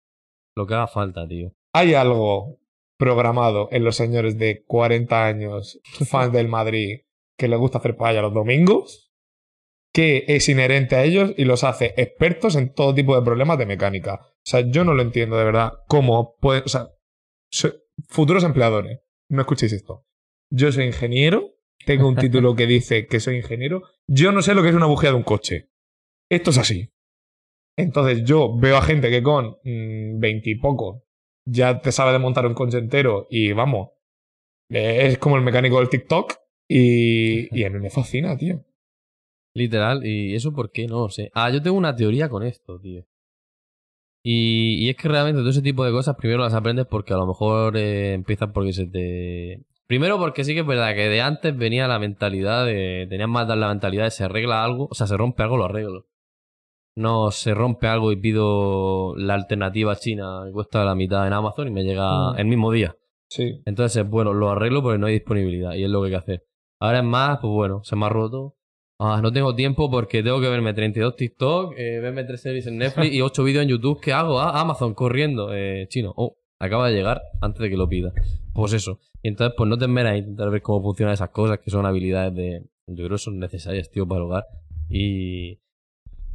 lo 0.56 0.66
que 0.66 0.74
haga 0.74 0.86
falta, 0.86 1.26
tío. 1.26 1.52
Hay 1.72 1.94
algo 1.94 2.58
programado 3.04 3.68
en 3.70 3.84
los 3.84 3.96
señores 3.96 4.38
de 4.38 4.64
40 4.64 5.26
años, 5.26 5.78
fans 6.08 6.32
del 6.32 6.48
Madrid, 6.48 7.00
que 7.36 7.48
les 7.48 7.58
gusta 7.58 7.78
hacer 7.78 7.96
paella 7.96 8.22
los 8.22 8.32
domingos, 8.32 9.12
que 9.92 10.24
es 10.26 10.48
inherente 10.48 10.96
a 10.96 11.04
ellos 11.04 11.34
y 11.36 11.44
los 11.44 11.64
hace 11.64 11.92
expertos 11.98 12.56
en 12.56 12.72
todo 12.72 12.94
tipo 12.94 13.14
de 13.14 13.22
problemas 13.22 13.58
de 13.58 13.66
mecánica. 13.66 14.20
O 14.22 14.46
sea, 14.46 14.60
yo 14.60 14.84
no 14.84 14.94
lo 14.94 15.02
entiendo 15.02 15.36
de 15.36 15.44
verdad 15.44 15.72
cómo 15.86 16.36
pueden... 16.40 16.62
O 16.64 16.68
sea, 16.68 16.88
futuros 18.08 18.42
empleadores, 18.42 19.00
no 19.28 19.42
escuchéis 19.42 19.74
esto. 19.74 20.06
Yo 20.50 20.72
soy 20.72 20.86
ingeniero, 20.86 21.50
tengo 21.84 22.08
un 22.08 22.16
título 22.16 22.56
que 22.56 22.66
dice 22.66 23.06
que 23.06 23.20
soy 23.20 23.36
ingeniero, 23.36 23.82
yo 24.08 24.32
no 24.32 24.40
sé 24.40 24.54
lo 24.54 24.62
que 24.62 24.70
es 24.70 24.74
una 24.74 24.86
bujía 24.86 25.10
de 25.10 25.16
un 25.16 25.22
coche. 25.22 25.68
Esto 26.30 26.50
es 26.50 26.58
así. 26.58 26.90
Entonces 27.76 28.24
yo 28.24 28.56
veo 28.56 28.78
a 28.78 28.82
gente 28.82 29.10
que 29.10 29.22
con 29.22 29.58
veintipocos 29.62 31.03
ya 31.44 31.80
te 31.80 31.92
sabe 31.92 32.12
de 32.12 32.18
montar 32.18 32.46
un 32.46 32.54
coche 32.54 32.78
entero 32.78 33.26
y 33.30 33.52
vamos, 33.52 33.90
es 34.68 35.18
como 35.18 35.36
el 35.36 35.42
mecánico 35.42 35.78
del 35.78 35.88
TikTok 35.88 36.34
y, 36.68 37.58
y 37.58 37.64
a 37.64 37.70
mí 37.70 37.78
me 37.78 37.90
fascina, 37.90 38.36
tío. 38.36 38.64
Literal. 39.54 40.04
¿Y 40.04 40.34
eso 40.34 40.52
por 40.52 40.72
qué? 40.72 40.86
No 40.86 41.08
sé. 41.08 41.30
Ah, 41.34 41.50
yo 41.50 41.62
tengo 41.62 41.76
una 41.76 41.94
teoría 41.94 42.28
con 42.28 42.42
esto, 42.42 42.80
tío. 42.80 43.04
Y, 44.22 44.76
y 44.86 44.88
es 44.88 44.96
que 44.96 45.08
realmente 45.08 45.40
todo 45.40 45.50
ese 45.50 45.62
tipo 45.62 45.84
de 45.84 45.92
cosas 45.92 46.16
primero 46.16 46.42
las 46.42 46.54
aprendes 46.54 46.86
porque 46.86 47.12
a 47.12 47.18
lo 47.18 47.26
mejor 47.26 47.76
eh, 47.76 48.14
empiezas 48.14 48.50
porque 48.52 48.72
se 48.72 48.86
te... 48.86 49.62
Primero 49.86 50.18
porque 50.18 50.44
sí 50.44 50.54
que 50.54 50.60
es 50.60 50.66
verdad 50.66 50.94
que 50.94 51.08
de 51.08 51.20
antes 51.20 51.54
venía 51.56 51.86
la 51.86 51.98
mentalidad 51.98 52.64
de... 52.64 53.06
Tenías 53.10 53.28
más 53.28 53.46
la 53.46 53.68
mentalidad 53.68 54.04
de 54.04 54.10
se 54.10 54.24
arregla 54.24 54.64
algo, 54.64 54.88
o 54.90 54.94
sea, 54.94 55.06
se 55.06 55.16
rompe 55.16 55.42
algo, 55.42 55.58
lo 55.58 55.66
arreglo. 55.66 56.06
No 56.96 57.30
se 57.32 57.54
rompe 57.54 57.86
algo 57.88 58.12
y 58.12 58.16
pido 58.16 59.14
la 59.16 59.34
alternativa 59.34 59.96
china 59.96 60.44
cuesta 60.52 60.84
la 60.84 60.94
mitad 60.94 61.26
en 61.26 61.32
Amazon 61.32 61.68
y 61.68 61.70
me 61.72 61.82
llega 61.84 62.32
Mm. 62.32 62.38
el 62.38 62.46
mismo 62.46 62.70
día. 62.70 62.96
Sí. 63.28 63.60
Entonces, 63.66 64.08
bueno, 64.08 64.32
lo 64.32 64.50
arreglo 64.50 64.82
porque 64.82 64.98
no 64.98 65.06
hay 65.06 65.14
disponibilidad 65.14 65.74
y 65.74 65.82
es 65.84 65.90
lo 65.90 66.00
que 66.00 66.06
hay 66.06 66.12
que 66.12 66.16
hacer. 66.18 66.44
Ahora 66.80 66.98
es 66.98 67.04
más, 67.04 67.38
pues 67.40 67.52
bueno, 67.52 67.82
se 67.82 67.96
me 67.96 68.06
ha 68.06 68.08
roto. 68.10 68.54
Ah, 69.00 69.18
no 69.20 69.32
tengo 69.32 69.56
tiempo 69.56 69.90
porque 69.90 70.22
tengo 70.22 70.40
que 70.40 70.48
verme 70.48 70.72
32 70.72 71.16
TikTok, 71.16 71.74
eh, 71.76 71.98
verme 72.00 72.22
3 72.22 72.40
series 72.40 72.66
en 72.68 72.78
Netflix 72.78 73.12
y 73.12 73.20
8 73.22 73.42
vídeos 73.42 73.64
en 73.64 73.70
YouTube. 73.70 74.00
¿Qué 74.00 74.12
hago? 74.12 74.38
Ah, 74.38 74.60
Amazon 74.60 74.94
corriendo. 74.94 75.52
Eh, 75.52 75.86
chino. 75.88 76.12
Oh, 76.16 76.36
acaba 76.60 76.88
de 76.88 76.94
llegar 76.94 77.20
antes 77.40 77.60
de 77.60 77.70
que 77.70 77.76
lo 77.76 77.88
pida. 77.88 78.12
Pues 78.52 78.72
eso. 78.72 79.00
Y 79.20 79.28
entonces, 79.28 79.52
pues 79.56 79.68
no 79.68 79.76
te 79.76 79.86
esmeras 79.86 80.12
a 80.12 80.16
intentar 80.16 80.48
ver 80.50 80.62
cómo 80.62 80.80
funcionan 80.80 81.14
esas 81.14 81.30
cosas 81.30 81.58
que 81.58 81.70
son 81.72 81.86
habilidades 81.86 82.34
de. 82.36 82.60
Yo 82.86 82.96
creo 83.06 83.10
que 83.10 83.18
son 83.18 83.38
necesarias, 83.40 83.90
tío, 83.90 84.06
para 84.06 84.20
el 84.20 84.26
hogar. 84.26 84.44
Y. 84.88 85.58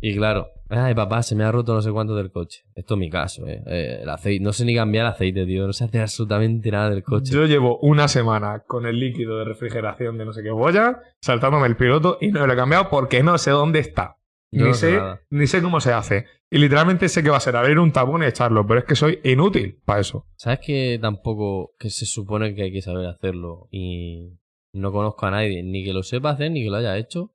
Y 0.01 0.15
claro, 0.15 0.47
ay 0.69 0.95
papá, 0.95 1.21
se 1.23 1.35
me 1.35 1.43
ha 1.43 1.51
roto 1.51 1.73
no 1.73 1.81
sé 1.81 1.91
cuánto 1.91 2.15
del 2.15 2.31
coche. 2.31 2.63
Esto 2.75 2.93
es 2.93 2.99
mi 2.99 3.09
caso, 3.09 3.45
eh. 3.47 3.61
Eh, 3.65 3.99
el 4.03 4.09
aceite, 4.09 4.43
no 4.43 4.53
sé 4.53 4.63
ni 4.65 4.73
cambiar 4.75 5.05
el 5.07 5.11
aceite, 5.11 5.45
tío. 5.45 5.67
No 5.67 5.73
sé 5.73 5.83
hacer 5.83 6.01
absolutamente 6.01 6.71
nada 6.71 6.89
del 6.89 7.03
coche. 7.03 7.33
Yo 7.33 7.45
llevo 7.45 7.79
una 7.79 8.07
semana 8.07 8.63
con 8.65 8.85
el 8.85 8.99
líquido 8.99 9.37
de 9.39 9.45
refrigeración 9.45 10.17
de 10.17 10.25
no 10.25 10.33
sé 10.33 10.41
qué 10.43 10.51
boya, 10.51 11.01
saltándome 11.21 11.67
el 11.67 11.75
piloto 11.75 12.17
y 12.21 12.29
no 12.29 12.47
lo 12.47 12.53
he 12.53 12.55
cambiado 12.55 12.89
porque 12.89 13.23
no 13.23 13.37
sé 13.37 13.51
dónde 13.51 13.79
está. 13.79 14.15
Yo 14.51 14.63
Ni 14.63 14.69
no 14.69 14.73
sé 14.73 14.93
nada. 14.97 15.21
ni 15.29 15.45
sé 15.47 15.61
cómo 15.61 15.79
se 15.79 15.93
hace. 15.93 16.25
Y 16.49 16.57
literalmente 16.57 17.07
sé 17.09 17.21
que 17.21 17.29
va 17.29 17.37
a 17.37 17.41
ser 17.41 17.55
abrir 17.55 17.77
un 17.77 17.91
tabón 17.91 18.23
y 18.23 18.25
echarlo, 18.25 18.65
pero 18.65 18.79
es 18.79 18.85
que 18.85 18.95
soy 18.95 19.19
inútil 19.23 19.79
para 19.85 19.99
eso. 19.99 20.25
¿Sabes 20.37 20.59
que 20.65 20.97
tampoco 20.99 21.73
que 21.77 21.89
se 21.91 22.05
supone 22.07 22.55
que 22.55 22.63
hay 22.63 22.71
que 22.71 22.81
saber 22.81 23.05
hacerlo? 23.05 23.67
Y 23.69 24.39
no 24.73 24.91
conozco 24.91 25.27
a 25.27 25.31
nadie, 25.31 25.61
ni 25.61 25.83
que 25.83 25.93
lo 25.93 26.01
sepa 26.01 26.31
hacer, 26.31 26.49
ni 26.51 26.63
que 26.63 26.69
lo 26.71 26.77
haya 26.77 26.97
hecho. 26.97 27.31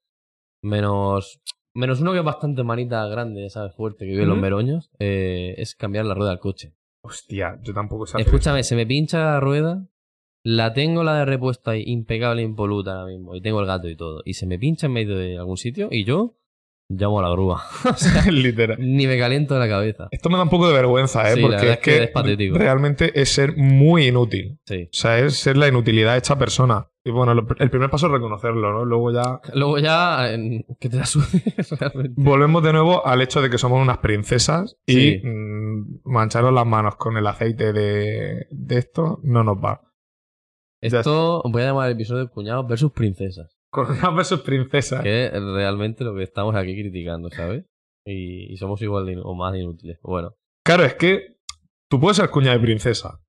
Menos, 0.63 1.41
menos 1.75 2.01
uno 2.01 2.13
que 2.13 2.19
es 2.19 2.25
bastante 2.25 2.63
manita 2.63 3.07
grande, 3.07 3.49
¿sabes? 3.51 3.75
Fuerte, 3.75 4.05
que 4.07 4.13
vive 4.13 4.23
en 4.23 4.29
los 4.29 4.39
meroños. 4.39 4.91
eh, 4.99 5.55
es 5.59 5.75
cambiar 5.75 6.07
la 6.07 6.15
rueda 6.15 6.31
del 6.31 6.41
coche. 6.41 6.73
Hostia, 7.03 7.59
yo 7.63 7.75
tampoco 7.75 8.05
hacer 8.05 8.21
Escúchame, 8.21 8.63
se 8.63 8.77
me 8.77 8.87
pincha 8.87 9.19
la 9.19 9.41
rueda. 9.41 9.87
La 10.43 10.73
tengo 10.75 11.05
la 11.05 11.17
de 11.19 11.25
repuesto 11.25 11.71
ahí, 11.71 11.83
impecable, 11.87 12.43
impoluta 12.43 13.01
ahora 13.01 13.13
mismo. 13.13 13.35
Y 13.35 13.41
tengo 13.41 13.61
el 13.61 13.67
gato 13.67 13.89
y 13.89 13.97
todo. 13.97 14.23
Y 14.25 14.35
se 14.35 14.47
me 14.47 14.59
pincha 14.59 14.87
en 14.87 14.93
medio 14.93 15.17
de 15.17 15.39
algún 15.39 15.57
sitio 15.57 15.89
y 15.91 16.05
yo 16.05 16.37
llamo 16.89 17.19
a 17.19 17.23
la 17.23 17.31
grúa. 17.31 17.63
o 17.91 17.95
sea, 17.97 18.21
eso. 18.21 18.31
Literal. 18.31 18.77
ni 18.81 19.07
me 19.07 19.19
caliento 19.19 19.59
la 19.59 19.69
cabeza. 19.69 20.09
Esto 20.11 20.29
me 20.31 20.37
da 20.37 20.43
un 20.45 20.51
poco 20.51 20.67
de 20.69 20.75
vergüenza, 20.75 21.31
¿eh? 21.31 21.35
Sí, 21.35 21.43
porque 21.43 21.71
es 21.73 21.79
que 21.79 22.03
es 22.05 22.11
patético. 22.11 22.57
realmente 22.59 23.19
es 23.21 23.29
ser 23.31 23.57
muy 23.57 24.07
inútil. 24.09 24.59
Sí. 24.67 24.85
O 24.85 24.89
sea, 24.93 25.19
es 25.19 25.37
ser 25.37 25.57
la 25.57 25.69
inutilidad 25.69 26.17
hecha 26.17 26.39
persona. 26.39 26.89
Y 27.07 27.11
bueno, 27.11 27.35
lo- 27.35 27.47
el 27.59 27.69
primer 27.71 27.91
paso 27.91 28.07
es 28.07 28.13
reconocerlo, 28.13 28.73
¿no? 28.73 28.85
Luego 28.87 29.13
ya 29.13 29.39
Luego 29.53 29.79
ya, 29.79 30.33
en- 30.33 30.65
que 30.81 30.89
te 30.89 30.97
la 30.97 31.05
realmente. 31.79 32.15
volvemos 32.17 32.63
de 32.63 32.73
nuevo 32.73 33.07
al 33.07 33.21
hecho 33.21 33.43
de 33.43 33.51
que 33.51 33.59
somos 33.59 33.83
unas 33.83 33.99
princesas 33.99 34.77
y 34.87 35.19
mm, 35.23 36.01
mancharos 36.05 36.53
las 36.55 36.65
manos 36.67 36.97
con 36.97 37.17
el 37.19 37.27
aceite 37.27 37.73
de, 37.75 38.47
de 38.51 38.79
esto 38.79 39.21
no 39.23 39.45
nos 39.45 39.57
va. 39.59 39.83
Esto 40.81 41.43
voy 41.47 41.63
a 41.63 41.67
llamar 41.67 41.89
el 41.89 41.95
episodio 41.95 42.25
de 42.25 42.31
cuñados 42.31 42.67
versus 42.69 42.93
princesas. 42.93 43.54
Con 43.75 43.91
unas 43.91 44.15
versus 44.15 44.41
princesas. 44.41 45.03
Que 45.03 45.27
es 45.27 45.33
realmente 45.33 46.05
lo 46.05 46.15
que 46.15 46.23
estamos 46.23 46.55
aquí 46.55 46.75
criticando, 46.75 47.29
¿sabes? 47.31 47.65
Y, 48.07 48.53
y 48.53 48.57
somos 48.57 48.81
igual 48.83 49.07
de, 49.07 49.19
o 49.23 49.35
más 49.35 49.55
inútiles. 49.57 49.99
Bueno, 50.03 50.35
Claro, 50.65 50.85
es 50.85 50.95
que 50.95 51.37
tú 51.91 51.99
puedes 52.01 52.17
ser 52.17 52.31
cuñada 52.31 52.57
de 52.57 52.63
princesa. 52.63 53.21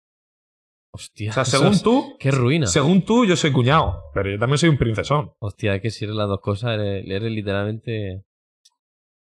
hostia. 0.94 1.32
O 1.32 1.34
sea, 1.34 1.46
según 1.46 1.74
es- 1.74 1.84
tú, 1.84 2.16
Qué 2.20 2.32
ruina. 2.32 2.68
según 2.68 3.04
tú, 3.04 3.26
yo 3.26 3.36
soy 3.36 3.52
cuñado, 3.52 4.04
pero 4.14 4.30
yo 4.30 4.40
también 4.40 4.58
soy 4.58 4.70
un 4.70 4.78
princesón. 4.78 5.32
Hostia, 5.40 5.76
es 5.76 5.82
que 5.82 5.90
si 5.92 6.06
eres 6.06 6.16
las 6.16 6.28
dos 6.28 6.40
cosas, 6.42 6.76
eres, 6.80 7.06
eres 7.08 7.32
literalmente. 7.32 8.24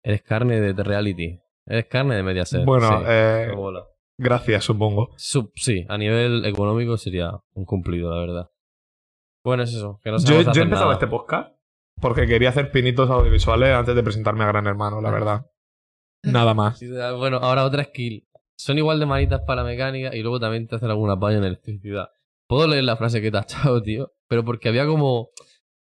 Eres 0.02 0.22
carne 0.22 0.60
de, 0.60 0.72
de 0.72 0.82
reality. 0.82 1.38
Eres 1.66 1.86
carne 1.86 2.14
de 2.16 2.22
Mediaset. 2.22 2.64
bueno, 2.64 3.00
sí. 3.00 3.04
eh, 3.06 3.52
gracias, 4.18 4.64
supongo. 4.64 5.10
Sub- 5.16 5.52
sí, 5.54 5.84
a 5.88 5.98
nivel 5.98 6.44
económico 6.46 6.96
sería 6.96 7.32
un 7.54 7.64
cumplido, 7.66 8.10
la 8.14 8.20
verdad. 8.20 8.50
Bueno, 9.44 9.62
es 9.62 9.70
eso. 9.74 10.00
Que 10.02 10.10
no 10.10 10.18
Yo, 10.18 10.36
he 10.36 10.40
empezado 10.40 10.64
nada. 10.66 10.92
este 10.94 11.06
podcast 11.06 11.54
porque 12.00 12.26
quería 12.26 12.48
hacer 12.50 12.70
pinitos 12.70 13.10
audiovisuales 13.10 13.74
antes 13.74 13.94
de 13.94 14.02
presentarme 14.02 14.44
a 14.44 14.48
Gran 14.48 14.66
Hermano, 14.66 15.00
la 15.00 15.10
verdad. 15.10 15.46
Nada 16.24 16.54
más. 16.54 16.80
Bueno, 17.18 17.38
ahora 17.38 17.64
otra 17.64 17.84
skill. 17.84 18.26
Son 18.58 18.76
igual 18.78 19.00
de 19.00 19.06
manitas 19.06 19.40
para 19.46 19.62
la 19.62 19.68
mecánica 19.68 20.14
y 20.14 20.20
luego 20.22 20.38
también 20.40 20.66
te 20.66 20.76
hacen 20.76 20.90
alguna 20.90 21.18
paña 21.18 21.38
en 21.38 21.44
electricidad. 21.44 22.08
Puedo 22.46 22.66
leer 22.68 22.84
la 22.84 22.96
frase 22.96 23.22
que 23.22 23.30
te 23.30 23.38
ha 23.38 23.42
echado, 23.42 23.82
tío, 23.82 24.12
pero 24.28 24.44
porque 24.44 24.68
había 24.68 24.86
como 24.86 25.30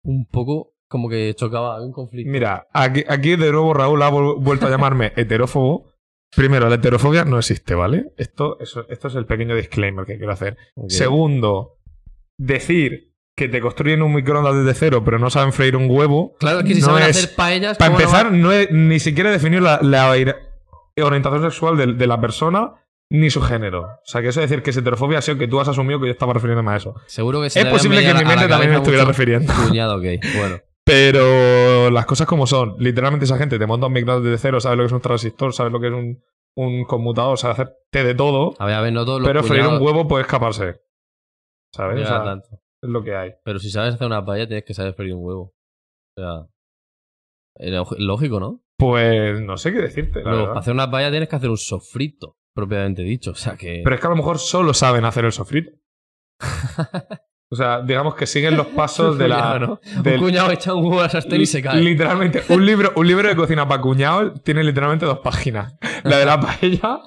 un 0.04 0.26
poco 0.28 0.74
como 0.88 1.10
que 1.10 1.34
chocaba, 1.36 1.82
un 1.82 1.92
conflicto. 1.92 2.32
Mira, 2.32 2.68
aquí, 2.72 3.04
aquí 3.08 3.36
de 3.36 3.52
nuevo 3.52 3.74
Raúl 3.74 4.02
ha 4.02 4.10
vuelto 4.10 4.68
a 4.68 4.70
llamarme 4.70 5.12
heterófobo 5.16 5.92
Primero, 6.36 6.68
la 6.68 6.76
heterofobia 6.76 7.24
no 7.24 7.38
existe, 7.40 7.76
¿vale? 7.76 8.12
Esto, 8.18 8.60
eso- 8.60 8.86
esto 8.90 9.08
es 9.08 9.16
el 9.16 9.26
pequeño 9.26 9.56
disclaimer 9.56 10.06
que 10.06 10.18
quiero 10.18 10.34
hacer. 10.34 10.58
Segundo, 10.90 11.78
decir 12.38 13.15
que 13.36 13.50
te 13.50 13.60
construyen 13.60 14.02
un 14.02 14.14
microondas 14.14 14.56
desde 14.56 14.74
cero, 14.74 15.04
pero 15.04 15.20
no 15.20 15.30
saben 15.30 15.52
freír 15.54 15.76
un 15.76 15.90
huevo. 15.90 16.36
Claro, 16.40 16.60
es 16.60 16.66
que 16.66 16.76
si 16.76 16.82
no 16.82 16.88
saben 16.88 17.04
es- 17.04 17.18
hacer 17.18 17.36
paellas. 17.36 17.78
Para 17.78 17.90
¿cómo 17.92 18.00
no 18.00 18.06
empezar, 18.06 18.32
no 18.32 18.52
he 18.54 18.70
ni 18.72 19.00
siquiera 19.00 19.30
definido 19.32 19.62
la, 19.62 19.80
la 19.82 20.16
ori- 20.16 20.36
orientación 20.98 21.44
sexual 21.44 21.76
de, 21.78 21.94
de 21.94 22.08
la 22.08 22.20
persona 22.22 22.74
ni 23.12 23.30
su 23.30 23.42
género. 23.42 23.82
O 23.84 24.00
sea, 24.06 24.22
que 24.22 24.30
eso 24.30 24.40
de 24.40 24.48
decir 24.48 24.64
que 24.64 24.70
es 24.72 24.78
heterofobia 24.78 25.20
ha 25.20 25.22
sido 25.22 25.38
que 25.38 25.48
tú 25.48 25.60
has 25.60 25.68
asumido 25.68 26.00
que 26.00 26.06
yo 26.08 26.12
estaba 26.14 26.34
refiriéndome 26.34 26.72
a 26.72 26.78
eso. 26.78 26.96
Seguro 27.08 27.42
que 27.42 27.50
se 27.50 27.60
Es 27.60 27.66
posible 27.68 28.02
que 28.02 28.10
en 28.10 28.18
mi 28.18 28.26
mente 28.26 28.48
también 28.48 28.72
me 28.72 28.78
estuviera 28.78 29.06
refiriendo. 29.06 29.54
Cuñado, 29.68 29.98
ok. 29.98 30.04
Bueno. 30.38 30.60
Pero 30.86 31.90
las 31.92 32.06
cosas 32.06 32.28
como 32.28 32.48
son. 32.48 32.76
Literalmente 32.80 33.26
esa 33.26 33.38
gente 33.38 33.60
te 33.60 33.66
monta 33.68 33.88
un 33.88 33.94
microondas 33.94 34.24
desde 34.24 34.38
cero, 34.38 34.60
sabe 34.62 34.78
lo 34.78 34.84
que 34.84 34.88
es 34.88 34.92
un 34.94 35.02
transistor, 35.02 35.54
sabe 35.54 35.70
lo 35.72 35.80
que 35.80 35.88
es 35.88 35.94
un, 35.94 36.24
un 36.56 36.86
conmutador, 36.86 37.38
sabe 37.38 37.52
hacerte 37.54 38.04
de 38.04 38.16
todo. 38.16 38.54
A 38.60 38.66
ver, 38.66 38.76
a 38.76 38.82
ver, 38.82 38.94
no 38.94 39.04
todos 39.06 39.20
los 39.22 39.28
Pero 39.28 39.44
freír 39.44 39.68
un 39.68 39.82
huevo 39.82 40.08
puede 40.08 40.22
escaparse. 40.24 40.76
¿Sabes? 41.74 42.02
O 42.04 42.06
sea, 42.08 42.24
tanto. 42.24 42.48
Es 42.86 42.92
lo 42.92 43.04
que 43.04 43.16
hay. 43.16 43.34
Pero 43.44 43.60
si 43.60 43.70
sabes 43.70 43.96
hacer 43.96 44.08
una 44.08 44.24
paella, 44.26 44.48
tienes 44.48 44.66
que 44.66 44.74
saber 44.74 44.94
freír 44.94 45.14
un 45.14 45.24
huevo. 45.26 45.54
O 46.18 46.22
sea. 46.22 46.48
Lógico, 47.98 48.40
¿no? 48.40 48.62
Pues 48.78 49.40
no 49.42 49.58
sé 49.58 49.72
qué 49.72 49.80
decirte, 49.82 50.20
la 50.20 50.24
Luego, 50.26 50.38
verdad. 50.40 50.54
para 50.54 50.60
hacer 50.60 50.74
una 50.74 50.92
paella 50.92 51.10
tienes 51.10 51.30
que 51.30 51.36
hacer 51.38 51.50
un 51.50 51.58
sofrito, 51.58 52.38
propiamente 52.54 53.02
dicho. 53.04 53.32
O 53.32 53.36
sea 53.36 53.56
que. 53.56 53.82
Pero 53.84 53.96
es 53.96 54.02
que 54.02 54.08
a 54.08 54.10
lo 54.10 54.16
mejor 54.18 54.40
solo 54.40 54.74
saben 54.74 55.06
hacer 55.06 55.24
el 55.26 55.32
sofrito. 55.32 55.72
o 57.52 57.56
sea, 57.56 57.82
digamos 57.82 58.16
que 58.16 58.26
siguen 58.26 58.58
los 58.58 58.68
pasos 58.68 59.18
de 59.18 59.30
la. 59.30 59.58
¿no? 59.60 59.80
del- 60.04 60.16
Un 60.16 60.26
cuñado 60.26 60.52
echa 60.52 60.74
un 60.74 60.84
huevo 60.86 61.02
a 61.02 61.08
sartén 61.10 61.40
y 61.40 61.46
se 61.46 61.62
cae. 61.62 61.82
Literalmente, 61.82 62.44
un 62.50 62.66
libro, 62.66 62.92
un 62.98 63.08
libro 63.08 63.30
de 63.30 63.36
cocina 63.38 63.66
para 63.68 63.82
cuñados 63.82 64.44
tiene 64.44 64.62
literalmente 64.64 65.06
dos 65.06 65.20
páginas. 65.20 65.76
La 66.04 66.18
de 66.18 66.26
la 66.26 66.38
paella 66.42 67.00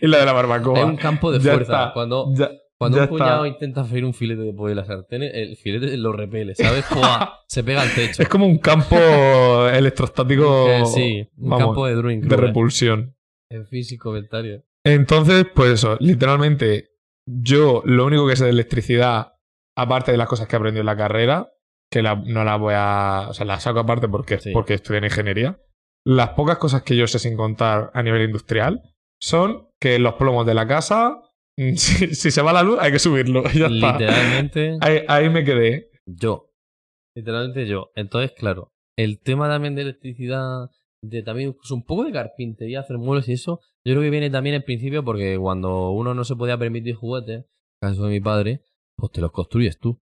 y 0.00 0.06
la 0.08 0.18
de 0.18 0.26
la 0.26 0.32
barbacoa. 0.32 0.78
Es 0.80 0.84
un 0.84 0.96
campo 0.96 1.30
de 1.30 1.38
Ya 1.38 1.52
fuerza. 1.52 1.72
está. 1.82 1.92
Cuando, 1.92 2.32
Ya- 2.34 2.50
cuando 2.82 2.98
ya 2.98 3.02
un 3.04 3.08
cuñado 3.08 3.44
está. 3.44 3.48
intenta 3.54 3.84
freír 3.84 4.04
un 4.04 4.14
filete 4.14 4.42
de 4.42 4.52
pollo 4.52 4.70
en 4.70 4.76
la 4.76 4.84
sartén, 4.84 5.22
el 5.22 5.56
filete 5.56 5.96
lo 5.96 6.12
repele, 6.12 6.54
¿sabes? 6.54 6.84
¡Fua! 6.84 7.40
se 7.48 7.62
pega 7.64 7.82
al 7.82 7.94
techo. 7.94 8.22
Es 8.22 8.28
como 8.28 8.46
un 8.46 8.58
campo 8.58 8.96
electrostático. 9.72 10.68
Eh, 10.68 10.86
sí, 10.86 11.28
un 11.36 11.50
vamos, 11.50 11.66
campo 11.66 11.86
de 11.86 11.94
Druin 11.94 12.20
de 12.28 12.36
repulsión. 12.36 13.16
En 13.50 13.66
fin, 13.66 13.84
sin 13.84 13.98
comentario. 13.98 14.62
Entonces, 14.84 15.46
pues 15.54 15.70
eso, 15.72 15.96
literalmente, 16.00 16.90
yo 17.26 17.82
lo 17.84 18.06
único 18.06 18.26
que 18.26 18.36
sé 18.36 18.44
de 18.44 18.50
electricidad, 18.50 19.34
aparte 19.76 20.10
de 20.12 20.18
las 20.18 20.28
cosas 20.28 20.48
que 20.48 20.56
he 20.56 20.58
aprendido 20.58 20.80
en 20.80 20.86
la 20.86 20.96
carrera, 20.96 21.48
que 21.90 22.02
la- 22.02 22.16
no 22.16 22.44
las 22.44 22.58
voy 22.58 22.74
a. 22.76 23.26
O 23.28 23.34
sea, 23.34 23.44
las 23.46 23.62
saco 23.62 23.80
aparte 23.80 24.08
porque, 24.08 24.38
Sí. 24.38 24.50
porque 24.52 24.74
estudié 24.74 24.98
en 24.98 25.04
ingeniería. 25.04 25.58
Las 26.04 26.30
pocas 26.30 26.58
cosas 26.58 26.82
que 26.82 26.96
yo 26.96 27.06
sé 27.06 27.18
sin 27.18 27.36
contar 27.36 27.90
a 27.94 28.02
nivel 28.02 28.22
industrial 28.22 28.80
son 29.20 29.68
que 29.80 29.98
los 30.00 30.14
plomos 30.14 30.46
de 30.46 30.54
la 30.54 30.66
casa, 30.66 31.20
si, 31.76 32.14
si 32.14 32.30
se 32.30 32.42
va 32.42 32.52
la 32.52 32.62
luz, 32.62 32.78
hay 32.80 32.92
que 32.92 32.98
subirlo. 32.98 33.44
está. 33.46 33.68
Literalmente, 33.68 34.78
Ahí, 34.80 35.02
ahí 35.08 35.28
me 35.30 35.44
quedé. 35.44 35.90
yo. 36.06 36.48
Literalmente 37.14 37.66
yo. 37.66 37.90
Entonces, 37.94 38.32
claro, 38.36 38.72
el 38.96 39.20
tema 39.20 39.48
también 39.48 39.74
de 39.74 39.82
electricidad, 39.82 40.70
de 41.02 41.22
también 41.22 41.50
incluso 41.50 41.74
un 41.74 41.84
poco 41.84 42.04
de 42.04 42.12
carpintería, 42.12 42.80
hacer 42.80 42.98
muebles 42.98 43.28
y 43.28 43.34
eso, 43.34 43.60
yo 43.84 43.94
creo 43.94 44.02
que 44.02 44.10
viene 44.10 44.30
también 44.30 44.56
en 44.56 44.62
principio 44.62 45.04
porque 45.04 45.36
cuando 45.38 45.90
uno 45.90 46.14
no 46.14 46.24
se 46.24 46.36
podía 46.36 46.58
permitir 46.58 46.94
juguetes, 46.94 47.44
caso 47.80 48.04
de 48.04 48.10
mi 48.10 48.20
padre, 48.20 48.62
pues 48.96 49.12
te 49.12 49.20
los 49.20 49.32
construyes 49.32 49.78
tú. 49.78 50.00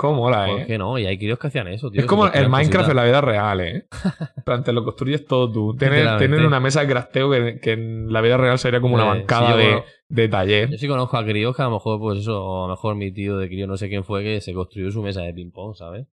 ¿Cómo 0.00 0.18
mola, 0.20 0.46
¿Por 0.46 0.60
eh? 0.60 0.66
qué 0.68 0.78
no? 0.78 0.96
Y 0.96 1.06
hay 1.06 1.18
críos 1.18 1.40
que 1.40 1.48
hacían 1.48 1.66
eso, 1.66 1.90
tío. 1.90 2.00
Es 2.00 2.06
como 2.06 2.28
el 2.28 2.48
Minecraft 2.48 2.88
en 2.90 2.94
la 2.96 3.02
vida 3.04 3.20
real, 3.20 3.60
¿eh? 3.60 3.88
Te 4.64 4.72
lo 4.72 4.84
construyes 4.84 5.26
todo 5.26 5.50
tú. 5.50 5.76
Tienes 5.76 6.40
una 6.40 6.60
mesa 6.60 6.82
de 6.82 6.86
crafteo 6.86 7.28
que, 7.32 7.58
que 7.60 7.72
en 7.72 8.12
la 8.12 8.20
vida 8.20 8.36
real 8.36 8.60
sería 8.60 8.80
como 8.80 8.94
una 8.94 9.04
Eh, 9.04 9.08
bancada 9.08 9.56
sí, 9.58 9.82
de, 10.08 10.28
taller. 10.28 10.70
Yo 10.70 10.78
sí 10.78 10.86
conozco 10.86 11.16
a 11.16 11.24
críos 11.24 11.56
que 11.56 11.62
a 11.62 11.64
lo 11.64 11.72
mejor, 11.72 11.98
pues 11.98 12.20
eso, 12.20 12.40
o 12.44 12.64
a 12.64 12.68
lo 12.68 12.74
mejor 12.74 12.94
mi 12.94 13.10
tío 13.12 13.38
de 13.38 13.48
crío, 13.48 13.66
no 13.66 13.76
sé 13.76 13.88
quién 13.88 14.04
fue, 14.04 14.22
que 14.22 14.40
se 14.40 14.54
construyó 14.54 14.92
su 14.92 15.02
mesa 15.02 15.22
de 15.22 15.34
ping-pong, 15.34 15.74
¿sabes? 15.74 16.06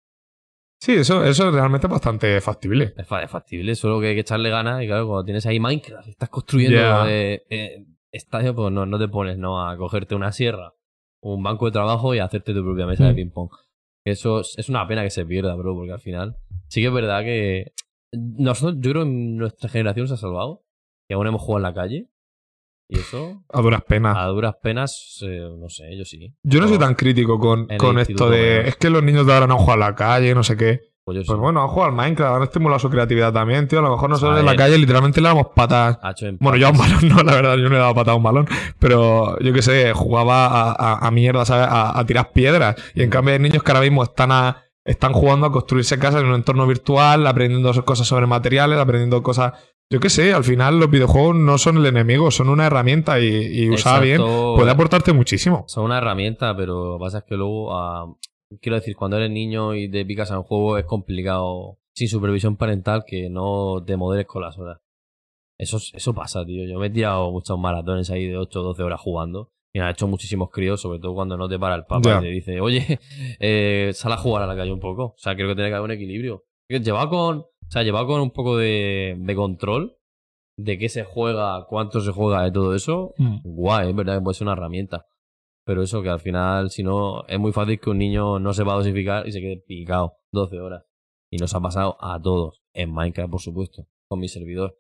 Sí, 0.82 0.94
eso, 0.94 1.24
eso 1.24 1.48
es 1.50 1.54
realmente 1.54 1.86
bastante 1.88 2.42
factible. 2.42 2.96
Es, 2.98 3.08
fa- 3.08 3.22
es 3.24 3.30
factible, 3.30 3.76
solo 3.76 4.00
que 4.02 4.08
hay 4.08 4.14
que 4.16 4.22
echarle 4.22 4.50
ganas 4.50 4.82
y 4.84 4.88
claro, 4.88 5.06
cuando 5.08 5.26
tienes 5.26 5.46
ahí 5.46 5.60
Minecraft, 5.60 6.08
estás 6.10 6.30
construyendo 6.30 6.76
Ya. 6.78 7.06
eh, 7.08 7.44
eh, 7.52 7.86
estadio, 8.12 8.56
pues 8.56 8.72
no, 8.74 8.88
no 8.88 8.98
te 8.98 9.08
pones 9.08 9.38
¿no? 9.38 9.66
a 9.68 9.78
cogerte 9.78 10.16
una 10.16 10.32
sierra, 10.32 10.74
un 11.22 11.44
banco 11.44 11.68
de 11.68 11.72
trabajo 11.72 12.14
y 12.16 12.20
a 12.20 12.26
hacerte 12.26 12.54
tu 12.54 12.64
propia 12.64 12.88
mesa 12.88 13.06
de 13.06 13.14
Mm. 13.14 13.16
ping-pong. 13.16 13.50
Eso 14.06 14.42
es, 14.42 14.54
es 14.58 14.70
una 14.70 14.88
pena 14.88 15.04
que 15.04 15.10
se 15.10 15.26
pierda, 15.26 15.56
bro, 15.56 15.76
porque 15.76 15.92
al 15.94 16.00
final 16.00 16.38
sí 16.68 16.82
que 16.82 16.88
es 16.88 16.94
verdad 16.94 17.24
que 17.24 17.74
nosotros, 18.14 18.78
yo 18.80 18.92
creo 18.92 19.04
que 19.04 19.10
nuestra 19.10 19.70
generación 19.70 20.08
se 20.08 20.14
ha 20.14 20.18
salvado, 20.18 20.64
que 21.08 21.16
aún 21.16 21.28
hemos 21.28 21.42
jugado 21.42 21.58
en 21.60 21.64
la 21.64 21.74
calle 21.74 22.10
y 22.88 23.00
eso, 23.00 23.44
A 23.50 23.62
duras 23.62 23.84
penas. 23.84 24.16
a 24.16 24.26
duras 24.28 24.56
penas, 24.62 25.18
eh, 25.24 25.50
no 25.58 25.70
sé, 25.70 25.98
yo 25.98 26.06
sí. 26.06 26.36
Yo 26.44 26.62
no 26.62 26.68
soy 26.68 26.78
tan 26.78 26.94
crítico 26.94 27.40
con, 27.40 27.68
con 27.80 27.98
esto 27.98 28.30
de. 28.30 28.68
Es 28.68 28.76
que 28.76 28.92
los 28.92 29.02
niños 29.02 29.26
de 29.26 29.34
ahora 29.34 29.48
no 29.48 29.58
juegan 29.58 29.82
a 29.82 29.90
la 29.90 29.96
calle, 29.96 30.36
no 30.36 30.44
sé 30.44 30.56
qué. 30.56 30.82
Pues 31.06 31.18
yo 31.18 31.22
sí. 31.22 31.28
Pues 31.28 31.40
bueno, 31.40 31.62
han 31.62 31.68
jugado 31.68 31.92
al 31.92 31.96
Minecraft, 31.96 32.36
han 32.38 32.44
estimulado 32.44 32.80
su 32.80 32.90
creatividad 32.90 33.32
también, 33.32 33.68
tío. 33.68 33.78
A 33.78 33.84
lo 33.84 33.92
mejor 33.92 34.10
nosotros 34.10 34.38
A 34.38 34.40
en 34.40 34.46
la 34.48 34.56
calle 34.56 34.76
literalmente 34.80 35.22
le 35.22 35.28
damos 35.28 35.48
patas. 35.56 36.00
Bueno, 36.40 36.58
yo 36.58 36.68
a 36.68 36.72
un 36.72 36.78
patas. 36.78 36.94
balón 37.04 37.10
no, 37.16 37.24
la 37.24 37.36
verdad, 37.36 37.56
yo 37.58 37.64
no 37.64 37.70
le 37.70 37.76
he 37.76 37.80
dado 37.80 37.94
patada 37.94 38.14
a 38.14 38.18
un 38.18 38.24
balón. 38.24 38.48
Pero 38.80 39.38
yo 39.40 39.54
qué 39.54 39.62
sé, 39.62 39.94
jugaba 39.94 40.48
a, 40.48 40.72
a- 40.72 41.08
a 41.08 41.12
mierda, 41.12 41.46
¿sabes? 41.46 41.68
A, 41.70 42.00
a 42.00 42.06
tirar 42.08 42.32
piedras. 42.32 42.76
Y 42.96 43.04
en 43.04 43.12
cambio 43.12 43.34
hay 43.36 43.40
niños 43.40 43.62
que 43.62 43.72
ahora 43.72 43.82
mismo 43.84 44.02
están 44.04 44.32
a- 44.32 44.64
están 44.84 45.14
jugando 45.14 45.46
a 45.46 45.52
construirse 45.52 46.00
casas 46.00 46.22
en 46.22 46.28
un 46.28 46.36
entorno 46.36 46.66
virtual, 46.66 47.26
aprendiendo 47.28 47.72
cosas 47.86 48.08
sobre 48.08 48.26
materiales, 48.26 48.80
aprendiendo 48.80 49.22
cosas. 49.22 49.54
Yo 49.92 50.00
qué 50.00 50.10
sé, 50.10 50.34
al 50.34 50.44
final 50.44 50.80
los 50.80 50.90
videojuegos 50.90 51.36
no 51.36 51.60
son 51.60 51.78
el 51.78 51.86
enemigo, 51.86 52.32
son 52.32 52.50
una 52.50 52.66
herramienta 52.66 53.20
y, 53.20 53.28
y 53.28 53.70
usada 53.70 54.00
bien 54.00 54.20
puede 54.56 54.72
aportarte 54.72 55.14
muchísimo. 55.14 55.66
Son 55.68 55.84
una 55.86 56.00
herramienta, 56.00 56.58
pero 56.58 56.94
lo 56.94 56.98
que 56.98 57.04
pasa 57.04 57.18
es 57.20 57.24
que 57.26 57.36
luego, 57.36 57.78
ah, 57.78 58.08
quiero 58.62 58.76
decir, 58.78 58.96
cuando 58.96 59.18
eres 59.18 59.32
niño 59.32 59.74
y 59.76 59.90
te 59.90 60.06
picas 60.06 60.32
a 60.32 60.38
un 60.40 60.44
juego 60.46 60.78
es 60.78 60.86
complicado, 60.86 61.80
sin 61.96 62.08
supervisión 62.08 62.56
parental, 62.58 63.04
que 63.06 63.30
no 63.30 63.84
te 63.86 63.98
modeles 63.98 64.26
con 64.28 64.42
las 64.42 64.58
horas. 64.58 64.80
Eso, 65.58 65.78
es- 65.78 65.92
eso 65.94 66.14
pasa, 66.14 66.46
tío. 66.46 66.66
Yo 66.66 66.80
me 66.80 66.88
he 66.88 66.90
tirado 66.90 67.32
muchos 67.32 67.58
maratones 67.58 68.10
ahí 68.12 68.28
de 68.28 68.38
8 68.38 68.60
o 68.62 68.64
12 68.64 68.84
horas 68.84 69.00
jugando. 69.02 69.52
Y 69.74 69.80
me 69.80 69.86
ha 69.86 69.90
hecho 69.92 70.08
muchísimos 70.08 70.50
críos, 70.52 70.80
sobre 70.82 71.00
todo 71.00 71.14
cuando 71.14 71.36
no 71.38 71.50
te 71.50 71.60
para 71.60 71.76
el 71.76 71.84
papá 71.86 72.10
y 72.20 72.22
te 72.22 72.28
dice, 72.28 72.62
oye, 72.62 73.00
eh, 73.40 73.92
sal 73.94 74.12
a 74.14 74.18
jugar 74.18 74.44
a 74.44 74.48
la 74.48 74.56
calle 74.56 74.72
un 74.72 74.80
poco. 74.80 75.04
O 75.04 75.16
sea, 75.18 75.36
creo 75.36 75.50
que 75.50 75.56
tiene 75.56 75.70
que 75.70 75.76
haber 75.76 75.86
un 75.86 75.92
equilibrio. 75.96 76.44
Lleva 76.70 77.10
con, 77.10 77.38
o 77.40 77.50
sea, 77.70 77.84
lleva 77.84 78.06
con 78.08 78.22
un 78.22 78.32
poco 78.32 78.58
de, 78.58 79.16
de 79.18 79.36
control 79.36 79.98
de 80.58 80.78
qué 80.78 80.88
se 80.88 81.04
juega, 81.04 81.66
cuánto 81.68 82.00
se 82.00 82.12
juega, 82.12 82.44
de 82.44 82.52
todo 82.52 82.74
eso, 82.74 83.14
guay, 83.44 83.90
es 83.90 83.96
verdad 83.96 84.18
que 84.18 84.24
puede 84.24 84.36
ser 84.36 84.46
una 84.48 84.54
herramienta. 84.54 85.06
Pero 85.66 85.82
eso 85.82 86.04
que 86.04 86.10
al 86.10 86.20
final, 86.20 86.70
si 86.70 86.84
no, 86.84 87.26
es 87.28 87.40
muy 87.40 87.52
fácil 87.52 87.80
que 87.80 87.90
un 87.90 87.98
niño 87.98 88.40
no 88.40 88.54
sepa 88.54 88.74
dosificar 88.74 89.28
y 89.28 89.32
se 89.32 89.42
quede 89.42 89.58
picado 89.58 90.14
12 90.32 90.60
horas. 90.60 90.84
Y 91.32 91.38
nos 91.38 91.54
ha 91.56 91.60
pasado 91.60 91.98
a 92.00 92.22
todos. 92.22 92.62
En 92.74 92.94
Minecraft, 92.94 93.32
por 93.32 93.42
supuesto. 93.42 93.88
Con 94.08 94.20
mi 94.20 94.28
servidor. 94.28 94.78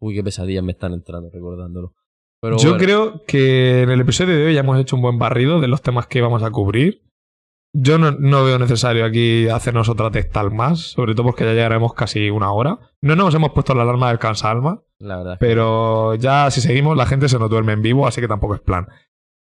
Uy, 0.00 0.14
qué 0.14 0.24
pesadillas 0.24 0.64
me 0.64 0.72
están 0.72 0.94
entrando 0.94 1.28
recordándolo. 1.30 1.94
Pero 2.40 2.56
Yo 2.56 2.70
bueno, 2.70 2.84
creo 2.84 3.24
que 3.24 3.82
en 3.82 3.90
el 3.90 4.00
episodio 4.00 4.34
de 4.34 4.46
hoy 4.46 4.54
ya 4.54 4.60
hemos 4.60 4.80
hecho 4.80 4.96
un 4.96 5.02
buen 5.02 5.18
barrido 5.18 5.60
de 5.60 5.68
los 5.68 5.82
temas 5.82 6.06
que 6.06 6.22
vamos 6.22 6.42
a 6.42 6.50
cubrir. 6.50 7.02
Yo 7.74 7.98
no, 7.98 8.10
no 8.10 8.44
veo 8.44 8.58
necesario 8.58 9.04
aquí 9.04 9.48
hacernos 9.48 9.88
otra 9.88 10.10
textal 10.10 10.50
más, 10.50 10.80
sobre 10.92 11.14
todo 11.14 11.26
porque 11.26 11.44
ya 11.44 11.52
llegaremos 11.52 11.94
casi 11.94 12.30
una 12.30 12.52
hora. 12.52 12.78
No 13.00 13.16
nos 13.16 13.34
hemos 13.34 13.52
puesto 13.52 13.74
la 13.74 13.82
alarma 13.82 14.08
del 14.08 14.18
cansalma, 14.18 14.82
la 14.98 15.18
verdad. 15.18 15.36
pero 15.40 16.14
ya 16.16 16.50
si 16.50 16.60
seguimos 16.60 16.96
la 16.96 17.06
gente 17.06 17.28
se 17.28 17.38
nos 17.38 17.48
duerme 17.48 17.72
en 17.72 17.82
vivo, 17.82 18.06
así 18.06 18.20
que 18.20 18.28
tampoco 18.28 18.54
es 18.56 18.60
plan. 18.60 18.88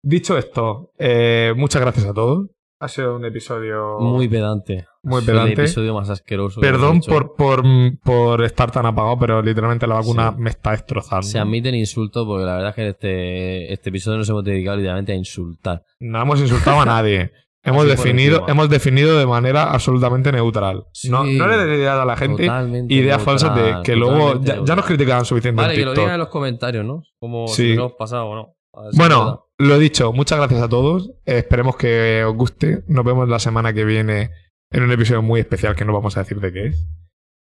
Dicho 0.03 0.37
esto, 0.39 0.93
eh, 0.99 1.53
muchas 1.57 1.81
gracias 1.83 2.07
a 2.07 2.15
todos. 2.15 2.47
Ha 2.79 2.89
sido 2.89 3.17
un 3.17 3.25
episodio 3.25 3.99
Muy 4.01 4.29
pedante. 4.29 4.87
muy 5.03 5.21
El 5.21 5.27
pedante. 5.27 5.53
episodio 5.55 5.95
más 5.95 6.11
asqueroso. 6.11 6.61
Perdón 6.61 7.01
por, 7.01 7.35
por, 7.35 7.63
por 8.05 8.45
estar 8.45 8.71
tan 8.71 8.85
apagado, 8.85 9.19
pero 9.19 9.41
literalmente 9.43 9.87
la 9.87 9.95
vacuna 9.95 10.33
Sí. 10.37 10.43
me 10.43 10.51
está 10.51 10.73
destrozando. 10.73 11.23
Se 11.27 11.39
admiten 11.39 11.75
insultos 11.75 12.27
porque 12.27 12.45
la 12.45 12.57
verdad 12.57 12.69
es 12.71 12.75
que 12.77 12.89
este, 12.89 13.73
este 13.73 13.89
episodio 13.89 14.19
nos 14.19 14.29
hemos 14.29 14.45
dedicado 14.45 14.77
literalmente 14.77 15.13
a 15.13 15.17
insultar. 15.17 15.83
No 16.01 16.21
hemos 16.21 16.39
insultado 16.41 16.81
a 16.81 16.85
nadie. 16.85 17.33
Hemos 17.65 17.85
Así 17.87 17.91
definido, 17.97 18.45
hemos 18.47 18.69
definido 18.69 19.19
de 19.19 19.27
manera 19.27 19.73
absolutamente 19.73 20.31
neutral. 20.31 20.85
Sí. 20.93 21.09
No, 21.11 21.25
no 21.25 21.49
le 21.49 21.57
des 21.57 21.79
ideas 21.79 21.99
a 21.99 22.05
la 22.05 22.17
gente 22.17 22.45
ideas 22.91 23.21
falsas 23.23 23.57
de 23.57 23.77
que 23.83 23.97
luego 23.97 24.41
ya, 24.41 24.77
nos 24.77 24.85
criticaban 24.85 25.25
suficiente 25.25 25.63
Vale, 25.63 25.75
en 25.75 25.81
que 25.81 25.85
lo 25.87 25.95
digan 25.95 26.13
en 26.13 26.19
los 26.21 26.29
comentarios, 26.29 26.85
¿no? 26.85 27.03
Como 27.19 27.49
Sí. 27.49 27.71
si 27.73 27.77
no 27.77 27.87
os 27.87 27.93
pasado 27.95 28.27
o 28.27 28.35
no. 28.37 28.55
Bueno, 28.93 29.46
lo 29.59 29.79
dicho, 29.79 30.13
muchas 30.13 30.39
gracias 30.39 30.63
a 30.63 30.69
todos. 30.69 31.13
Esperemos 31.25 31.77
que 31.77 32.25
os 32.25 32.35
guste. 32.37 32.83
Nos 32.89 33.05
vemos 33.05 33.29
la 33.29 33.39
semana 33.39 33.73
que 33.73 33.85
viene 33.85 34.31
en 34.71 34.83
un 34.83 34.93
episodio 34.93 35.23
muy 35.23 35.41
especial 35.41 35.75
que 35.77 35.85
no 35.85 35.93
vamos 35.93 36.17
a 36.17 36.21
decir 36.21 36.41
de 36.41 36.53
qué 36.53 36.67
es. 36.67 36.87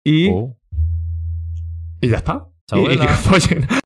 Y, 0.05 0.29
Oh. 0.31 0.57
y 2.01 2.09
ya 2.09 2.19
está. 2.19 2.47
Chao, 2.69 2.81
Y- 2.91 2.95
y 2.95 2.99
que 2.99 3.09
follen. 3.09 3.67